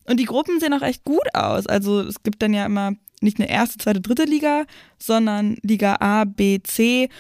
Und 0.04 0.18
die 0.18 0.24
Gruppen 0.24 0.58
sehen 0.58 0.74
auch 0.74 0.82
echt 0.82 1.04
gut 1.04 1.34
aus. 1.34 1.66
Also 1.66 2.00
es 2.00 2.22
gibt 2.22 2.42
dann 2.42 2.54
ja 2.54 2.66
immer 2.66 2.92
nicht 3.20 3.38
eine 3.38 3.50
erste, 3.50 3.78
zweite, 3.78 4.00
dritte 4.00 4.24
Liga, 4.24 4.64
sondern 4.98 5.56
Liga 5.62 5.96
A, 6.00 6.24
B, 6.24 6.60
C 6.62 7.10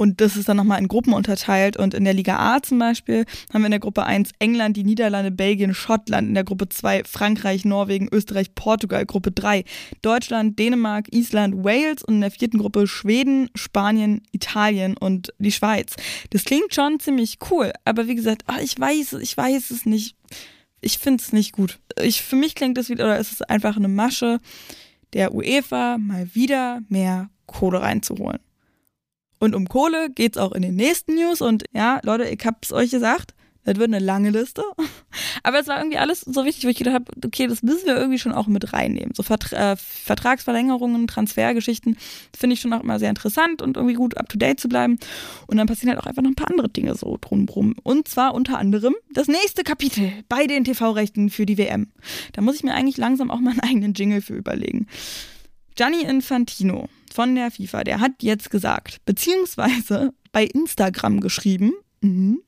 und 0.00 0.22
das 0.22 0.38
ist 0.38 0.48
dann 0.48 0.56
nochmal 0.56 0.78
in 0.80 0.88
Gruppen 0.88 1.12
unterteilt. 1.12 1.76
Und 1.76 1.92
in 1.92 2.04
der 2.04 2.14
Liga 2.14 2.38
A 2.38 2.62
zum 2.62 2.78
Beispiel 2.78 3.26
haben 3.52 3.60
wir 3.60 3.66
in 3.66 3.72
der 3.72 3.80
Gruppe 3.80 4.04
1 4.04 4.30
England, 4.38 4.78
die 4.78 4.82
Niederlande, 4.82 5.30
Belgien, 5.30 5.74
Schottland. 5.74 6.26
In 6.26 6.32
der 6.32 6.44
Gruppe 6.44 6.70
2 6.70 7.04
Frankreich, 7.04 7.66
Norwegen, 7.66 8.08
Österreich, 8.10 8.54
Portugal. 8.54 9.04
Gruppe 9.04 9.30
3 9.30 9.62
Deutschland, 10.00 10.58
Dänemark, 10.58 11.12
Island, 11.12 11.54
Wales. 11.64 12.02
Und 12.02 12.14
in 12.14 12.20
der 12.22 12.30
vierten 12.30 12.56
Gruppe 12.56 12.86
Schweden, 12.86 13.50
Spanien, 13.54 14.22
Italien 14.32 14.96
und 14.96 15.34
die 15.38 15.52
Schweiz. 15.52 15.96
Das 16.30 16.44
klingt 16.44 16.74
schon 16.74 16.98
ziemlich 16.98 17.36
cool. 17.50 17.70
Aber 17.84 18.08
wie 18.08 18.14
gesagt, 18.14 18.44
ach, 18.46 18.58
ich 18.58 18.80
weiß, 18.80 19.18
ich 19.20 19.36
weiß 19.36 19.70
es 19.70 19.84
nicht. 19.84 20.16
Ich 20.80 20.96
finde 20.96 21.22
es 21.22 21.34
nicht 21.34 21.52
gut. 21.52 21.78
Ich, 22.00 22.22
für 22.22 22.36
mich 22.36 22.54
klingt 22.54 22.78
es 22.78 22.88
wieder, 22.88 23.04
oder 23.04 23.18
ist 23.18 23.32
es 23.32 23.42
einfach 23.42 23.76
eine 23.76 23.88
Masche 23.88 24.38
der 25.12 25.34
UEFA, 25.34 25.98
mal 25.98 26.34
wieder 26.34 26.80
mehr 26.88 27.28
Kohle 27.44 27.82
reinzuholen. 27.82 28.38
Und 29.40 29.54
um 29.54 29.68
Kohle 29.68 30.10
geht's 30.10 30.38
auch 30.38 30.52
in 30.52 30.62
den 30.62 30.76
nächsten 30.76 31.14
News. 31.14 31.40
Und 31.40 31.64
ja, 31.72 31.98
Leute, 32.04 32.24
ich 32.24 32.44
hab's 32.44 32.72
euch 32.72 32.90
gesagt, 32.90 33.34
das 33.64 33.76
wird 33.76 33.88
eine 33.88 34.04
lange 34.04 34.30
Liste. 34.30 34.62
Aber 35.42 35.58
es 35.58 35.66
war 35.66 35.78
irgendwie 35.78 35.98
alles 35.98 36.20
so 36.20 36.44
wichtig, 36.44 36.64
wo 36.64 36.68
ich 36.68 36.76
gedacht 36.76 36.94
habe, 36.94 37.04
okay, 37.24 37.46
das 37.46 37.62
müssen 37.62 37.86
wir 37.86 37.96
irgendwie 37.96 38.18
schon 38.18 38.32
auch 38.32 38.46
mit 38.46 38.72
reinnehmen. 38.72 39.14
So 39.14 39.22
Vertra 39.22 39.72
äh, 39.72 39.76
Vertragsverlängerungen, 39.76 41.06
Transfergeschichten 41.06 41.96
finde 42.36 42.54
ich 42.54 42.60
schon 42.60 42.72
auch 42.72 42.82
immer 42.82 42.98
sehr 42.98 43.10
interessant 43.10 43.62
und 43.62 43.76
irgendwie 43.76 43.94
gut 43.94 44.16
up 44.16 44.28
to 44.28 44.38
date 44.38 44.60
zu 44.60 44.68
bleiben. 44.68 44.98
Und 45.46 45.56
dann 45.56 45.66
passieren 45.66 45.90
halt 45.90 46.00
auch 46.00 46.06
einfach 46.06 46.22
noch 46.22 46.30
ein 46.30 46.36
paar 46.36 46.50
andere 46.50 46.68
Dinge 46.68 46.94
so 46.94 47.18
drumrum. 47.20 47.74
Und 47.82 48.08
zwar 48.08 48.34
unter 48.34 48.58
anderem 48.58 48.94
das 49.12 49.28
nächste 49.28 49.62
Kapitel 49.62 50.12
bei 50.28 50.46
den 50.46 50.64
TV-Rechten 50.64 51.30
für 51.30 51.46
die 51.46 51.58
WM. 51.58 51.92
Da 52.32 52.42
muss 52.42 52.56
ich 52.56 52.62
mir 52.62 52.74
eigentlich 52.74 52.98
langsam 52.98 53.30
auch 53.30 53.40
mal 53.40 53.50
einen 53.50 53.60
eigenen 53.60 53.94
Jingle 53.94 54.22
für 54.22 54.34
überlegen. 54.34 54.86
Gianni 55.76 56.02
Infantino 56.02 56.88
von 57.14 57.34
der 57.34 57.50
FIFA, 57.50 57.84
der 57.84 58.00
hat 58.00 58.22
jetzt 58.22 58.50
gesagt, 58.50 59.04
beziehungsweise 59.04 60.12
bei 60.32 60.44
Instagram 60.44 61.20
geschrieben, 61.20 61.72
mhm, 62.00 62.40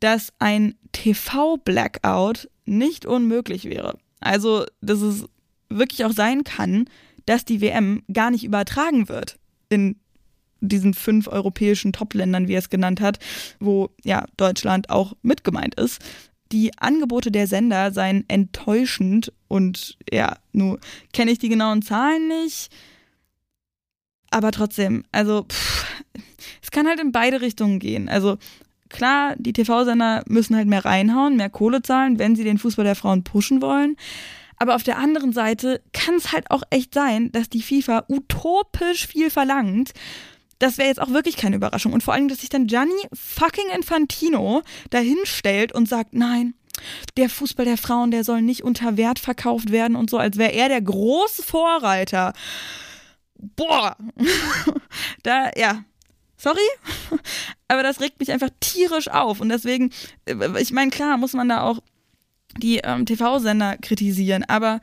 dass 0.00 0.32
ein 0.38 0.74
TV-Blackout 0.92 2.48
nicht 2.64 3.06
unmöglich 3.06 3.64
wäre. 3.64 3.98
Also, 4.20 4.64
dass 4.80 5.00
es 5.00 5.24
wirklich 5.68 6.04
auch 6.04 6.12
sein 6.12 6.44
kann, 6.44 6.88
dass 7.26 7.44
die 7.44 7.60
WM 7.60 8.02
gar 8.12 8.30
nicht 8.30 8.44
übertragen 8.44 9.08
wird 9.08 9.38
in 9.68 9.96
diesen 10.60 10.94
fünf 10.94 11.28
europäischen 11.28 11.92
Top-Ländern, 11.92 12.48
wie 12.48 12.54
er 12.54 12.60
es 12.60 12.70
genannt 12.70 13.00
hat, 13.00 13.18
wo 13.60 13.90
ja 14.04 14.24
Deutschland 14.36 14.90
auch 14.90 15.14
mit 15.22 15.44
gemeint 15.44 15.74
ist. 15.74 16.00
die 16.52 16.70
Angebote 16.78 17.30
der 17.30 17.46
Sender 17.46 17.92
seien 17.92 18.24
enttäuschend 18.28 19.32
und 19.48 19.98
ja, 20.12 20.36
nur 20.52 20.78
kenne 21.12 21.32
ich 21.32 21.38
die 21.38 21.48
genauen 21.48 21.82
Zahlen 21.82 22.28
nicht. 22.28 22.70
Aber 24.36 24.50
trotzdem, 24.50 25.02
also 25.12 25.46
pff, 25.50 25.86
es 26.60 26.70
kann 26.70 26.86
halt 26.86 27.00
in 27.00 27.10
beide 27.10 27.40
Richtungen 27.40 27.78
gehen. 27.78 28.10
Also 28.10 28.36
klar, 28.90 29.34
die 29.38 29.54
TV-Sender 29.54 30.24
müssen 30.28 30.54
halt 30.54 30.68
mehr 30.68 30.84
reinhauen, 30.84 31.36
mehr 31.36 31.48
Kohle 31.48 31.80
zahlen, 31.80 32.18
wenn 32.18 32.36
sie 32.36 32.44
den 32.44 32.58
Fußball 32.58 32.84
der 32.84 32.96
Frauen 32.96 33.24
pushen 33.24 33.62
wollen. 33.62 33.96
Aber 34.58 34.74
auf 34.74 34.82
der 34.82 34.98
anderen 34.98 35.32
Seite 35.32 35.80
kann 35.94 36.16
es 36.16 36.32
halt 36.32 36.50
auch 36.50 36.64
echt 36.68 36.92
sein, 36.92 37.32
dass 37.32 37.48
die 37.48 37.62
FIFA 37.62 38.04
utopisch 38.08 39.06
viel 39.06 39.30
verlangt. 39.30 39.92
Das 40.58 40.76
wäre 40.76 40.88
jetzt 40.88 41.00
auch 41.00 41.12
wirklich 41.12 41.38
keine 41.38 41.56
Überraschung. 41.56 41.94
Und 41.94 42.02
vor 42.02 42.12
allem, 42.12 42.28
dass 42.28 42.40
sich 42.40 42.50
dann 42.50 42.66
Gianni 42.66 43.08
fucking 43.14 43.70
Infantino 43.74 44.60
dahinstellt 44.90 45.72
und 45.72 45.88
sagt, 45.88 46.12
nein, 46.12 46.52
der 47.16 47.30
Fußball 47.30 47.64
der 47.64 47.78
Frauen, 47.78 48.10
der 48.10 48.22
soll 48.22 48.42
nicht 48.42 48.64
unter 48.64 48.98
Wert 48.98 49.18
verkauft 49.18 49.72
werden 49.72 49.96
und 49.96 50.10
so, 50.10 50.18
als 50.18 50.36
wäre 50.36 50.52
er 50.52 50.68
der 50.68 50.82
große 50.82 51.42
Vorreiter. 51.42 52.34
Boah. 53.38 53.96
da, 55.22 55.50
ja, 55.56 55.84
Sorry, 56.36 56.58
aber 57.68 57.82
das 57.82 58.00
regt 58.00 58.20
mich 58.20 58.30
einfach 58.30 58.50
tierisch 58.60 59.08
auf. 59.08 59.40
Und 59.40 59.48
deswegen, 59.48 59.90
äh, 60.26 60.60
ich 60.60 60.72
meine, 60.72 60.90
klar 60.90 61.16
muss 61.16 61.32
man 61.32 61.48
da 61.48 61.62
auch 61.62 61.80
die 62.58 62.78
ähm, 62.78 63.06
TV-Sender 63.06 63.78
kritisieren, 63.78 64.44
aber 64.44 64.80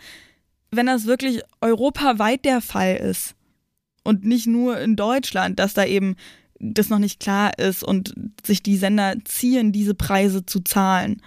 wenn 0.71 0.87
das 0.87 1.05
wirklich 1.05 1.41
europaweit 1.61 2.45
der 2.45 2.61
Fall 2.61 2.95
ist 2.95 3.35
und 4.03 4.25
nicht 4.25 4.47
nur 4.47 4.79
in 4.79 4.95
Deutschland, 4.95 5.59
dass 5.59 5.73
da 5.73 5.85
eben 5.85 6.15
das 6.59 6.89
noch 6.89 6.99
nicht 6.99 7.19
klar 7.19 7.57
ist 7.59 7.83
und 7.83 8.15
sich 8.43 8.63
die 8.63 8.77
Sender 8.77 9.15
ziehen, 9.25 9.71
diese 9.71 9.93
Preise 9.93 10.45
zu 10.45 10.61
zahlen, 10.61 11.21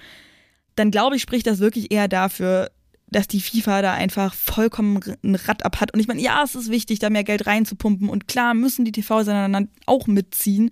dann 0.74 0.90
glaube 0.90 1.16
ich, 1.16 1.22
spricht 1.22 1.46
das 1.46 1.60
wirklich 1.60 1.92
eher 1.92 2.08
dafür, 2.08 2.70
dass 3.08 3.28
die 3.28 3.40
FIFA 3.40 3.82
da 3.82 3.94
einfach 3.94 4.34
vollkommen 4.34 5.00
ein 5.22 5.34
Rad 5.36 5.64
ab 5.64 5.80
hat. 5.80 5.94
Und 5.94 6.00
ich 6.00 6.08
meine, 6.08 6.20
ja, 6.20 6.42
es 6.42 6.54
ist 6.54 6.70
wichtig, 6.70 6.98
da 6.98 7.10
mehr 7.10 7.24
Geld 7.24 7.46
reinzupumpen. 7.46 8.08
Und 8.08 8.26
klar 8.26 8.54
müssen 8.54 8.84
die 8.84 8.92
TV-Sender 8.92 9.48
dann 9.48 9.68
auch 9.86 10.06
mitziehen. 10.06 10.70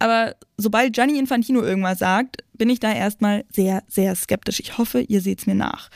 Aber 0.00 0.34
sobald 0.56 0.92
Gianni 0.92 1.18
Infantino 1.18 1.62
irgendwas 1.62 2.00
sagt, 2.00 2.44
bin 2.52 2.68
ich 2.68 2.80
da 2.80 2.92
erstmal 2.92 3.44
sehr, 3.48 3.84
sehr 3.88 4.14
skeptisch. 4.16 4.60
Ich 4.60 4.76
hoffe, 4.76 5.00
ihr 5.00 5.20
seht 5.20 5.40
es 5.40 5.46
mir 5.46 5.54
nach. 5.54 5.88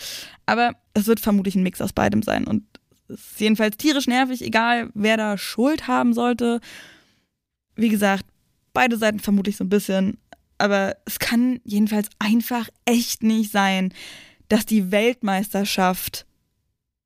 Aber 0.47 0.73
es 0.95 1.07
wird 1.07 1.21
vermutlich 1.21 1.57
ein 1.57 1.63
Mix 1.63 1.81
aus 1.81 1.93
beidem 1.93 2.23
sein. 2.23 2.47
Und 2.47 2.65
es 3.09 3.21
ist 3.21 3.41
jedenfalls 3.41 3.77
tierisch 3.77 4.07
nervig, 4.07 4.43
egal 4.43 4.91
wer 4.95 5.17
da 5.17 5.37
Schuld 5.37 5.89
haben 5.89 6.15
sollte. 6.15 6.61
Wie 7.75 7.89
gesagt, 7.89 8.25
beide 8.73 8.97
Seiten 8.97 9.19
vermutlich 9.19 9.57
so 9.57 9.65
ein 9.65 9.69
bisschen. 9.69 10.19
Aber 10.59 10.97
es 11.05 11.19
kann 11.19 11.61
jedenfalls 11.65 12.09
einfach 12.19 12.69
echt 12.85 13.23
nicht 13.23 13.53
sein, 13.53 13.93
dass 14.49 14.67
die 14.67 14.91
Weltmeisterschaft 14.91 16.27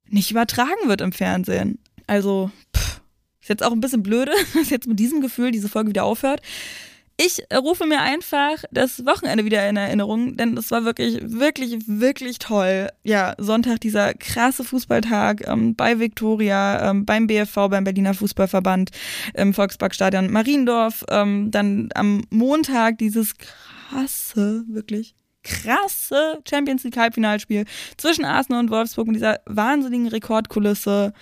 nicht 0.08 0.30
übertragen 0.30 0.86
wird 0.88 1.00
im 1.00 1.12
Fernsehen. 1.12 1.78
Also, 2.06 2.50
pff, 2.76 3.00
ist 3.40 3.48
jetzt 3.48 3.62
auch 3.62 3.72
ein 3.72 3.80
bisschen 3.80 4.02
blöde, 4.02 4.32
dass 4.54 4.70
jetzt 4.70 4.88
mit 4.88 4.98
diesem 4.98 5.20
Gefühl 5.20 5.50
diese 5.50 5.68
Folge 5.68 5.90
wieder 5.90 6.04
aufhört. 6.04 6.40
Ich 7.18 7.44
rufe 7.54 7.86
mir 7.86 8.00
einfach 8.00 8.64
das 8.72 9.04
Wochenende 9.04 9.44
wieder 9.44 9.68
in 9.68 9.76
Erinnerung, 9.76 10.36
denn 10.36 10.56
es 10.56 10.70
war 10.70 10.84
wirklich, 10.84 11.18
wirklich, 11.22 11.86
wirklich 11.86 12.38
toll. 12.38 12.88
Ja, 13.04 13.34
Sonntag 13.38 13.80
dieser 13.80 14.14
krasse 14.14 14.64
Fußballtag 14.64 15.46
ähm, 15.46 15.76
bei 15.76 16.00
Viktoria, 16.00 16.90
ähm, 16.90 17.04
beim 17.04 17.26
BFV, 17.26 17.68
beim 17.68 17.84
Berliner 17.84 18.14
Fußballverband 18.14 18.90
im 19.34 19.52
Volksparkstadion 19.52 20.32
Mariendorf. 20.32 21.04
Ähm, 21.10 21.50
dann 21.50 21.90
am 21.94 22.24
Montag 22.30 22.98
dieses 22.98 23.34
krasse, 23.36 24.64
wirklich 24.68 25.14
krasse 25.42 26.40
Champions 26.48 26.84
League 26.84 26.96
Halbfinalspiel 26.96 27.64
zwischen 27.96 28.24
Arsenal 28.24 28.60
und 28.60 28.70
Wolfsburg 28.70 29.06
mit 29.06 29.16
dieser 29.16 29.40
wahnsinnigen 29.46 30.08
Rekordkulisse. 30.08 31.12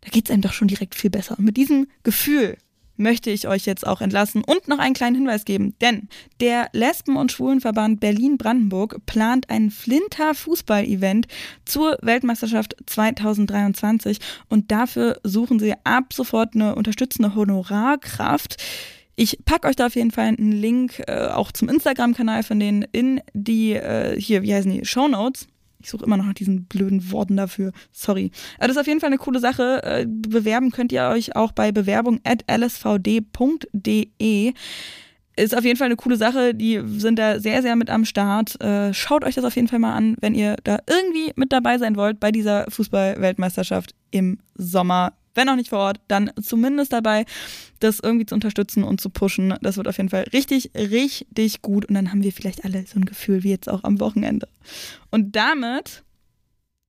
Da 0.00 0.10
geht 0.10 0.28
es 0.28 0.30
einem 0.30 0.42
doch 0.42 0.52
schon 0.52 0.68
direkt 0.68 0.94
viel 0.94 1.10
besser. 1.10 1.38
Und 1.38 1.44
mit 1.44 1.56
diesem 1.56 1.88
Gefühl 2.02 2.56
möchte 2.98 3.30
ich 3.30 3.48
euch 3.48 3.64
jetzt 3.64 3.86
auch 3.86 4.00
entlassen 4.00 4.44
und 4.44 4.68
noch 4.68 4.78
einen 4.78 4.94
kleinen 4.94 5.16
Hinweis 5.16 5.44
geben, 5.44 5.74
denn 5.80 6.08
der 6.40 6.68
Lesben- 6.72 7.16
und 7.16 7.32
Schwulenverband 7.32 8.00
Berlin-Brandenburg 8.00 9.06
plant 9.06 9.48
ein 9.48 9.70
Flinter-Fußball-Event 9.70 11.26
zur 11.64 11.96
Weltmeisterschaft 12.02 12.76
2023 12.86 14.18
und 14.48 14.70
dafür 14.70 15.20
suchen 15.22 15.58
sie 15.58 15.74
ab 15.84 16.12
sofort 16.12 16.54
eine 16.54 16.74
unterstützende 16.74 17.34
Honorarkraft. 17.34 18.56
Ich 19.20 19.36
packe 19.44 19.66
euch 19.66 19.74
da 19.74 19.86
auf 19.86 19.96
jeden 19.96 20.12
Fall 20.12 20.26
einen 20.26 20.52
Link 20.52 21.02
äh, 21.08 21.26
auch 21.26 21.50
zum 21.50 21.68
Instagram-Kanal 21.68 22.44
von 22.44 22.60
denen 22.60 22.84
in 22.92 23.20
die, 23.34 23.72
äh, 23.72 24.14
hier, 24.16 24.42
wie 24.42 24.54
heißen 24.54 24.70
die, 24.70 24.84
Show 24.84 25.08
Notes. 25.08 25.48
Ich 25.80 25.90
suche 25.90 26.04
immer 26.04 26.16
noch 26.16 26.26
nach 26.26 26.34
diesen 26.34 26.66
blöden 26.66 27.10
Worten 27.10 27.36
dafür. 27.36 27.72
Sorry. 27.90 28.30
Aber 28.58 28.68
das 28.68 28.76
ist 28.76 28.80
auf 28.80 28.86
jeden 28.86 29.00
Fall 29.00 29.08
eine 29.08 29.18
coole 29.18 29.40
Sache. 29.40 29.82
Äh, 29.82 30.06
bewerben 30.06 30.70
könnt 30.70 30.92
ihr 30.92 31.02
euch 31.08 31.34
auch 31.34 31.50
bei 31.50 31.72
bewerbung 31.72 32.20
at 32.22 32.44
lsvd.de. 32.46 32.92
Ist 35.36 35.56
auf 35.56 35.64
jeden 35.64 35.78
Fall 35.78 35.86
eine 35.86 35.96
coole 35.96 36.16
Sache. 36.16 36.54
Die 36.54 36.80
sind 36.86 37.18
da 37.18 37.40
sehr, 37.40 37.62
sehr 37.62 37.74
mit 37.74 37.90
am 37.90 38.04
Start. 38.04 38.60
Äh, 38.62 38.94
schaut 38.94 39.24
euch 39.24 39.34
das 39.34 39.44
auf 39.44 39.56
jeden 39.56 39.66
Fall 39.66 39.80
mal 39.80 39.96
an, 39.96 40.14
wenn 40.20 40.36
ihr 40.36 40.54
da 40.62 40.78
irgendwie 40.88 41.32
mit 41.34 41.52
dabei 41.52 41.78
sein 41.78 41.96
wollt 41.96 42.20
bei 42.20 42.30
dieser 42.30 42.70
Fußball-Weltmeisterschaft 42.70 43.96
im 44.12 44.38
Sommer 44.54 45.14
wenn 45.38 45.48
auch 45.48 45.56
nicht 45.56 45.70
vor 45.70 45.78
Ort, 45.78 46.00
dann 46.08 46.32
zumindest 46.42 46.92
dabei, 46.92 47.24
das 47.80 48.00
irgendwie 48.00 48.26
zu 48.26 48.34
unterstützen 48.34 48.82
und 48.82 49.00
zu 49.00 49.08
pushen. 49.08 49.54
Das 49.62 49.76
wird 49.76 49.88
auf 49.88 49.96
jeden 49.96 50.10
Fall 50.10 50.24
richtig, 50.32 50.72
richtig 50.74 51.62
gut. 51.62 51.86
Und 51.86 51.94
dann 51.94 52.10
haben 52.10 52.22
wir 52.22 52.32
vielleicht 52.32 52.64
alle 52.64 52.84
so 52.86 52.98
ein 52.98 53.04
Gefühl 53.04 53.44
wie 53.44 53.50
jetzt 53.50 53.68
auch 53.68 53.84
am 53.84 54.00
Wochenende. 54.00 54.48
Und 55.10 55.36
damit 55.36 56.02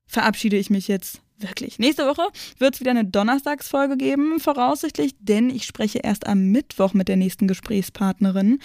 verabschiede 0.08 0.58
ich 0.58 0.70
mich 0.70 0.88
jetzt 0.88 1.22
Wirklich. 1.42 1.80
Nächste 1.80 2.06
Woche 2.06 2.24
wird 2.58 2.74
es 2.74 2.80
wieder 2.82 2.92
eine 2.92 3.06
Donnerstagsfolge 3.06 3.96
geben, 3.96 4.42
voraussichtlich, 4.42 5.16
denn 5.20 5.50
ich 5.50 5.64
spreche 5.64 6.00
erst 6.00 6.28
am 6.28 6.48
Mittwoch 6.48 6.94
mit 6.94 7.08
der 7.08 7.16
nächsten 7.16 7.48
Gesprächspartnerin. 7.48 8.60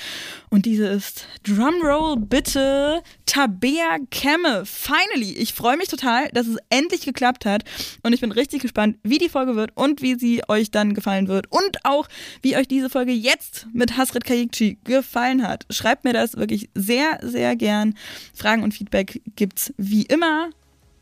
Und 0.51 0.67
diese 0.67 0.89
ist 0.89 1.29
Drumroll 1.45 2.17
bitte 2.17 3.01
Tabea 3.27 3.99
Kemme. 4.11 4.67
Finally! 4.67 5.35
Ich 5.39 5.55
freue 5.55 5.77
mich 5.77 5.87
total, 5.87 6.29
dass 6.31 6.49
es 6.49 6.57
endlich 6.69 7.03
geklappt 7.03 7.47
hat. 7.47 7.63
Und 8.03 8.13
ich 8.13 8.21
bin 8.21 8.33
richtig 8.33 8.63
gespannt, 8.63 8.99
wie 9.05 9.19
die 9.19 9.29
Folge 9.29 9.55
wird 9.55 9.71
und 9.77 10.03
wie 10.03 10.17
sie 10.17 10.43
euch 10.49 10.73
dann 10.73 10.95
gefallen 10.95 11.29
wird. 11.29 11.47
Und 11.51 11.85
auch, 11.85 12.09
wie 12.43 12.57
euch 12.57 12.67
diese 12.67 12.91
Folge 12.91 13.13
jetzt 13.13 13.69
mit 13.73 13.97
Hasret 13.97 14.25
Kayikci 14.25 14.79
gefallen 14.83 15.47
hat. 15.47 15.65
Schreibt 15.71 16.03
mir 16.03 16.13
das 16.13 16.37
wirklich 16.37 16.71
sehr, 16.75 17.21
sehr 17.23 17.55
gern. 17.55 17.95
Fragen 18.35 18.65
und 18.65 18.75
Feedback 18.75 19.23
gibt's 19.37 19.73
wie 19.77 20.03
immer 20.03 20.51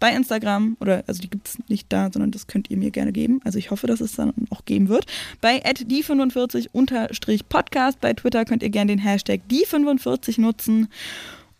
bei 0.03 0.11
Instagram 0.11 0.77
oder 0.81 1.05
also 1.07 1.23
die 1.23 1.31
gibt 1.31 1.47
es 1.47 1.57
nicht 1.69 1.87
da, 1.93 2.11
sondern 2.13 2.33
das 2.33 2.49
könnt 2.49 2.69
ihr 2.71 2.77
mir 2.77 2.91
gerne 2.91 3.13
geben. 3.13 3.41
Also 3.45 3.61
ich 3.61 3.71
hoffe, 3.71 3.87
dass 3.87 4.01
es 4.01 4.17
dann 4.17 4.33
auch 4.51 4.65
geben 4.65 4.89
wird. 4.89 5.07
Bei 5.41 5.63
die45-podcast 5.63 7.99
bei 8.01 8.13
Twitter 8.13 8.45
könnt 8.45 8.65
ihr 8.65 8.71
gerne 8.71 8.91
den 8.91 8.99
Hashtag 8.99 9.43
die45 9.49 10.41
nutzen. 10.41 10.89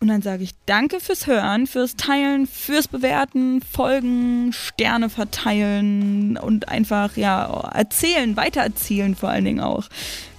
Und 0.01 0.09
dann 0.09 0.21
sage 0.21 0.43
ich 0.43 0.51
danke 0.65 0.99
fürs 0.99 1.25
Hören, 1.25 1.67
fürs 1.67 1.95
Teilen, 1.95 2.45
fürs 2.45 2.89
Bewerten, 2.89 3.61
Folgen, 3.61 4.51
Sterne 4.51 5.09
verteilen 5.09 6.35
und 6.35 6.67
einfach 6.67 7.15
ja 7.15 7.45
erzählen, 7.73 8.35
weitererzählen 8.35 9.15
vor 9.15 9.29
allen 9.29 9.45
Dingen 9.45 9.61
auch. 9.61 9.87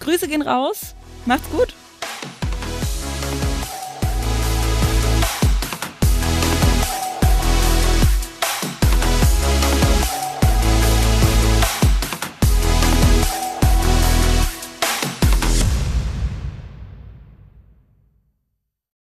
Grüße 0.00 0.28
gehen 0.28 0.42
raus. 0.42 0.94
Macht's 1.24 1.48
gut. 1.48 1.74